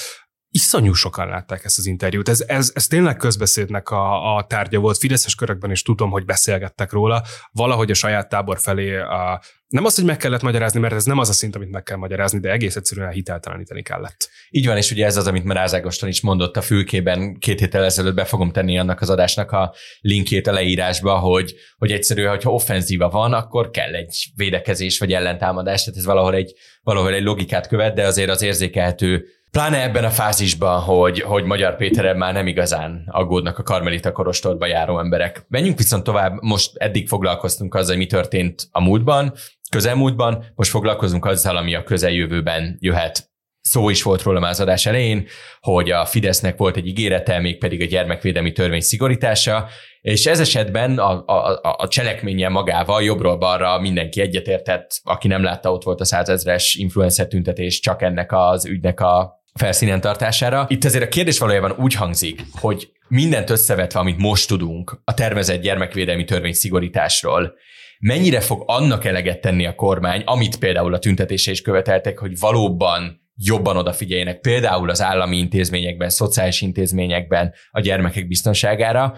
iszonyú 0.52 0.94
sokan 0.94 1.28
látták 1.28 1.66
ezt 1.66 1.78
az 1.78 1.86
interjút. 1.86 2.30
Ez, 2.30 2.44
ez, 2.48 2.72
ez 2.74 2.88
tényleg 2.88 3.18
közbeszédnek 3.18 3.90
a, 3.90 4.36
a 4.36 4.46
tárgya 4.48 4.80
volt. 4.80 4.98
Fideszes 4.98 5.36
körökben 5.36 5.72
is 5.72 5.82
tudom, 5.82 6.10
hogy 6.10 6.26
beszélgettek 6.26 6.92
róla. 6.92 7.24
Valahogy 7.52 7.92
a 7.92 7.94
saját 7.94 8.30
tábor 8.30 8.60
felé 8.60 8.98
a, 8.98 9.42
nem 9.68 9.86
az, 9.86 9.96
hogy 9.96 10.06
meg 10.06 10.18
kellett 10.18 10.42
magyarázni, 10.42 10.80
mert 10.80 10.94
ez 10.94 11.06
nem 11.06 11.18
az 11.18 11.30
a 11.30 11.34
szint, 11.34 11.56
amit 11.56 11.70
meg 11.70 11.84
kell 11.84 11.98
magyarázni, 11.98 12.40
de 12.40 12.52
egész 12.52 12.76
egyszerűen 12.76 13.12
hitelteleníteni 13.12 13.82
kellett. 13.82 14.30
Így 14.50 14.66
van, 14.66 14.78
és 14.78 14.92
ugye 14.92 15.06
ez 15.06 15.18
az, 15.18 15.28
amit 15.28 15.44
már 15.44 15.58
Ágoston 15.74 16.10
is 16.10 16.22
mondott 16.22 16.58
a 16.58 16.62
fülkében 16.62 17.38
két 17.40 17.60
héttel 17.60 17.84
ezelőtt, 17.84 18.16
be 18.16 18.26
fogom 18.26 18.52
tenni 18.52 18.80
annak 18.80 19.02
az 19.02 19.10
adásnak 19.10 19.52
a 19.52 19.74
linkjét 20.02 20.48
a 20.48 20.52
leírásba, 20.52 21.18
hogy, 21.18 21.56
hogy 21.78 21.92
egyszerűen, 21.92 22.30
hogyha 22.30 22.54
offenzíva 22.54 23.10
van, 23.10 23.34
akkor 23.34 23.70
kell 23.70 23.94
egy 23.94 24.32
védekezés 24.36 25.00
vagy 25.00 25.14
ellentámadás, 25.14 25.84
tehát 25.84 26.00
ez 26.00 26.06
valahol 26.06 26.34
egy, 26.34 26.54
valahol 26.82 27.14
egy 27.14 27.24
logikát 27.24 27.68
követ, 27.68 27.96
de 27.96 28.06
azért 28.06 28.30
az 28.30 28.42
érzékelhető 28.42 29.26
Pláne 29.52 29.84
ebben 29.84 30.04
a 30.04 30.10
fázisban, 30.10 30.82
hogy, 30.82 31.20
hogy 31.20 31.44
Magyar 31.44 31.76
Péterem 31.76 32.18
már 32.18 32.34
nem 32.34 32.48
igazán 32.48 33.04
aggódnak 33.08 33.58
a 33.58 33.64
Karmelita 33.64 34.12
korostorba 34.12 34.66
járó 34.66 35.00
emberek. 35.00 35.46
Menjünk 35.48 35.78
viszont 35.78 36.04
tovább, 36.04 36.42
most 36.42 36.78
eddig 36.78 37.08
foglalkoztunk 37.08 37.76
azzal, 37.76 37.88
hogy 37.88 37.98
mi 37.98 38.06
történt 38.06 38.68
a 38.72 38.82
múltban, 38.82 39.34
közelmúltban, 39.70 40.46
most 40.56 40.70
foglalkozunk 40.70 41.26
azzal, 41.26 41.58
ami 41.58 41.76
a 41.76 41.84
közeljövőben 41.84 42.78
jöhet. 42.80 43.30
Szó 43.62 43.90
is 43.90 44.04
volt 44.04 44.22
róla 44.22 44.40
már 44.40 44.50
az 44.50 44.60
adás 44.60 44.86
elején, 44.86 45.28
hogy 45.60 45.92
a 45.92 46.06
Fidesznek 46.06 46.58
volt 46.58 46.78
egy 46.78 46.88
ígérete, 46.88 47.40
mégpedig 47.40 47.82
a 47.82 47.86
gyermekvédelmi 47.86 48.52
törvény 48.52 48.82
szigorítása, 48.82 49.68
és 50.02 50.26
ez 50.26 50.40
esetben 50.40 50.98
a, 50.98 51.24
a, 51.26 51.60
a 51.78 51.88
cselekménye 51.88 52.50
magával 52.50 53.04
jobbról-balra 53.04 53.80
mindenki 53.80 54.22
egyetértett, 54.22 55.00
aki 55.04 55.28
nem 55.28 55.44
látta, 55.44 55.72
ott 55.72 55.84
volt 55.84 56.02
a 56.02 56.06
százezres 56.06 56.76
influencer 56.76 57.28
tüntetés 57.28 57.80
csak 57.80 58.02
ennek 58.02 58.32
az 58.32 58.66
ügynek 58.66 59.00
a 59.00 59.39
felszínen 59.60 60.02
tartására. 60.02 60.66
Itt 60.70 60.84
azért 60.84 61.04
a 61.04 61.08
kérdés 61.08 61.40
valójában 61.40 61.76
úgy 61.78 61.94
hangzik, 61.94 62.42
hogy 62.52 62.92
mindent 63.08 63.50
összevetve, 63.50 64.00
amit 64.00 64.18
most 64.18 64.48
tudunk 64.48 65.02
a 65.04 65.14
tervezett 65.14 65.62
gyermekvédelmi 65.62 66.24
törvény 66.24 66.54
szigorításról, 66.54 67.54
mennyire 68.00 68.40
fog 68.40 68.64
annak 68.66 69.06
eleget 69.06 69.42
tenni 69.42 69.66
a 69.66 69.76
kormány, 69.76 70.22
amit 70.26 70.58
például 70.58 70.94
a 70.94 71.00
tüntetése 71.00 71.52
is 71.52 71.62
követeltek, 71.62 72.20
hogy 72.20 72.40
valóban 72.40 73.28
jobban 73.36 73.78
odafigyeljenek 73.78 74.40
például 74.40 74.90
az 74.90 75.02
állami 75.02 75.38
intézményekben, 75.38 76.10
szociális 76.10 76.62
intézményekben 76.62 77.54
a 77.72 77.80
gyermekek 77.80 78.28
biztonságára, 78.28 79.16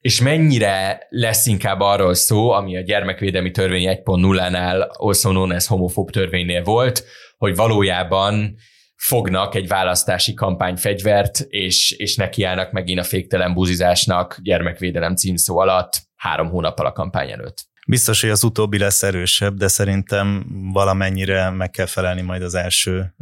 és 0.00 0.20
mennyire 0.20 1.06
lesz 1.08 1.46
inkább 1.46 1.80
arról 1.80 2.14
szó, 2.14 2.50
ami 2.50 2.76
a 2.76 2.80
gyermekvédelmi 2.80 3.50
törvény 3.50 4.00
1.0-nál, 4.04 4.88
also 4.92 5.30
known 5.30 5.50
as 5.50 5.66
homofób 5.66 6.10
törvénynél 6.10 6.62
volt, 6.62 7.04
hogy 7.36 7.56
valójában 7.56 8.56
fognak 9.00 9.54
egy 9.54 9.68
választási 9.68 10.34
kampányfegyvert, 10.34 11.40
és, 11.40 11.90
és 11.90 12.16
nekiállnak 12.16 12.72
megint 12.72 12.98
a 12.98 13.04
féktelen 13.04 13.54
buzizásnak 13.54 14.38
gyermekvédelem 14.42 15.14
címszó 15.14 15.58
alatt 15.58 16.02
három 16.16 16.48
hónappal 16.48 16.86
a 16.86 16.92
kampány 16.92 17.30
előtt. 17.30 17.68
Biztos, 17.86 18.20
hogy 18.20 18.30
az 18.30 18.44
utóbbi 18.44 18.78
lesz 18.78 19.02
erősebb, 19.02 19.56
de 19.56 19.68
szerintem 19.68 20.46
valamennyire 20.72 21.50
meg 21.50 21.70
kell 21.70 21.86
felelni 21.86 22.20
majd 22.20 22.42
az 22.42 22.54
első 22.54 23.14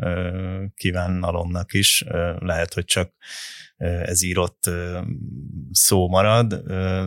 kívánalomnak 0.75 1.73
is. 1.73 2.05
Lehet, 2.39 2.75
hogy 2.75 2.85
csak 2.85 3.13
ez 4.03 4.23
írott 4.23 4.71
szó 5.71 6.09
marad, 6.09 6.63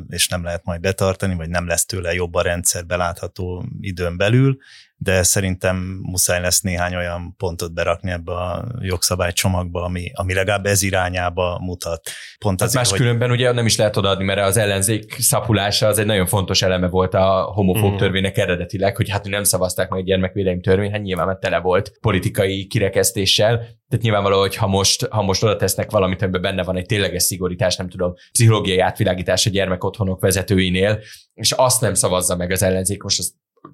és 0.10 0.28
nem 0.28 0.44
lehet 0.44 0.66
majd 0.66 0.82
betartani, 0.82 1.36
vagy 1.36 1.50
nem 1.50 1.68
lesz 1.68 1.86
tőle 1.86 2.14
jobb 2.14 2.34
a 2.34 2.42
rendszer 2.42 2.86
belátható 2.86 3.66
időn 3.80 4.18
belül, 4.18 4.58
de 5.04 5.24
szerintem 5.24 6.00
muszáj 6.02 6.42
lesz 6.42 6.62
néhány 6.62 6.96
olyan 6.96 7.36
pontot 7.38 7.74
berakni 7.74 8.12
ebbe 8.12 8.32
a 8.32 8.66
jogszabálycsomagba, 8.80 9.84
ami, 9.84 10.12
ami 10.14 10.34
legalább 10.34 10.66
ez 10.66 10.82
irányába 10.82 11.60
mutat. 11.62 12.10
Pont 12.40 12.60
hát 12.60 12.70
azért, 12.70 12.90
máskülönben 12.90 13.30
hogy... 13.30 13.38
ugye 13.38 13.52
nem 13.52 13.66
is 13.66 13.78
lehet 13.78 13.98
odaadni, 13.98 14.24
mert 14.24 14.40
az 14.40 14.58
ellenzék 14.58 15.16
szapulása 15.20 15.88
az 15.88 15.98
egy 15.98 16.06
nagyon 16.06 16.26
fontos 16.26 16.62
eleme 16.62 16.88
volt 16.88 17.14
a 17.14 17.52
homofób 17.54 17.94
mm. 17.94 17.98
törvénynek 17.98 18.38
eredetileg, 18.38 18.96
hogy 18.96 19.10
hát 19.10 19.28
nem 19.28 19.44
szavazták 19.44 19.90
meg 19.90 20.00
a 20.00 20.04
gyermekvédelmi 20.04 20.62
törvény, 20.62 20.92
hát 20.92 21.02
nyilván 21.02 21.26
mert 21.26 21.40
tele 21.40 21.60
volt 21.60 21.92
politikai 22.02 22.68
kirekesztéssel, 22.68 23.58
tehát 23.58 24.06
nyilvánvaló, 24.06 24.40
hogy 24.40 24.56
ha 24.56 24.68
most, 24.68 25.08
ha 25.08 25.22
most 25.22 25.44
oda 25.44 25.56
tesznek 25.56 25.92
valamit, 25.92 26.22
amiben 26.22 26.42
benne 26.42 26.64
van 26.64 26.78
egy 26.78 26.86
tényleges 26.86 27.24
szigorítás, 27.24 27.76
nem 27.76 27.90
tudom, 27.90 28.14
pszichológiai 28.32 28.80
átvilágítás 28.80 29.46
a 29.46 29.50
gyermekotthonok 29.50 30.22
vezetőinél, 30.22 31.00
és 31.34 31.52
azt 31.52 31.82
nem 31.82 31.94
szavazza 31.94 32.36
meg 32.36 32.52
az 32.52 32.64
ellenzék, 32.64 33.04
most 33.04 33.20
azt 33.20 33.34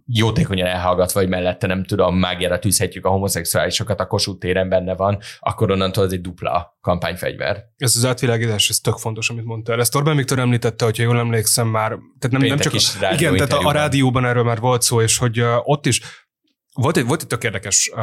jótékonyan 0.10 0.68
elhallgatva, 0.68 1.20
vagy 1.20 1.30
mellette 1.30 1.68
nem 1.68 1.84
tudom, 1.84 2.16
mágiára 2.16 2.60
tűzhetjük 2.60 3.06
a 3.06 3.10
homoszexuálisokat, 3.10 4.00
a 4.00 4.08
Kossuth 4.08 4.40
téren 4.40 4.70
benne 4.70 4.96
van, 4.96 5.20
akkor 5.40 5.72
onnantól 5.72 6.06
ez 6.06 6.12
egy 6.12 6.22
dupla 6.22 6.78
kampányfegyver. 6.82 7.64
Ez 7.78 7.96
az 7.96 8.06
átvilágítás, 8.06 8.70
ez 8.70 8.78
tök 8.78 8.98
fontos, 8.98 9.30
amit 9.30 9.46
mondtál. 9.46 9.80
Ezt 9.80 9.96
Orbán 9.96 10.16
Viktor 10.16 10.40
említette, 10.40 10.86
hogyha 10.86 11.04
jól 11.04 11.18
emlékszem 11.18 11.68
már, 11.68 11.90
tehát 12.20 12.38
nem, 12.38 12.48
nem 12.48 12.58
csak, 12.58 12.74
is 12.74 12.96
igen, 13.12 13.36
tehát 13.36 13.54
a, 13.54 13.68
a 13.68 13.72
rádióban 13.72 14.26
erről 14.26 14.44
már 14.44 14.60
volt 14.60 14.82
szó, 14.82 15.02
és 15.02 15.18
hogy 15.18 15.42
uh, 15.42 15.48
ott 15.64 15.86
is 15.86 16.02
volt 16.74 16.98
egy, 16.98 17.06
volt 17.06 17.22
egy 17.22 17.28
tök 17.28 17.44
érdekes 17.44 17.92
uh, 17.96 18.02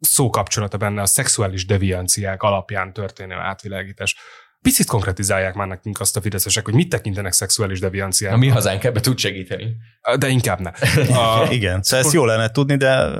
szókapcsolata 0.00 0.76
benne 0.76 1.02
a 1.02 1.06
szexuális 1.06 1.66
devianciák 1.66 2.42
alapján 2.42 2.92
történő 2.92 3.34
átvilágítás. 3.34 4.16
Picit 4.62 4.86
konkretizálják 4.86 5.54
már 5.54 5.66
nekünk 5.66 6.00
azt 6.00 6.16
a 6.16 6.20
fideszesek, 6.20 6.64
hogy 6.64 6.74
mit 6.74 6.88
tekintenek 6.88 7.32
szexuális 7.32 7.80
devianciának. 7.80 8.38
A 8.38 8.40
mi 8.40 8.48
hazánk 8.48 8.84
ebbe 8.84 9.00
tud 9.00 9.18
segíteni. 9.18 9.76
De 10.18 10.28
inkább 10.28 10.60
ne. 10.60 10.70
A, 11.22 11.46
Igen, 11.50 11.82
szóval 11.82 12.04
ezt 12.04 12.14
jó 12.14 12.24
lenne 12.24 12.50
tudni, 12.50 12.76
de... 12.76 13.10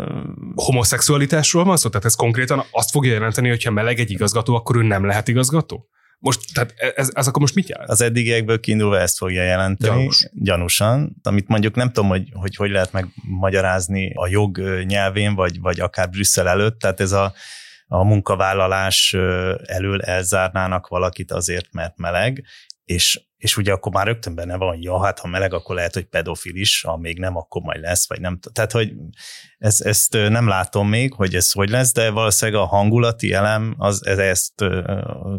Homoszexualitásról 0.55 1.65
van 1.65 1.77
szó? 1.77 1.89
Tehát 1.89 2.07
ez 2.07 2.15
konkrétan 2.15 2.65
azt 2.71 2.91
fogja 2.91 3.13
jelenteni, 3.13 3.49
hogyha 3.49 3.71
meleg 3.71 3.99
egy 3.99 4.11
igazgató, 4.11 4.55
akkor 4.55 4.77
ő 4.77 4.83
nem 4.83 5.07
lehet 5.07 5.29
igazgató? 5.29 5.89
Most, 6.19 6.41
tehát 6.55 6.75
ez, 6.97 7.11
ez 7.15 7.27
akkor 7.27 7.41
most 7.41 7.55
mit 7.55 7.69
jelent? 7.69 7.91
Az 7.91 8.01
eddigiekből 8.01 8.61
kiindulva 8.61 8.99
ezt 8.99 9.17
fogja 9.17 9.43
jelenteni, 9.43 9.97
Gyanús. 9.97 10.29
gyanúsan, 10.33 11.17
amit 11.23 11.49
mondjuk 11.49 11.75
nem 11.75 11.93
tudom, 11.93 12.09
hogy, 12.09 12.29
hogy 12.33 12.57
hogy 12.57 12.71
lehet 12.71 12.93
megmagyarázni 12.93 14.13
a 14.15 14.29
jog 14.29 14.59
nyelvén, 14.87 15.35
vagy, 15.35 15.61
vagy 15.61 15.81
akár 15.81 16.11
Brüsszel 16.11 16.49
előtt, 16.49 16.79
tehát 16.79 17.01
ez 17.01 17.13
a, 17.13 17.33
a 17.93 18.05
munkavállalás 18.05 19.13
elől 19.65 20.03
elzárnának 20.03 20.89
valakit 20.89 21.33
azért, 21.33 21.73
mert 21.73 21.97
meleg, 21.97 22.45
és, 22.85 23.30
és 23.41 23.57
ugye 23.57 23.73
akkor 23.73 23.93
már 23.93 24.07
rögtön 24.07 24.35
benne 24.35 24.57
van, 24.57 24.69
hogy 24.69 24.83
ja, 24.83 25.05
hát 25.05 25.19
ha 25.19 25.29
meleg, 25.29 25.55
akkor 25.55 25.75
lehet, 25.75 25.95
hogy 25.95 26.05
pedofil 26.05 26.55
is, 26.55 26.83
ha 26.83 26.97
még 26.97 27.19
nem, 27.19 27.37
akkor 27.37 27.63
majd 27.63 27.81
lesz, 27.81 28.09
vagy 28.09 28.21
nem. 28.21 28.39
Tehát, 28.53 28.73
hogy 28.73 28.93
ez, 29.59 29.81
ezt 29.81 30.13
nem 30.13 30.49
látom 30.49 30.89
még, 30.89 31.13
hogy 31.13 31.35
ez 31.35 31.53
hogy 31.53 31.71
lesz, 31.71 31.93
de 31.93 32.11
valószínűleg 32.11 32.61
a 32.61 32.67
hangulati 32.67 33.33
elem 33.33 33.75
az 33.79 34.07
ez, 34.07 34.19
ezt 34.19 34.65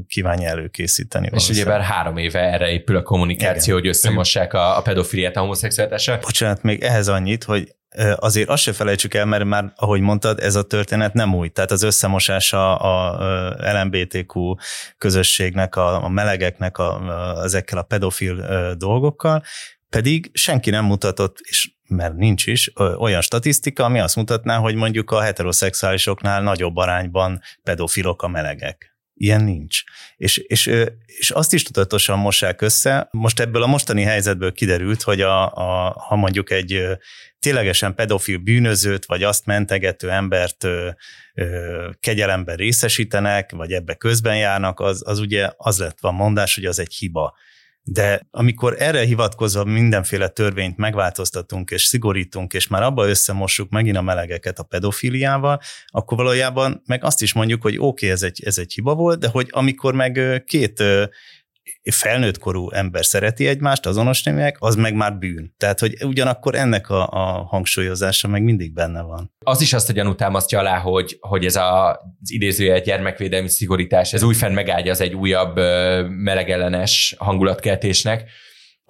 kívánja 0.08 0.50
előkészíteni. 0.50 1.30
És 1.34 1.50
ugye 1.50 1.66
bár 1.66 1.82
három 1.82 2.18
éve 2.18 2.40
erre 2.40 2.70
épül 2.70 2.96
a 2.96 3.04
kommunikáció, 3.04 3.78
Igen. 3.78 3.80
hogy 3.80 3.88
összemossák 3.88 4.54
a, 4.54 4.78
a 4.78 4.82
pedofiliát 4.82 5.36
a 5.36 5.40
homoszexualitással. 5.40 6.18
Bocsánat, 6.18 6.64
még 6.64 6.82
ehhez 6.84 7.08
annyit, 7.08 7.44
hogy 7.44 7.76
azért 8.16 8.50
azt 8.50 8.64
se 8.64 8.74
felejtsük 8.74 9.14
el, 9.14 9.26
mert 9.26 9.44
már, 9.44 9.74
ahogy 9.76 10.02
mondtad, 10.02 10.40
ez 10.40 10.56
a 10.56 10.64
történet 10.64 11.14
nem 11.14 11.36
új. 11.36 11.50
Tehát 11.50 11.72
az 11.72 11.84
összemosása 11.84 12.76
a 12.76 13.18
LMBTQ 13.58 14.56
közösségnek, 14.98 15.76
a, 15.76 16.10
melegeknek 16.10 16.78
a, 16.78 17.02
ezekkel 17.44 17.78
a 17.78 17.84
pedofil 17.92 18.76
dolgokkal, 18.78 19.44
pedig 19.90 20.30
senki 20.34 20.70
nem 20.70 20.86
mutatott, 20.86 21.38
és 21.40 21.72
mert 21.88 22.16
nincs 22.16 22.48
is, 22.48 22.72
olyan 22.98 23.22
statisztika, 23.22 23.84
ami 23.84 24.00
azt 24.00 24.16
mutatná, 24.16 24.58
hogy 24.58 24.76
mondjuk 24.76 25.12
a 25.12 25.22
heteroszexuálisoknál 25.22 26.42
nagyobb 26.42 26.76
arányban 26.76 27.42
pedofilok 27.64 28.22
a 28.22 28.28
melegek. 28.28 28.96
Ilyen 29.14 29.44
nincs. 29.44 29.84
És, 30.16 30.38
és, 30.38 30.66
és 31.06 31.30
azt 31.30 31.54
is 31.54 31.64
tudatosan 31.64 32.20
mossák 32.20 32.62
össze. 32.62 33.08
Most 33.12 33.40
ebből 33.40 33.64
a 33.64 33.68
mostani 33.68 34.04
helyzetből 34.04 34.52
kiderült, 34.52 35.02
hogy 35.02 35.22
a, 35.22 35.54
a, 35.54 35.92
ha 36.08 36.16
mondjuk 36.16 36.52
egy 36.52 36.84
ténylegesen 37.40 37.96
pedofil 37.96 38.38
bűnözőt, 38.38 39.06
vagy 39.06 39.24
azt 39.24 39.46
mentegető 39.46 40.12
embert 40.12 40.64
ö, 40.64 40.90
ö, 41.34 41.90
kegyelemben 42.00 42.56
részesítenek, 42.56 43.52
vagy 43.52 43.72
ebbe 43.72 43.94
közben 43.94 44.38
járnak, 44.38 44.80
az, 44.80 45.02
az 45.06 45.20
ugye 45.20 45.50
az 45.58 45.80
lett 45.80 46.00
van 46.00 46.14
mondás, 46.14 46.56
hogy 46.56 46.66
az 46.66 46.80
egy 46.80 46.94
hiba. 46.94 47.34
De 47.84 48.28
amikor 48.32 48.76
erre 48.80 49.06
hivatkozva 49.06 49.64
mindenféle 49.64 50.28
törvényt 50.28 50.78
megváltoztatunk 50.78 51.72
és 51.72 51.84
szigorítunk, 51.84 52.54
és 52.54 52.68
már 52.68 52.84
abba 52.84 53.08
összemossuk 53.08 53.70
megint 53.70 53.98
a 53.98 54.02
melegeket 54.02 54.60
a 54.60 54.64
pedofiliával, 54.64 55.60
akkor 55.88 56.18
valójában 56.18 56.82
meg 56.86 57.04
azt 57.04 57.22
is 57.22 57.34
mondjuk, 57.34 57.62
hogy 57.62 57.76
oké, 57.78 57.86
okay, 57.86 58.10
ez 58.10 58.22
egy, 58.24 58.44
ez 58.44 58.58
egy 58.58 58.74
hiba 58.74 58.96
volt, 58.96 59.20
de 59.20 59.28
hogy 59.28 59.48
amikor 59.52 59.94
meg 59.94 60.44
két 60.46 60.84
felnőtt 61.92 62.38
korú 62.38 62.72
ember 62.72 63.06
szereti 63.06 63.48
egymást, 63.48 63.86
azonos 63.86 64.24
neműek, 64.24 64.56
az 64.60 64.76
meg 64.76 64.94
már 64.94 65.18
bűn. 65.18 65.54
Tehát, 65.58 65.80
hogy 65.80 66.04
ugyanakkor 66.04 66.56
ennek 66.56 66.90
a, 66.90 67.08
a 67.08 67.44
hangsúlyozása 67.44 68.28
meg 68.28 68.44
mindig 68.44 68.74
benne 68.74 69.02
van. 69.02 69.34
Az 69.46 69.62
is 69.62 69.74
azt 69.74 69.90
a 69.90 69.94
gyanút 69.94 70.18
támasztja 70.18 70.60
alá, 70.60 70.78
hogy, 70.78 71.18
hogy 71.20 71.46
ez 71.46 71.56
a, 71.56 71.90
az 71.90 72.32
idézője 72.32 72.80
gyermekvédelmi 72.80 73.50
szigorítás, 73.50 74.14
ez 74.14 74.24
újfent 74.24 74.70
az 74.90 75.02
egy 75.02 75.14
újabb 75.14 75.56
melegellenes 76.08 77.16
hangulatkeltésnek, 77.18 78.30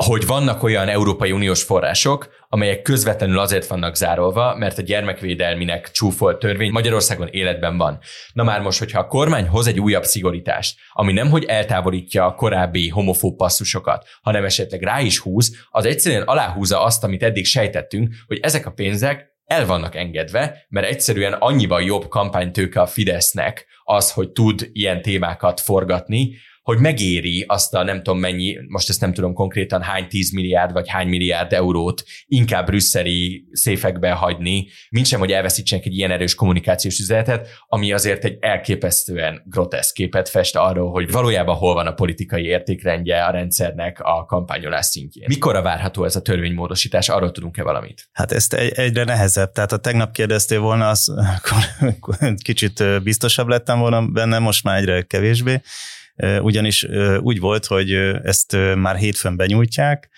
hogy 0.02 0.26
vannak 0.26 0.64
olyan 0.64 0.88
Európai 0.88 1.32
Uniós 1.32 1.64
források, 1.64 2.30
amelyek 2.50 2.82
közvetlenül 2.82 3.40
azért 3.40 3.68
vannak 3.68 3.96
zárolva, 3.96 4.56
mert 4.56 4.78
a 4.78 4.82
gyermekvédelminek 4.82 5.92
csúfolt 5.92 6.40
törvény 6.40 6.72
Magyarországon 6.72 7.28
életben 7.28 7.78
van. 7.78 8.00
Na 8.34 8.44
már 8.44 8.62
most, 8.62 8.80
hogyha 8.80 9.00
a 9.00 9.08
kormány 9.08 9.48
hoz 9.48 9.68
egy 9.68 9.80
újabb 9.80 10.04
szigorítást, 10.04 10.80
ami 10.92 11.14
nem 11.14 11.30
hogy 11.30 11.44
eltávolítja 11.44 12.26
a 12.26 12.36
korábbi 12.36 12.90
homofób 12.90 13.36
passzusokat, 13.36 14.08
hanem 14.22 14.46
esetleg 14.46 14.82
rá 14.82 15.00
is 15.02 15.20
húz, 15.20 15.66
az 15.70 15.86
egyszerűen 15.86 16.22
aláhúzza 16.22 16.84
azt, 16.84 17.04
amit 17.04 17.24
eddig 17.24 17.46
sejtettünk, 17.46 18.14
hogy 18.28 18.40
ezek 18.42 18.66
a 18.66 18.72
pénzek 18.72 19.30
el 19.46 19.66
vannak 19.66 19.96
engedve, 19.96 20.66
mert 20.70 20.88
egyszerűen 20.88 21.34
annyiban 21.34 21.84
jobb 21.84 22.08
kampánytőke 22.08 22.82
a 22.82 22.86
Fidesznek 22.86 23.66
az, 23.84 24.12
hogy 24.12 24.30
tud 24.30 24.70
ilyen 24.72 25.02
témákat 25.02 25.60
forgatni, 25.60 26.36
hogy 26.62 26.78
megéri 26.78 27.46
azt 27.48 27.74
a 27.74 27.84
nem 27.84 28.04
tudom 28.04 28.20
mennyi, 28.20 28.58
most 28.68 28.90
ezt 28.90 29.02
nem 29.02 29.14
tudom 29.14 29.34
konkrétan 29.34 29.82
hány 29.82 30.08
tíz 30.08 30.32
milliárd 30.32 30.72
vagy 30.72 30.90
hány 30.90 31.08
milliárd 31.08 31.54
eurót 31.54 32.04
inkább 32.26 32.66
brüsszeli 32.66 33.46
széfekbe 33.52 34.12
hagyni, 34.12 34.68
mint 34.90 35.06
sem, 35.06 35.20
hogy 35.20 35.32
elveszítsenek 35.32 35.86
egy 35.86 35.98
ilyen 35.98 36.12
erős 36.12 36.36
kommunikációs 36.36 37.00
üzenetet, 37.00 37.48
ami 37.68 37.92
azért 37.92 38.24
egy 38.24 38.38
elképesztően 38.40 39.42
groteszk 39.46 39.94
képet 39.94 40.30
fest 40.30 40.56
arról, 40.56 40.92
hogy 40.92 41.12
valójában 41.12 41.56
hol 41.56 41.74
van 41.74 41.88
a 41.88 41.94
politikai 41.94 42.44
értékrendje 42.44 43.24
a 43.24 43.32
rendszernek 43.32 44.00
a 44.00 44.26
kampányolás 44.26 44.86
szintjén. 44.86 45.26
Mikor 45.28 45.62
várható 45.62 46.04
ez 46.04 46.16
a 46.16 46.22
törvénymódosítás? 46.22 47.10
Arról 47.10 47.32
tudunk-e 47.32 47.64
valamit? 47.64 48.10
Hát 48.12 48.32
ezt 48.32 48.54
egy, 48.54 48.72
egyre 48.72 49.04
nehezebb. 49.04 49.52
Tehát 49.52 49.72
ha 49.72 49.78
tegnap 49.78 50.12
kérdeztél 50.12 50.60
volna, 50.60 50.90
az 50.90 51.14
kicsit 52.44 53.04
biztosabb 53.04 53.48
lettem 53.48 53.80
volna 53.80 54.08
benne, 54.08 54.40
most 54.40 54.64
már 54.64 54.78
egyre 54.78 55.02
kevésbé 55.02 55.62
ugyanis 56.42 56.88
úgy 57.20 57.40
volt, 57.40 57.66
hogy 57.66 57.94
ezt 58.24 58.58
már 58.76 58.96
hétfőn 58.96 59.36
benyújtják, 59.36 60.10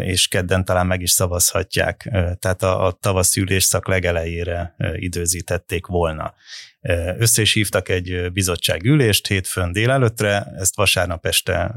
és 0.00 0.28
kedden 0.28 0.64
talán 0.64 0.86
meg 0.86 1.00
is 1.00 1.10
szavazhatják. 1.10 2.08
Tehát 2.38 2.62
a, 2.62 2.86
a 2.86 2.92
tavaszi 2.92 3.40
ülésszak 3.40 3.88
legelejére 3.88 4.74
időzítették 4.94 5.86
volna. 5.86 6.34
Össze 7.18 7.42
is 7.42 7.52
hívtak 7.52 7.88
egy 7.88 8.32
bizottságülést 8.32 9.26
hétfőn 9.26 9.72
délelőttre, 9.72 10.46
ezt 10.56 10.76
vasárnap 10.76 11.26
este 11.26 11.74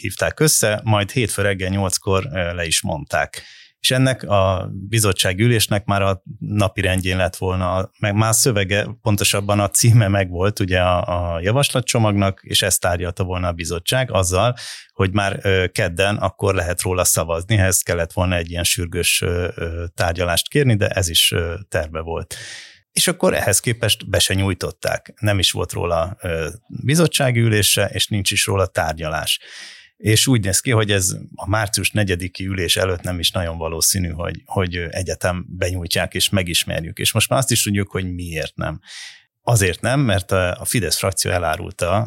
hívták 0.00 0.40
össze, 0.40 0.80
majd 0.84 1.10
hétfő 1.10 1.42
reggel 1.42 1.68
nyolckor 1.68 2.24
le 2.32 2.66
is 2.66 2.82
mondták 2.82 3.42
és 3.80 3.90
ennek 3.90 4.22
a 4.22 4.70
bizottságülésnek 4.72 5.84
már 5.84 6.02
a 6.02 6.22
napi 6.38 6.80
rendjén 6.80 7.16
lett 7.16 7.36
volna, 7.36 7.90
meg 7.98 8.14
már 8.14 8.34
szövege, 8.34 8.86
pontosabban 9.02 9.60
a 9.60 9.70
címe 9.70 10.08
megvolt 10.08 10.60
ugye 10.60 10.80
a, 10.80 11.34
a 11.34 11.40
javaslatcsomagnak, 11.40 12.40
és 12.42 12.62
ezt 12.62 12.80
tárgyalta 12.80 13.24
volna 13.24 13.48
a 13.48 13.52
bizottság 13.52 14.10
azzal, 14.10 14.54
hogy 14.92 15.12
már 15.12 15.40
kedden 15.72 16.16
akkor 16.16 16.54
lehet 16.54 16.82
róla 16.82 17.04
szavazni, 17.04 17.56
ehhez 17.56 17.82
kellett 17.82 18.12
volna 18.12 18.36
egy 18.36 18.50
ilyen 18.50 18.64
sürgős 18.64 19.24
tárgyalást 19.94 20.48
kérni, 20.48 20.76
de 20.76 20.88
ez 20.88 21.08
is 21.08 21.34
terve 21.68 22.00
volt. 22.00 22.34
És 22.92 23.08
akkor 23.08 23.34
ehhez 23.34 23.60
képest 23.60 24.08
be 24.08 24.18
se 24.18 24.34
nyújtották. 24.34 25.14
Nem 25.20 25.38
is 25.38 25.50
volt 25.50 25.72
róla 25.72 26.16
bizottságülése, 26.66 27.84
és 27.92 28.06
nincs 28.06 28.30
is 28.30 28.46
róla 28.46 28.66
tárgyalás 28.66 29.40
és 29.98 30.26
úgy 30.26 30.44
néz 30.44 30.60
ki, 30.60 30.70
hogy 30.70 30.90
ez 30.90 31.16
a 31.34 31.48
március 31.48 31.90
4 31.90 32.40
ülés 32.40 32.76
előtt 32.76 33.02
nem 33.02 33.18
is 33.18 33.30
nagyon 33.30 33.58
valószínű, 33.58 34.08
hogy, 34.08 34.42
hogy 34.44 34.76
egyetem 34.76 35.46
benyújtják 35.48 36.14
és 36.14 36.28
megismerjük. 36.28 36.98
És 36.98 37.12
most 37.12 37.28
már 37.28 37.38
azt 37.38 37.50
is 37.50 37.62
tudjuk, 37.62 37.90
hogy 37.90 38.14
miért 38.14 38.56
nem. 38.56 38.80
Azért 39.42 39.80
nem, 39.80 40.00
mert 40.00 40.32
a 40.32 40.62
Fidesz 40.64 40.96
frakció 40.96 41.30
elárulta, 41.30 42.02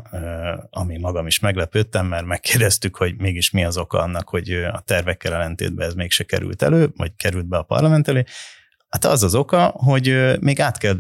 ami 0.69 0.97
magam 0.97 1.27
is 1.27 1.39
meglepődtem, 1.39 2.05
mert 2.05 2.25
megkérdeztük, 2.25 2.95
hogy 2.95 3.15
mégis 3.17 3.49
mi 3.49 3.63
az 3.65 3.77
oka 3.77 3.99
annak, 3.99 4.29
hogy 4.29 4.53
a 4.53 4.79
tervekkel 4.85 5.33
ellentétben 5.33 5.87
ez 5.87 5.93
mégse 5.93 6.23
került 6.23 6.61
elő, 6.61 6.91
vagy 6.95 7.11
került 7.15 7.47
be 7.47 7.57
a 7.57 7.63
parlament 7.63 8.07
elé, 8.07 8.23
Hát 8.91 9.05
az 9.05 9.23
az 9.23 9.35
oka, 9.35 9.65
hogy 9.65 10.37
még 10.39 10.59
át 10.59 10.77
kell 10.77 10.95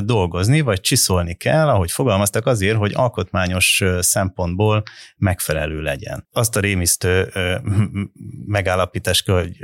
dolgozni, 0.00 0.60
vagy 0.60 0.80
csiszolni 0.80 1.34
kell, 1.34 1.68
ahogy 1.68 1.90
fogalmaztak 1.90 2.46
azért, 2.46 2.76
hogy 2.76 2.92
alkotmányos 2.94 3.84
szempontból 4.00 4.82
megfelelő 5.16 5.80
legyen. 5.80 6.28
Azt 6.32 6.56
a 6.56 6.60
rémisztő 6.60 7.32
megállapítást 8.46 9.24
kell, 9.24 9.34
hogy 9.34 9.56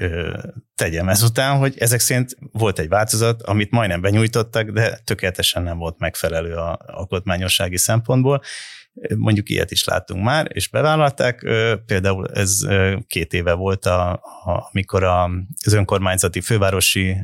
tegyem 0.75 1.09
ezután, 1.09 1.59
hogy 1.59 1.75
ezek 1.79 2.01
szerint 2.01 2.37
volt 2.53 2.79
egy 2.79 2.89
változat, 2.89 3.43
amit 3.43 3.71
majdnem 3.71 4.01
benyújtottak, 4.01 4.71
de 4.71 4.99
tökéletesen 5.05 5.63
nem 5.63 5.79
volt 5.79 5.99
megfelelő 5.99 6.55
a 6.55 6.79
alkotmányossági 6.87 7.79
szempontból, 7.79 8.43
Mondjuk 9.17 9.49
ilyet 9.49 9.71
is 9.71 9.85
láttunk 9.85 10.25
már, 10.25 10.47
és 10.53 10.69
bevállalták. 10.69 11.47
Például 11.87 12.29
ez 12.29 12.67
két 13.07 13.33
éve 13.33 13.53
volt, 13.53 13.87
a, 13.87 14.13
a, 14.13 14.69
amikor 14.73 15.05
az 15.05 15.73
önkormányzati 15.73 16.41
fővárosi 16.41 17.17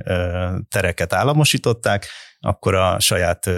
tereket 0.69 1.13
államosították, 1.13 2.07
akkor 2.41 2.75
a 2.75 3.01
saját 3.01 3.51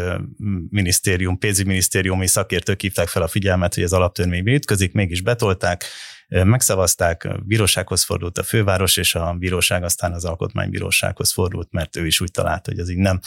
minisztérium, 0.70 1.38
pénzügyminisztériumi 1.38 2.26
szakértők 2.26 2.80
hívták 2.80 3.08
fel 3.08 3.22
a 3.22 3.28
figyelmet, 3.28 3.74
hogy 3.74 3.82
az 3.82 3.92
alaptörvénybe 3.92 4.52
ütközik, 4.52 4.92
mégis 4.92 5.20
betolták, 5.20 5.84
megszavazták, 6.28 7.28
bírósághoz 7.44 8.04
fordult 8.04 8.38
a 8.38 8.42
főváros, 8.42 8.96
és 8.96 9.14
a 9.14 9.32
bíróság 9.32 9.84
aztán 9.84 10.12
az 10.12 10.24
alkotmánybírósághoz 10.24 11.32
fordult, 11.32 11.72
mert 11.72 11.96
ő 11.96 12.06
is 12.06 12.20
úgy 12.20 12.30
találta, 12.30 12.70
hogy 12.70 12.80
ez 12.80 12.90
így 12.90 12.96
nem 12.96 13.20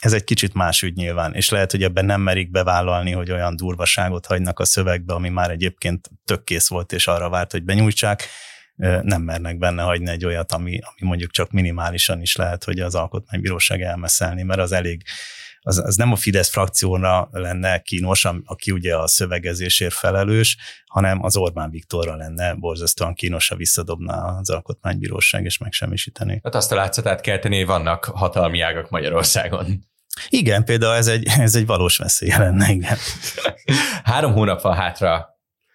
ez 0.00 0.12
egy 0.12 0.24
kicsit 0.24 0.54
más 0.54 0.82
ügy 0.82 0.94
nyilván, 0.94 1.34
és 1.34 1.48
lehet, 1.48 1.70
hogy 1.70 1.82
ebben 1.82 2.04
nem 2.04 2.20
merik 2.20 2.50
bevállalni, 2.50 3.10
hogy 3.10 3.30
olyan 3.30 3.56
durvaságot 3.56 4.26
hagynak 4.26 4.58
a 4.58 4.64
szövegbe, 4.64 5.14
ami 5.14 5.28
már 5.28 5.50
egyébként 5.50 6.10
tök 6.24 6.44
kész 6.44 6.68
volt, 6.68 6.92
és 6.92 7.06
arra 7.06 7.28
várt, 7.28 7.52
hogy 7.52 7.64
benyújtsák, 7.64 8.28
nem 9.02 9.22
mernek 9.22 9.58
benne 9.58 9.82
hagyni 9.82 10.10
egy 10.10 10.24
olyat, 10.24 10.52
ami, 10.52 10.78
ami 10.82 11.08
mondjuk 11.08 11.30
csak 11.30 11.50
minimálisan 11.50 12.20
is 12.20 12.36
lehet, 12.36 12.64
hogy 12.64 12.80
az 12.80 12.94
alkotmánybíróság 12.94 13.82
elmeszelni, 13.82 14.42
mert 14.42 14.60
az 14.60 14.72
elég 14.72 15.02
az, 15.62 15.78
az 15.78 15.96
nem 15.96 16.12
a 16.12 16.16
Fidesz 16.16 16.50
frakcióra 16.50 17.28
lenne 17.32 17.78
kínos, 17.78 18.26
aki 18.44 18.70
ugye 18.70 18.96
a 18.96 19.06
szövegezésért 19.06 19.94
felelős, 19.94 20.56
hanem 20.86 21.22
az 21.22 21.36
Orbán 21.36 21.70
Viktorra 21.70 22.16
lenne 22.16 22.54
borzasztóan 22.54 23.14
kínos, 23.14 23.48
ha 23.48 23.56
visszadobná 23.56 24.38
az 24.38 24.50
alkotmánybíróság 24.50 25.44
és 25.44 25.58
megsemmisíteni. 25.58 26.40
Hát 26.42 26.54
azt 26.54 26.72
a 26.72 26.74
látszatát 26.74 27.20
kell 27.20 27.38
hogy 27.38 27.64
vannak 27.64 28.04
hatalmi 28.04 28.60
ágak 28.60 28.90
Magyarországon. 28.90 29.88
Igen, 30.28 30.64
például 30.64 30.94
ez 30.94 31.06
egy, 31.06 31.26
ez 31.38 31.54
egy 31.54 31.66
valós 31.66 31.96
veszély 31.96 32.30
lenne, 32.38 32.70
igen. 32.70 32.96
három 34.04 34.32
hónap 34.32 34.60
van 34.60 34.74
hátra, 34.74 35.28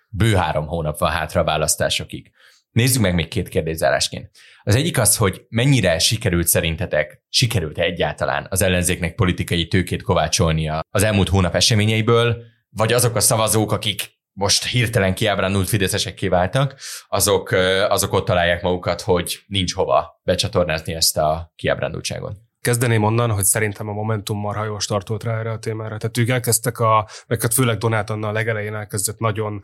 bő 0.10 0.36
három 0.36 0.68
hónap 0.68 1.00
van 1.00 1.12
hátra 1.12 1.42
a 1.42 1.44
választásokig. 1.44 2.32
Nézzük 2.72 3.02
meg 3.02 3.14
még 3.14 3.28
két 3.28 3.50
kérdészárásként. 3.50 4.32
Az 4.64 4.76
egyik 4.76 5.00
az, 5.00 5.18
hogy 5.18 5.46
mennyire 5.50 6.00
sikerült 6.00 6.48
szerintetek, 6.48 7.24
sikerült-e 7.30 7.84
egyáltalán 7.84 8.48
az 8.50 8.62
ellenzéknek 8.62 9.16
politikai 9.16 9.68
tőkét 9.68 10.02
kovácsolnia 10.02 10.82
az 10.90 11.04
elmúlt 11.04 11.30
hónap 11.30 11.56
eseményeiből, 11.56 12.44
vagy 12.70 12.94
azok 12.94 13.16
a 13.16 13.20
szavazók, 13.20 13.72
akik 13.72 14.14
most 14.32 14.66
hirtelen 14.66 15.16
kiábrándult 15.16 15.70
fideszesek 15.70 16.14
kiváltak, 16.14 16.80
azok, 17.08 17.52
azok 17.90 18.14
ott 18.14 18.26
találják 18.26 18.62
magukat, 18.62 19.02
hogy 19.02 19.40
nincs 19.48 19.74
hova 19.74 20.22
becsatornázni 20.24 20.94
ezt 20.94 21.18
a 21.18 21.54
kiábrándultságot. 21.56 22.45
Kezdeném 22.66 23.04
onnan, 23.04 23.32
hogy 23.32 23.44
szerintem 23.44 23.88
a 23.88 23.94
Momentum 23.94 24.40
marha 24.40 24.64
jól 24.64 24.80
startolt 24.80 25.24
rá 25.24 25.40
erre 25.40 25.52
a 25.52 25.60
témára. 25.60 25.98
Tehát 25.98 26.18
ők 26.18 26.30
elkezdtek 26.30 26.80
a, 26.80 27.08
meg 27.28 27.42
hát 27.42 27.54
főleg 27.54 27.78
Donát 27.78 28.10
Anna 28.10 28.28
a 28.28 28.32
legelején 28.32 28.76
elkezdett 28.76 29.20
nagyon 29.20 29.62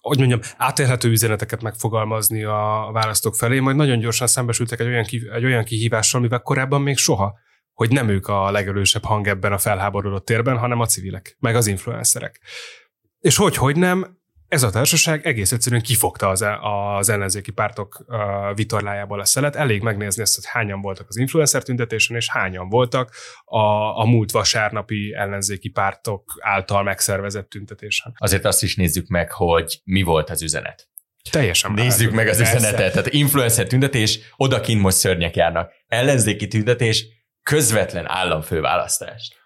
hogy 0.00 0.18
mondjam, 0.18 0.40
átélhető 0.56 1.08
üzeneteket 1.08 1.62
megfogalmazni 1.62 2.44
a 2.44 2.90
választók 2.92 3.34
felé, 3.34 3.58
majd 3.58 3.76
nagyon 3.76 3.98
gyorsan 3.98 4.26
szembesültek 4.26 4.80
egy 4.80 4.86
olyan, 4.86 5.04
egy 5.34 5.44
olyan 5.44 5.64
kihívással, 5.64 6.20
mivel 6.20 6.40
korábban 6.40 6.82
még 6.82 6.96
soha, 6.96 7.38
hogy 7.72 7.90
nem 7.90 8.08
ők 8.08 8.26
a 8.26 8.50
legerősebb 8.50 9.04
hang 9.04 9.26
ebben 9.26 9.52
a 9.52 9.58
felháborodott 9.58 10.24
térben, 10.24 10.58
hanem 10.58 10.80
a 10.80 10.86
civilek, 10.86 11.36
meg 11.38 11.56
az 11.56 11.66
influencerek. 11.66 12.40
És 13.18 13.36
hogy, 13.36 13.56
hogy 13.56 13.76
nem, 13.76 14.19
ez 14.50 14.62
a 14.62 14.70
társaság 14.70 15.26
egész 15.26 15.52
egyszerűen 15.52 15.82
kifogta 15.82 16.28
az, 16.28 16.44
az 16.62 17.08
ellenzéki 17.08 17.50
pártok 17.50 18.04
vitorlájából 18.54 19.20
a 19.20 19.24
szelet. 19.24 19.56
Elég 19.56 19.82
megnézni 19.82 20.22
ezt, 20.22 20.34
hogy 20.34 20.44
hányan 20.46 20.80
voltak 20.80 21.08
az 21.08 21.16
influencer 21.16 21.62
tüntetésen, 21.62 22.16
és 22.16 22.30
hányan 22.30 22.68
voltak 22.68 23.14
a, 23.44 23.58
a 23.98 24.04
múlt 24.04 24.30
vasárnapi 24.30 25.14
ellenzéki 25.14 25.68
pártok 25.68 26.32
által 26.40 26.82
megszervezett 26.82 27.48
tüntetésen. 27.48 28.12
Azért 28.16 28.44
azt 28.44 28.62
is 28.62 28.76
nézzük 28.76 29.08
meg, 29.08 29.32
hogy 29.32 29.80
mi 29.84 30.02
volt 30.02 30.30
az 30.30 30.42
üzenet. 30.42 30.88
Teljesen. 31.30 31.72
Nézzük 31.72 32.12
meg 32.12 32.28
az 32.28 32.36
persze. 32.36 32.56
üzenetet. 32.56 32.92
Tehát 32.92 33.12
influencer 33.12 33.66
tüntetés, 33.66 34.18
odakint 34.36 34.80
most 34.80 34.96
szörnyek 34.96 35.36
járnak. 35.36 35.72
Ellenzéki 35.86 36.46
tüntetés, 36.46 37.06
közvetlen 37.42 38.04
államfőválasztás 38.08 39.39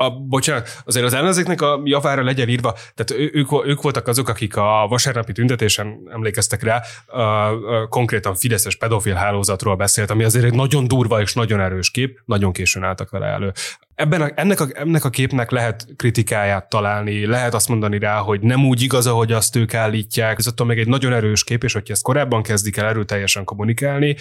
a, 0.00 0.10
bocsánat, 0.10 0.82
azért 0.84 1.04
az 1.04 1.14
ellenzéknek 1.14 1.62
a 1.62 1.80
javára 1.84 2.22
legyen 2.22 2.48
írva, 2.48 2.72
tehát 2.94 3.22
ő, 3.22 3.30
ők, 3.32 3.66
ők 3.66 3.82
voltak 3.82 4.08
azok, 4.08 4.28
akik 4.28 4.56
a 4.56 4.86
vasárnapi 4.88 5.32
tüntetésen 5.32 5.98
emlékeztek 6.12 6.62
rá, 6.62 6.82
a, 7.06 7.20
a, 7.20 7.88
konkrétan 7.88 8.34
Fideszes 8.34 8.76
pedofil 8.76 9.14
hálózatról 9.14 9.76
beszélt, 9.76 10.10
ami 10.10 10.24
azért 10.24 10.44
egy 10.44 10.54
nagyon 10.54 10.88
durva 10.88 11.20
és 11.20 11.34
nagyon 11.34 11.60
erős 11.60 11.90
kép, 11.90 12.18
nagyon 12.24 12.52
későn 12.52 12.82
álltak 12.82 13.10
vele 13.10 13.26
elő. 13.26 13.52
Ebben 13.94 14.22
a, 14.22 14.30
ennek, 14.34 14.60
a, 14.60 14.66
ennek 14.72 15.04
a 15.04 15.10
képnek 15.10 15.50
lehet 15.50 15.86
kritikáját 15.96 16.68
találni, 16.68 17.26
lehet 17.26 17.54
azt 17.54 17.68
mondani 17.68 17.98
rá, 17.98 18.18
hogy 18.18 18.40
nem 18.40 18.66
úgy 18.66 18.82
igaz, 18.82 19.06
ahogy 19.06 19.32
azt 19.32 19.56
ők 19.56 19.74
állítják, 19.74 20.38
ez 20.38 20.46
attól 20.46 20.66
még 20.66 20.78
egy 20.78 20.88
nagyon 20.88 21.12
erős 21.12 21.44
kép, 21.44 21.64
és 21.64 21.72
hogyha 21.72 21.92
ezt 21.92 22.02
korábban 22.02 22.42
kezdik 22.42 22.76
el 22.76 22.86
erőteljesen 22.86 23.44
kommunikálni, 23.44 24.16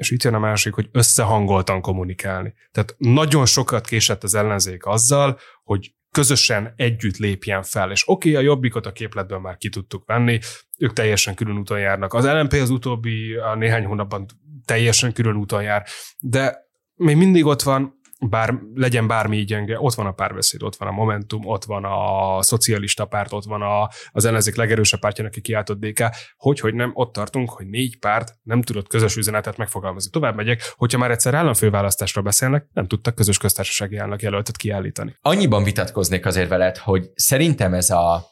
és 0.00 0.10
itt 0.10 0.22
jön 0.22 0.34
a 0.34 0.38
másik, 0.38 0.74
hogy 0.74 0.88
összehangoltan 0.92 1.80
kommunikálni. 1.80 2.54
Tehát 2.72 2.94
nagyon 2.98 3.46
sokat 3.46 3.86
késett 3.86 4.22
az 4.22 4.34
ellenzék 4.34 4.86
azzal, 4.86 5.38
hogy 5.64 5.94
közösen 6.10 6.72
együtt 6.76 7.16
lépjen 7.16 7.62
fel. 7.62 7.90
És 7.90 8.08
oké, 8.08 8.30
okay, 8.30 8.42
a 8.42 8.46
jobbikot 8.46 8.86
a 8.86 8.92
képletből 8.92 9.38
már 9.38 9.56
ki 9.56 9.68
tudtuk 9.68 10.06
venni, 10.06 10.38
ők 10.78 10.92
teljesen 10.92 11.34
külön 11.34 11.58
úton 11.58 11.78
járnak. 11.78 12.14
Az 12.14 12.24
LNP 12.24 12.52
az 12.52 12.70
utóbbi 12.70 13.34
a 13.34 13.54
néhány 13.54 13.84
hónapban 13.84 14.26
teljesen 14.64 15.12
külön 15.12 15.36
úton 15.36 15.62
jár, 15.62 15.86
de 16.20 16.58
még 16.94 17.16
mindig 17.16 17.44
ott 17.44 17.62
van, 17.62 17.99
bár 18.28 18.54
legyen 18.74 19.06
bármi 19.06 19.36
így 19.36 19.46
gyenge, 19.46 19.80
ott 19.80 19.94
van 19.94 20.06
a 20.06 20.12
párbeszéd, 20.12 20.62
ott 20.62 20.76
van 20.76 20.88
a 20.88 20.92
Momentum, 20.92 21.46
ott 21.46 21.64
van 21.64 21.84
a 21.84 22.42
szocialista 22.42 23.04
párt, 23.04 23.32
ott 23.32 23.44
van 23.44 23.62
a, 23.62 23.88
az 24.12 24.24
ellenzék 24.24 24.56
legerősebb 24.56 25.00
pártjának, 25.00 25.32
aki 25.32 25.40
kiáltott 25.40 25.78
DK, 25.80 26.04
hogy, 26.36 26.60
hogy 26.60 26.74
nem, 26.74 26.90
ott 26.94 27.12
tartunk, 27.12 27.50
hogy 27.50 27.66
négy 27.66 27.98
párt 27.98 28.34
nem 28.42 28.62
tudott 28.62 28.88
közös 28.88 29.16
üzenetet 29.16 29.56
megfogalmazni. 29.56 30.10
Tovább 30.10 30.36
megyek, 30.36 30.72
hogyha 30.76 30.98
már 30.98 31.10
egyszer 31.10 31.34
államfőválasztásról 31.34 32.24
beszélnek, 32.24 32.66
nem 32.72 32.86
tudtak 32.86 33.14
közös 33.14 33.38
köztársasági 33.38 33.96
állnak 33.96 34.22
jelöltet 34.22 34.56
kiállítani. 34.56 35.16
Annyiban 35.20 35.62
vitatkoznék 35.62 36.26
azért 36.26 36.48
veled, 36.48 36.76
hogy 36.76 37.10
szerintem 37.14 37.74
ez 37.74 37.90
a 37.90 38.24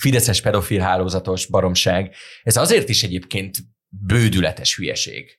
fideszes 0.00 0.40
pedofil 0.40 0.80
hálózatos 0.80 1.46
baromság, 1.46 2.14
ez 2.42 2.56
azért 2.56 2.88
is 2.88 3.02
egyébként 3.02 3.56
bődületes 3.88 4.76
hülyeség 4.76 5.38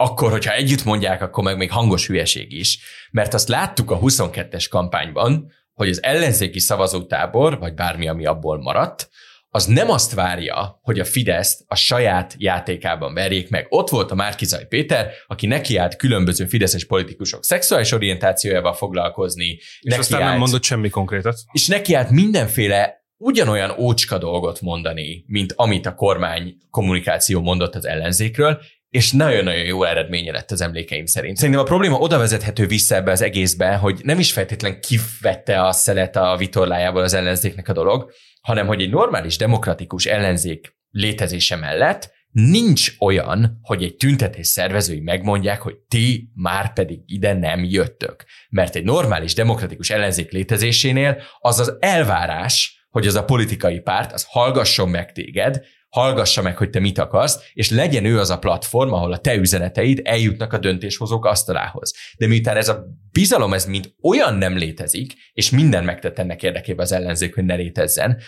akkor, 0.00 0.30
hogyha 0.30 0.54
együtt 0.54 0.84
mondják, 0.84 1.22
akkor 1.22 1.44
meg 1.44 1.56
még 1.56 1.70
hangos 1.70 2.06
hülyeség 2.06 2.52
is. 2.52 2.78
Mert 3.10 3.34
azt 3.34 3.48
láttuk 3.48 3.90
a 3.90 3.98
22-es 3.98 4.66
kampányban, 4.70 5.52
hogy 5.72 5.88
az 5.88 6.02
ellenzéki 6.02 6.58
szavazótábor, 6.58 7.58
vagy 7.58 7.74
bármi, 7.74 8.08
ami 8.08 8.26
abból 8.26 8.62
maradt, 8.62 9.08
az 9.48 9.64
nem 9.64 9.90
azt 9.90 10.14
várja, 10.14 10.78
hogy 10.82 11.00
a 11.00 11.04
Fideszt 11.04 11.64
a 11.66 11.74
saját 11.74 12.34
játékában 12.38 13.14
verjék 13.14 13.50
meg. 13.50 13.66
Ott 13.68 13.88
volt 13.88 14.10
a 14.10 14.14
Márkizaj 14.14 14.66
Péter, 14.66 15.10
aki 15.26 15.46
nekiállt 15.46 15.96
különböző 15.96 16.46
fideszes 16.46 16.84
politikusok 16.84 17.44
szexuális 17.44 17.92
orientációjával 17.92 18.72
foglalkozni. 18.72 19.48
És 19.56 19.78
nekiállt, 19.82 20.02
aztán 20.02 20.28
nem 20.28 20.38
mondott 20.38 20.64
semmi 20.64 20.88
konkrétat. 20.88 21.38
És 21.52 21.66
nekiállt 21.66 22.10
mindenféle 22.10 23.04
ugyanolyan 23.16 23.70
ócska 23.78 24.18
dolgot 24.18 24.60
mondani, 24.60 25.24
mint 25.26 25.52
amit 25.56 25.86
a 25.86 25.94
kormány 25.94 26.56
kommunikáció 26.70 27.40
mondott 27.40 27.74
az 27.74 27.84
ellenzékről, 27.84 28.60
és 28.90 29.12
nagyon-nagyon 29.12 29.64
jó 29.64 29.84
eredménye 29.84 30.32
lett 30.32 30.50
az 30.50 30.60
emlékeim 30.60 31.06
szerint. 31.06 31.36
Szerintem 31.36 31.62
a 31.62 31.66
probléma 31.66 31.98
oda 31.98 32.18
vezethető 32.18 32.66
vissza 32.66 32.94
ebbe 32.94 33.10
az 33.10 33.22
egészbe, 33.22 33.74
hogy 33.74 34.00
nem 34.02 34.18
is 34.18 34.32
feltétlen 34.32 34.80
kivette 34.80 35.62
a 35.62 35.72
szelet 35.72 36.16
a 36.16 36.36
vitorlájából 36.36 37.02
az 37.02 37.14
ellenzéknek 37.14 37.68
a 37.68 37.72
dolog, 37.72 38.10
hanem 38.40 38.66
hogy 38.66 38.80
egy 38.80 38.90
normális 38.90 39.36
demokratikus 39.36 40.06
ellenzék 40.06 40.76
létezése 40.90 41.56
mellett 41.56 42.18
nincs 42.30 42.92
olyan, 42.98 43.58
hogy 43.62 43.82
egy 43.82 43.96
tüntetés 43.96 44.46
szervezői 44.46 45.00
megmondják, 45.00 45.60
hogy 45.60 45.76
ti 45.88 46.30
már 46.34 46.72
pedig 46.72 47.00
ide 47.06 47.32
nem 47.32 47.64
jöttök. 47.64 48.24
Mert 48.48 48.74
egy 48.74 48.84
normális 48.84 49.34
demokratikus 49.34 49.90
ellenzék 49.90 50.30
létezésénél 50.30 51.22
az 51.38 51.58
az 51.58 51.76
elvárás, 51.80 52.84
hogy 52.90 53.06
az 53.06 53.14
a 53.14 53.24
politikai 53.24 53.80
párt, 53.80 54.12
az 54.12 54.26
hallgasson 54.28 54.88
meg 54.88 55.12
téged, 55.12 55.64
hallgassa 55.90 56.42
meg, 56.42 56.56
hogy 56.56 56.70
te 56.70 56.80
mit 56.80 56.98
akarsz, 56.98 57.38
és 57.52 57.70
legyen 57.70 58.04
ő 58.04 58.18
az 58.18 58.30
a 58.30 58.38
platform, 58.38 58.92
ahol 58.92 59.12
a 59.12 59.18
te 59.18 59.34
üzeneteid 59.34 60.00
eljutnak 60.04 60.52
a 60.52 60.58
döntéshozók 60.58 61.24
asztalához. 61.24 61.94
De 62.18 62.26
miután 62.26 62.56
ez 62.56 62.68
a 62.68 62.84
bizalom, 63.12 63.52
ez 63.52 63.64
mind 63.64 63.92
olyan 64.02 64.34
nem 64.34 64.56
létezik, 64.56 65.12
és 65.32 65.50
minden 65.50 65.84
megtett 65.84 66.18
ennek 66.18 66.42
érdekében 66.42 66.84
az 66.84 66.92
ellenzék, 66.92 67.34
hogy 67.34 67.44
ne 67.44 67.54
létezzen, 67.54 68.18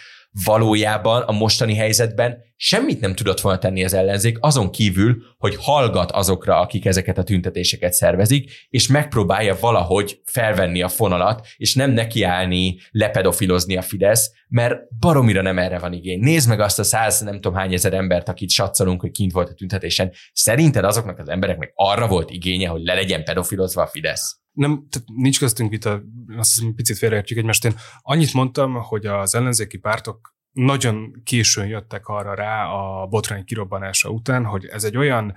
valójában 0.44 1.22
a 1.22 1.32
mostani 1.32 1.74
helyzetben 1.74 2.38
semmit 2.56 3.00
nem 3.00 3.14
tudott 3.14 3.40
volna 3.40 3.58
tenni 3.58 3.84
az 3.84 3.92
ellenzék, 3.92 4.36
azon 4.40 4.70
kívül, 4.70 5.16
hogy 5.38 5.56
hallgat 5.58 6.10
azokra, 6.10 6.60
akik 6.60 6.84
ezeket 6.84 7.18
a 7.18 7.22
tüntetéseket 7.22 7.92
szervezik, 7.92 8.66
és 8.68 8.88
megpróbálja 8.88 9.56
valahogy 9.60 10.20
felvenni 10.24 10.82
a 10.82 10.88
fonalat, 10.88 11.46
és 11.56 11.74
nem 11.74 11.90
nekiállni, 11.90 12.76
lepedofilozni 12.90 13.76
a 13.76 13.82
Fidesz, 13.82 14.30
mert 14.48 14.76
baromira 14.98 15.42
nem 15.42 15.58
erre 15.58 15.78
van 15.78 15.92
igény. 15.92 16.20
Nézd 16.20 16.48
meg 16.48 16.60
azt 16.60 16.78
a 16.78 16.84
száz 16.84 17.20
nem 17.20 17.34
tudom 17.34 17.54
hány 17.54 17.72
ezer 17.72 17.92
embert, 17.92 18.28
akit 18.28 18.50
satszolunk, 18.50 19.00
hogy 19.00 19.10
kint 19.10 19.32
volt 19.32 19.48
a 19.48 19.54
tüntetésen. 19.54 20.12
Szerinted 20.32 20.84
azoknak 20.84 21.18
az 21.18 21.28
embereknek 21.28 21.72
arra 21.74 22.08
volt 22.08 22.30
igénye, 22.30 22.68
hogy 22.68 22.82
le 22.82 22.94
legyen 22.94 23.24
pedofilozva 23.24 23.82
a 23.82 23.86
Fidesz? 23.86 24.41
Nem, 24.52 24.86
tehát 24.90 25.08
nincs 25.16 25.38
köztünk 25.38 25.70
vita, 25.70 26.02
azt 26.36 26.54
hiszem, 26.54 26.74
picit 26.74 26.98
félreértjük 26.98 27.38
egymást. 27.38 27.64
Én 27.64 27.74
annyit 28.02 28.32
mondtam, 28.32 28.74
hogy 28.74 29.06
az 29.06 29.34
ellenzéki 29.34 29.78
pártok 29.78 30.34
nagyon 30.52 31.22
későn 31.24 31.66
jöttek 31.66 32.06
arra 32.06 32.34
rá 32.34 32.64
a 32.64 33.06
botrány 33.06 33.44
kirobbanása 33.44 34.08
után, 34.08 34.44
hogy 34.44 34.66
ez 34.66 34.84
egy 34.84 34.96
olyan 34.96 35.36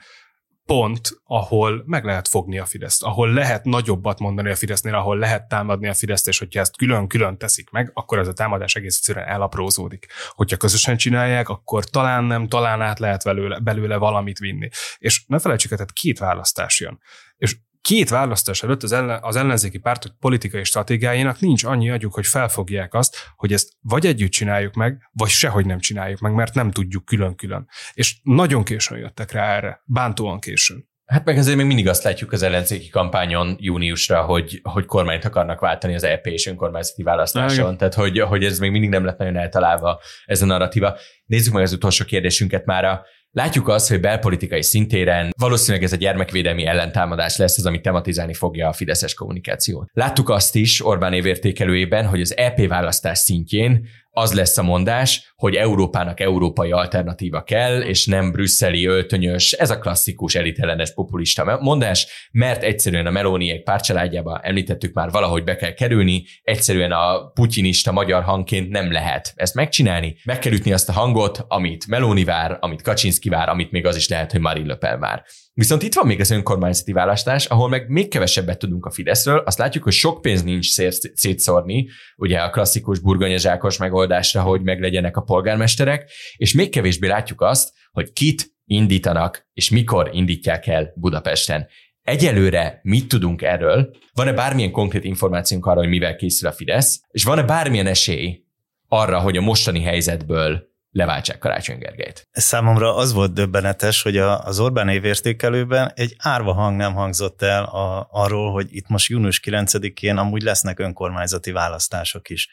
pont, 0.65 1.09
ahol 1.23 1.83
meg 1.85 2.03
lehet 2.05 2.27
fogni 2.27 2.59
a 2.59 2.65
Fideszt, 2.65 3.03
ahol 3.03 3.33
lehet 3.33 3.63
nagyobbat 3.63 4.19
mondani 4.19 4.49
a 4.49 4.55
Fidesznél, 4.55 4.93
ahol 4.93 5.17
lehet 5.17 5.47
támadni 5.47 5.87
a 5.87 5.93
Fideszt, 5.93 6.27
és 6.27 6.39
hogyha 6.39 6.59
ezt 6.59 6.77
külön-külön 6.77 7.37
teszik 7.37 7.69
meg, 7.69 7.91
akkor 7.93 8.19
ez 8.19 8.27
a 8.27 8.33
támadás 8.33 8.75
egész 8.75 8.97
egyszerűen 8.97 9.27
elaprózódik. 9.27 10.07
Hogyha 10.29 10.57
közösen 10.57 10.97
csinálják, 10.97 11.49
akkor 11.49 11.85
talán 11.85 12.23
nem, 12.23 12.47
talán 12.47 12.81
át 12.81 12.99
lehet 12.99 13.23
belőle, 13.23 13.59
belőle 13.59 13.97
valamit 13.97 14.39
vinni. 14.39 14.69
És 14.97 15.25
ne 15.27 15.39
felejtsük, 15.39 15.69
tehát 15.69 15.91
két 15.91 16.19
választás 16.19 16.79
jön. 16.79 16.99
És 17.37 17.57
két 17.85 18.09
választás 18.09 18.63
előtt 18.63 18.83
az, 18.83 18.91
ellen, 18.91 19.19
az 19.21 19.35
ellenzéki 19.35 19.77
pártok 19.77 20.19
politikai 20.19 20.63
stratégiájának 20.63 21.39
nincs 21.39 21.63
annyi 21.63 21.89
agyuk, 21.89 22.13
hogy 22.13 22.25
felfogják 22.25 22.93
azt, 22.93 23.17
hogy 23.35 23.53
ezt 23.53 23.73
vagy 23.81 24.05
együtt 24.05 24.31
csináljuk 24.31 24.73
meg, 24.73 25.09
vagy 25.11 25.29
sehogy 25.29 25.65
nem 25.65 25.79
csináljuk 25.79 26.19
meg, 26.19 26.33
mert 26.33 26.53
nem 26.53 26.71
tudjuk 26.71 27.05
külön-külön. 27.05 27.67
És 27.93 28.15
nagyon 28.23 28.63
későn 28.63 28.97
jöttek 28.97 29.31
rá 29.31 29.55
erre, 29.55 29.81
bántóan 29.85 30.39
későn. 30.39 30.87
Hát 31.05 31.25
meg 31.25 31.37
azért 31.37 31.57
még 31.57 31.65
mindig 31.65 31.87
azt 31.87 32.03
látjuk 32.03 32.31
az 32.31 32.41
ellenzéki 32.41 32.89
kampányon 32.89 33.55
júniusra, 33.59 34.21
hogy, 34.21 34.59
hogy 34.63 34.85
kormányt 34.85 35.25
akarnak 35.25 35.59
váltani 35.59 35.95
az 35.95 36.03
EP 36.03 36.25
és 36.25 36.45
önkormányzati 36.45 37.03
választáson. 37.03 37.65
Igen. 37.65 37.77
Tehát, 37.77 37.93
hogy, 37.93 38.19
hogy 38.19 38.43
ez 38.43 38.59
még 38.59 38.71
mindig 38.71 38.89
nem 38.89 39.05
lett 39.05 39.17
nagyon 39.17 39.37
eltalálva 39.37 40.01
ez 40.25 40.41
a 40.41 40.45
narratíva. 40.45 40.97
Nézzük 41.25 41.53
meg 41.53 41.63
az 41.63 41.73
utolsó 41.73 42.05
kérdésünket 42.05 42.65
már. 42.65 43.01
Látjuk 43.35 43.67
azt, 43.67 43.89
hogy 43.89 43.99
belpolitikai 43.99 44.63
szintéren 44.63 45.29
valószínűleg 45.37 45.83
ez 45.83 45.93
a 45.93 45.95
gyermekvédelmi 45.95 46.65
ellentámadás 46.65 47.37
lesz 47.37 47.57
az, 47.57 47.65
ami 47.65 47.81
tematizálni 47.81 48.33
fogja 48.33 48.67
a 48.67 48.73
fideszes 48.73 49.13
kommunikációt. 49.13 49.89
Láttuk 49.93 50.29
azt 50.29 50.55
is 50.55 50.85
Orbán 50.85 51.13
évértékelőjében, 51.13 52.05
hogy 52.05 52.21
az 52.21 52.37
EP 52.37 52.67
választás 52.67 53.17
szintjén 53.17 53.87
az 54.17 54.33
lesz 54.33 54.57
a 54.57 54.63
mondás, 54.63 55.33
hogy 55.35 55.55
Európának 55.55 56.19
európai 56.19 56.71
alternatíva 56.71 57.43
kell, 57.43 57.81
és 57.81 58.05
nem 58.05 58.31
brüsszeli 58.31 58.85
öltönyös, 58.85 59.51
ez 59.51 59.69
a 59.69 59.79
klasszikus 59.79 60.35
elitellenes 60.35 60.93
populista 60.93 61.57
mondás, 61.61 62.29
mert 62.31 62.63
egyszerűen 62.63 63.05
a 63.05 63.11
Melóniek 63.11 63.63
párcsaládjába 63.63 64.39
említettük 64.43 64.93
már 64.93 65.09
valahogy 65.09 65.43
be 65.43 65.55
kell 65.55 65.73
kerülni, 65.73 66.23
egyszerűen 66.43 66.91
a 66.91 67.29
putyinista 67.33 67.91
magyar 67.91 68.23
hangként 68.23 68.69
nem 68.69 68.91
lehet 68.91 69.33
ezt 69.35 69.55
megcsinálni. 69.55 70.15
Meg 70.23 70.39
kell 70.39 70.53
ütni 70.53 70.73
azt 70.73 70.89
a 70.89 70.93
hangot, 70.93 71.45
amit 71.47 71.87
Meloni 71.87 72.23
vár, 72.23 72.57
amit 72.59 72.81
Kaczynski 72.81 73.29
vár, 73.29 73.49
amit 73.49 73.71
még 73.71 73.85
az 73.85 73.95
is 73.95 74.07
lehet, 74.07 74.31
hogy 74.31 74.41
Marine 74.41 74.67
Le 74.67 74.75
Pen 74.75 74.99
vár. 74.99 75.23
Viszont 75.57 75.83
itt 75.83 75.93
van 75.93 76.07
még 76.07 76.19
az 76.19 76.31
önkormányzati 76.31 76.91
választás, 76.91 77.45
ahol 77.45 77.69
meg 77.69 77.89
még 77.89 78.07
kevesebbet 78.07 78.59
tudunk 78.59 78.85
a 78.85 78.91
Fideszről. 78.91 79.37
Azt 79.37 79.57
látjuk, 79.57 79.83
hogy 79.83 79.93
sok 79.93 80.21
pénz 80.21 80.43
nincs 80.43 80.67
szétszórni, 81.13 81.89
ugye 82.15 82.39
a 82.39 82.49
klasszikus 82.49 82.99
burgonyazsákos 82.99 83.77
megoldásra, 83.77 84.41
hogy 84.41 84.61
meglegyenek 84.61 85.17
a 85.17 85.21
polgármesterek, 85.21 86.11
és 86.35 86.53
még 86.53 86.69
kevésbé 86.69 87.07
látjuk 87.07 87.41
azt, 87.41 87.73
hogy 87.91 88.11
kit 88.11 88.53
indítanak, 88.65 89.47
és 89.53 89.69
mikor 89.69 90.09
indítják 90.13 90.67
el 90.67 90.93
Budapesten. 90.95 91.67
Egyelőre 92.01 92.79
mit 92.83 93.07
tudunk 93.07 93.41
erről? 93.41 93.95
Van-e 94.13 94.33
bármilyen 94.33 94.71
konkrét 94.71 95.03
információnk 95.03 95.65
arra, 95.65 95.79
hogy 95.79 95.89
mivel 95.89 96.15
készül 96.15 96.49
a 96.49 96.51
Fidesz? 96.51 97.01
És 97.11 97.23
van-e 97.23 97.43
bármilyen 97.43 97.87
esély 97.87 98.43
arra, 98.87 99.19
hogy 99.19 99.37
a 99.37 99.41
mostani 99.41 99.81
helyzetből 99.81 100.73
leváltsák 100.95 101.37
Karácsony 101.37 101.77
Gergelyt. 101.77 102.27
Számomra 102.31 102.95
az 102.95 103.13
volt 103.13 103.33
döbbenetes, 103.33 104.01
hogy 104.01 104.17
az 104.17 104.59
Orbán 104.59 104.89
évértékelőben 104.89 105.91
egy 105.95 106.15
árva 106.17 106.53
hang 106.53 106.75
nem 106.75 106.93
hangzott 106.93 107.41
el 107.41 107.63
a, 107.63 108.07
arról, 108.11 108.51
hogy 108.51 108.67
itt 108.75 108.87
most 108.87 109.09
június 109.09 109.41
9-én 109.43 110.17
amúgy 110.17 110.41
lesznek 110.41 110.79
önkormányzati 110.79 111.51
választások 111.51 112.29
is. 112.29 112.49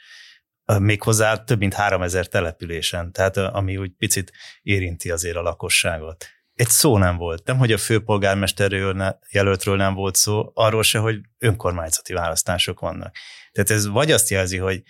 Méghozzá 0.78 1.36
több 1.36 1.58
mint 1.58 1.74
3000 1.74 2.26
településen, 2.26 3.12
tehát 3.12 3.36
ami 3.36 3.76
úgy 3.76 3.90
picit 3.98 4.32
érinti 4.62 5.10
azért 5.10 5.36
a 5.36 5.42
lakosságot. 5.42 6.26
Egy 6.54 6.68
szó 6.68 6.98
nem 6.98 7.16
volt. 7.16 7.44
Nem, 7.44 7.58
hogy 7.58 7.72
a 7.72 7.78
főpolgármesterről 7.78 9.18
jelöltről 9.30 9.76
nem 9.76 9.94
volt 9.94 10.14
szó, 10.14 10.50
arról 10.54 10.82
se, 10.82 10.98
hogy 10.98 11.20
önkormányzati 11.38 12.12
választások 12.12 12.80
vannak. 12.80 13.16
Tehát 13.52 13.70
ez 13.70 13.86
vagy 13.86 14.10
azt 14.10 14.30
jelzi, 14.30 14.56
hogy 14.56 14.82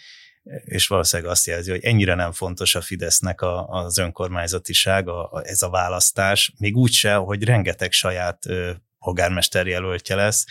és 0.64 0.86
valószínűleg 0.86 1.32
azt 1.32 1.46
jelzi, 1.46 1.70
hogy 1.70 1.84
ennyire 1.84 2.14
nem 2.14 2.32
fontos 2.32 2.74
a 2.74 2.80
Fidesznek 2.80 3.40
a, 3.40 3.66
az 3.66 3.98
önkormányzatiság, 3.98 5.08
a, 5.08 5.32
a, 5.32 5.42
ez 5.44 5.62
a 5.62 5.70
választás, 5.70 6.52
még 6.58 6.76
úgyse, 6.76 7.14
hogy 7.14 7.44
rengeteg 7.44 7.92
saját 7.92 8.46
ö, 8.46 8.70
polgármester 8.98 9.66
jelöltje 9.66 10.14
lesz. 10.14 10.44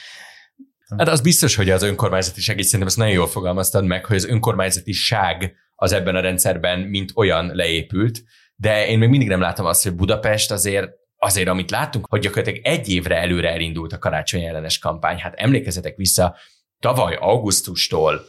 Hát 0.98 1.08
az 1.08 1.22
biztos, 1.22 1.56
hogy 1.56 1.70
az 1.70 1.84
önkormányzatiság, 1.84 2.58
és 2.58 2.66
szerintem 2.66 2.88
ezt 2.88 2.98
nagyon 2.98 3.14
jól 3.14 3.28
fogalmaztad 3.28 3.86
meg, 3.86 4.06
hogy 4.06 4.16
az 4.16 4.26
önkormányzatiság 4.26 5.56
az 5.76 5.92
ebben 5.92 6.16
a 6.16 6.20
rendszerben 6.20 6.80
mint 6.80 7.12
olyan 7.16 7.56
leépült, 7.56 8.24
de 8.56 8.88
én 8.88 8.98
még 8.98 9.10
mindig 9.10 9.28
nem 9.28 9.39
látom 9.39 9.66
azt, 9.66 9.84
hogy 9.84 9.96
Budapest 9.96 10.52
azért 10.52 10.89
azért, 11.24 11.48
amit 11.48 11.72
láttunk, 11.72 12.06
hogy 12.10 12.20
gyakorlatilag 12.20 12.66
egy 12.66 12.89
évre 12.89 13.18
előre 13.18 13.50
elindult 13.50 13.94
a 13.94 13.98
karácsony 13.98 14.44
ellenes 14.44 14.80
kampány. 14.80 15.18
Hát 15.18 15.34
emlékezzetek 15.36 15.96
vissza, 15.96 16.36
tavaly 16.80 17.16
augusztustól 17.16 18.22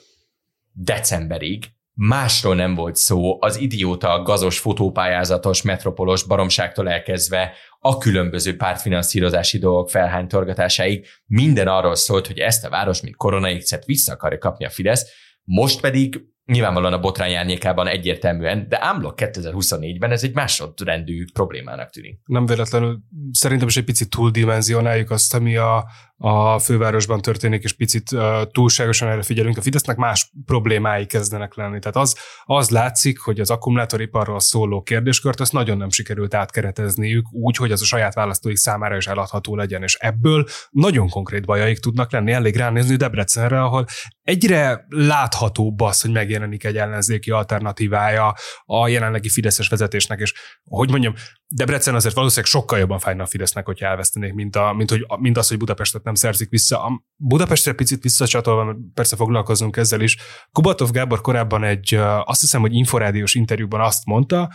decemberig 0.72 1.64
másról 1.94 2.54
nem 2.54 2.74
volt 2.74 2.96
szó, 2.96 3.42
az 3.42 3.56
idióta 3.60 4.22
gazos 4.22 4.58
fotópályázatos 4.58 5.62
metropolos 5.62 6.22
baromságtól 6.24 6.88
elkezdve 6.88 7.52
a 7.78 7.98
különböző 7.98 8.56
pártfinanszírozási 8.56 9.58
dolgok 9.58 9.90
felhánytorgatásáig 9.90 11.06
minden 11.26 11.68
arról 11.68 11.94
szólt, 11.94 12.26
hogy 12.26 12.38
ezt 12.38 12.64
a 12.64 12.70
város, 12.70 13.00
mint 13.00 13.16
koronaixet 13.16 13.84
vissza 13.84 14.12
akarja 14.12 14.38
kapni 14.38 14.64
a 14.64 14.70
Fidesz, 14.70 15.10
most 15.44 15.80
pedig 15.80 16.30
nyilvánvalóan 16.44 16.92
a 16.92 17.00
botrány 17.00 17.34
árnyékában 17.34 17.86
egyértelműen, 17.86 18.68
de 18.68 18.84
ámlok 18.84 19.14
2024-ben 19.16 20.10
ez 20.10 20.22
egy 20.22 20.34
másodrendű 20.34 21.24
problémának 21.32 21.90
tűnik. 21.90 22.20
Nem 22.24 22.46
véletlenül 22.46 22.98
szerintem 23.30 23.68
is 23.68 23.76
egy 23.76 23.84
picit 23.84 24.10
túldimenzionáljuk 24.10 25.10
azt, 25.10 25.34
ami 25.34 25.56
a, 25.56 25.84
a 26.24 26.58
fővárosban 26.58 27.20
történik, 27.20 27.62
és 27.62 27.72
picit 27.72 28.16
túlságosan 28.50 29.08
erre 29.08 29.22
figyelünk. 29.22 29.56
A 29.56 29.62
Fidesznek 29.62 29.96
más 29.96 30.32
problémái 30.44 31.06
kezdenek 31.06 31.54
lenni. 31.54 31.78
Tehát 31.78 31.96
az, 31.96 32.16
az 32.44 32.70
látszik, 32.70 33.18
hogy 33.18 33.40
az 33.40 33.50
akkumulátoriparról 33.50 34.40
szóló 34.40 34.82
kérdéskört 34.82 35.40
azt 35.40 35.52
nagyon 35.52 35.76
nem 35.76 35.90
sikerült 35.90 36.34
átkeretezniük 36.34 37.32
úgy, 37.32 37.56
hogy 37.56 37.72
az 37.72 37.82
a 37.82 37.84
saját 37.84 38.14
választóik 38.14 38.56
számára 38.56 38.96
is 38.96 39.06
eladható 39.06 39.56
legyen, 39.56 39.82
és 39.82 39.94
ebből 39.94 40.46
nagyon 40.70 41.08
konkrét 41.08 41.44
bajaik 41.46 41.78
tudnak 41.78 42.12
lenni. 42.12 42.32
Elég 42.32 42.56
ránézni 42.56 42.96
Debrecenre, 42.96 43.62
ahol 43.62 43.84
egyre 44.22 44.84
láthatóbb 44.88 45.80
az, 45.80 46.00
hogy 46.00 46.12
megjelenik 46.12 46.64
egy 46.64 46.76
ellenzéki 46.76 47.30
alternatívája 47.30 48.34
a 48.64 48.88
jelenlegi 48.88 49.28
Fideszes 49.28 49.68
vezetésnek, 49.68 50.18
és 50.20 50.34
hogy 50.64 50.90
mondjam, 50.90 51.14
Debrecen 51.54 51.94
azért 51.94 52.14
valószínűleg 52.14 52.50
sokkal 52.50 52.78
jobban 52.78 52.98
fájna 52.98 53.22
a 53.22 53.26
Fidesznek, 53.26 53.66
hogyha 53.66 53.86
elvesztenék, 53.86 54.32
mint, 54.32 54.56
a, 54.56 54.72
mint, 54.72 54.90
hogy, 54.90 55.06
mint 55.18 55.36
az, 55.36 55.48
hogy 55.48 55.56
Budapestet 55.56 56.02
nem 56.02 56.14
szerzik 56.14 56.48
vissza. 56.48 56.84
A 56.84 57.04
Budapestre 57.16 57.72
picit 57.72 58.02
visszacsatolva, 58.02 58.76
persze 58.94 59.16
foglalkozunk 59.16 59.76
ezzel 59.76 60.00
is. 60.00 60.16
Kubatov 60.52 60.90
Gábor 60.90 61.20
korábban 61.20 61.64
egy, 61.64 61.94
azt 62.24 62.40
hiszem, 62.40 62.60
hogy 62.60 62.74
inforádiós 62.74 63.34
interjúban 63.34 63.80
azt 63.80 64.04
mondta, 64.04 64.52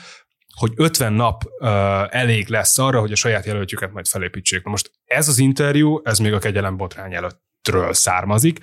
hogy 0.56 0.72
50 0.76 1.14
nap 1.14 1.44
elég 2.10 2.48
lesz 2.48 2.78
arra, 2.78 3.00
hogy 3.00 3.12
a 3.12 3.16
saját 3.16 3.46
jelöltjüket 3.46 3.92
majd 3.92 4.08
felépítsék. 4.08 4.64
Na 4.64 4.70
most 4.70 4.92
ez 5.06 5.28
az 5.28 5.38
interjú, 5.38 6.02
ez 6.04 6.20
még 6.20 6.34
a 6.34 6.40
kegyelem 6.40 6.78
botrány 6.78 7.14
előttről 7.14 7.94
származik. 7.94 8.60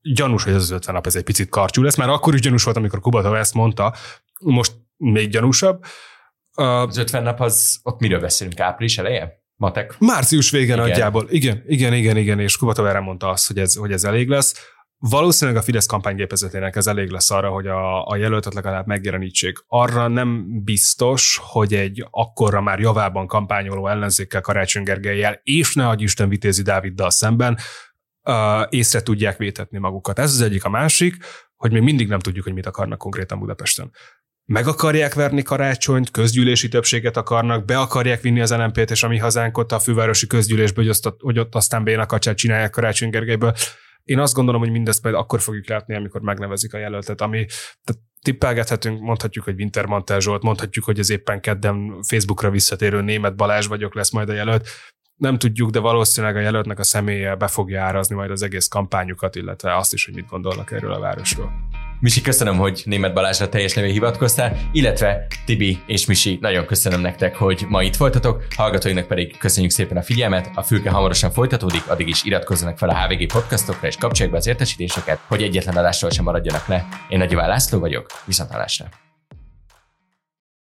Gyanús, 0.00 0.44
hogy 0.44 0.52
ez 0.52 0.62
az 0.62 0.70
50 0.70 0.94
nap 0.94 1.06
ez 1.06 1.16
egy 1.16 1.22
picit 1.22 1.48
karcsú 1.48 1.82
lesz. 1.82 1.96
Már 1.96 2.08
akkor 2.08 2.34
is 2.34 2.40
gyanús 2.40 2.64
volt, 2.64 2.76
amikor 2.76 3.00
Kubatov 3.00 3.34
ezt 3.34 3.54
mondta, 3.54 3.94
most 4.40 4.72
még 4.96 5.30
gyanúsabb. 5.30 5.84
Az 6.58 6.96
50 6.96 7.22
nap 7.22 7.40
az, 7.40 7.80
ott 7.82 8.00
miről 8.00 8.20
beszélünk? 8.20 8.60
Április 8.60 8.98
eleje? 8.98 9.42
Matek? 9.56 9.94
Március 9.98 10.50
vége 10.50 10.72
igen. 10.72 10.78
nagyjából. 10.78 11.26
Igen, 11.30 11.62
igen, 11.66 11.92
igen, 11.92 12.16
igen, 12.16 12.40
és 12.40 12.56
Kubatov 12.56 12.86
erre 12.86 13.00
mondta 13.00 13.28
azt, 13.28 13.46
hogy 13.46 13.58
ez, 13.58 13.74
hogy 13.74 13.92
ez 13.92 14.04
elég 14.04 14.28
lesz. 14.28 14.74
Valószínűleg 14.98 15.60
a 15.60 15.64
Fidesz 15.64 15.86
kampánygépezetének 15.86 16.76
ez 16.76 16.86
elég 16.86 17.10
lesz 17.10 17.30
arra, 17.30 17.50
hogy 17.50 17.66
a, 17.66 18.06
a 18.06 18.16
jelöltet 18.16 18.54
legalább 18.54 18.86
megjelenítsék. 18.86 19.64
Arra 19.66 20.08
nem 20.08 20.46
biztos, 20.64 21.40
hogy 21.42 21.74
egy 21.74 22.06
akkorra 22.10 22.60
már 22.60 22.78
javában 22.78 23.26
kampányoló 23.26 23.88
ellenzékkel 23.88 24.40
Karácsony 24.40 24.82
Gergelyel, 24.82 25.40
és 25.42 25.74
ne 25.74 25.88
adj 25.88 26.02
Isten 26.02 26.28
Vitézi 26.28 26.62
Dáviddal 26.62 27.10
szemben 27.10 27.58
uh, 28.22 28.34
észre 28.68 29.02
tudják 29.02 29.36
vétetni 29.36 29.78
magukat. 29.78 30.18
Ez 30.18 30.32
az 30.32 30.40
egyik. 30.40 30.64
A 30.64 30.68
másik, 30.68 31.16
hogy 31.56 31.72
még 31.72 31.82
mindig 31.82 32.08
nem 32.08 32.18
tudjuk, 32.18 32.44
hogy 32.44 32.54
mit 32.54 32.66
akarnak 32.66 32.98
konkrétan 32.98 33.38
Budapesten 33.38 33.90
meg 34.48 34.66
akarják 34.66 35.14
verni 35.14 35.42
karácsonyt, 35.42 36.10
közgyűlési 36.10 36.68
többséget 36.68 37.16
akarnak, 37.16 37.64
be 37.64 37.78
akarják 37.78 38.20
vinni 38.20 38.40
az 38.40 38.54
LMP-t 38.54 38.90
és 38.90 39.02
a 39.02 39.20
hazánkot 39.20 39.72
a 39.72 39.78
fővárosi 39.78 40.26
közgyűlésbe, 40.26 40.80
hogy, 40.80 40.90
azt, 40.90 41.12
hogy 41.18 41.38
ott 41.38 41.54
aztán 41.54 41.84
bénakacsát 41.84 42.36
csinálják 42.36 42.70
Karácsony 42.70 43.10
Gergelyből. 43.10 43.54
Én 44.02 44.18
azt 44.18 44.34
gondolom, 44.34 44.60
hogy 44.60 44.70
mindezt 44.70 45.02
majd 45.02 45.14
akkor 45.14 45.40
fogjuk 45.40 45.68
látni, 45.68 45.94
amikor 45.94 46.20
megnevezik 46.20 46.74
a 46.74 46.78
jelöltet, 46.78 47.20
ami 47.20 47.46
tehát 47.84 48.02
tippelgethetünk, 48.22 49.00
mondhatjuk, 49.00 49.44
hogy 49.44 49.54
Wintermantel 49.60 50.20
Zsolt, 50.20 50.42
mondhatjuk, 50.42 50.84
hogy 50.84 50.98
ez 50.98 51.10
éppen 51.10 51.40
kedden 51.40 52.02
Facebookra 52.08 52.50
visszatérő 52.50 53.00
német 53.00 53.36
Balázs 53.36 53.66
vagyok 53.66 53.94
lesz 53.94 54.10
majd 54.10 54.28
a 54.28 54.32
jelölt. 54.34 54.68
Nem 55.14 55.38
tudjuk, 55.38 55.70
de 55.70 55.78
valószínűleg 55.78 56.36
a 56.36 56.40
jelöltnek 56.40 56.78
a 56.78 56.82
személye 56.82 57.34
be 57.34 57.46
fogja 57.46 57.82
árazni 57.82 58.14
majd 58.14 58.30
az 58.30 58.42
egész 58.42 58.66
kampányukat, 58.66 59.36
illetve 59.36 59.76
azt 59.76 59.92
is, 59.92 60.04
hogy 60.04 60.14
mit 60.14 60.28
gondolnak 60.28 60.72
erről 60.72 60.92
a 60.92 61.00
városról. 61.00 61.52
Misi, 62.00 62.20
köszönöm, 62.20 62.56
hogy 62.56 62.82
német 62.84 63.14
Balázsra 63.14 63.48
teljes 63.48 63.74
nevű 63.74 63.90
hivatkoztál, 63.90 64.56
illetve 64.72 65.26
Tibi 65.44 65.78
és 65.86 66.06
Misi, 66.06 66.38
nagyon 66.40 66.66
köszönöm 66.66 67.00
nektek, 67.00 67.36
hogy 67.36 67.64
ma 67.68 67.82
itt 67.82 67.96
voltatok, 67.96 68.46
hallgatóinknak 68.56 69.06
pedig 69.06 69.38
köszönjük 69.38 69.72
szépen 69.72 69.96
a 69.96 70.02
figyelmet, 70.02 70.50
a 70.54 70.62
fülke 70.62 70.90
hamarosan 70.90 71.30
folytatódik, 71.30 71.90
addig 71.90 72.08
is 72.08 72.24
iratkozzanak 72.24 72.78
fel 72.78 72.88
a 72.88 72.98
HVG 72.98 73.26
podcastokra 73.26 73.86
és 73.86 73.96
kapcsolják 73.96 74.32
be 74.32 74.38
az 74.38 74.46
értesítéseket, 74.46 75.18
hogy 75.26 75.42
egyetlen 75.42 75.76
adásról 75.76 76.10
sem 76.10 76.24
maradjanak 76.24 76.66
le. 76.66 76.88
Én 77.08 77.18
Nagy 77.18 77.32
László 77.32 77.78
vagyok, 77.78 78.06
viszontlátásra! 78.24 79.07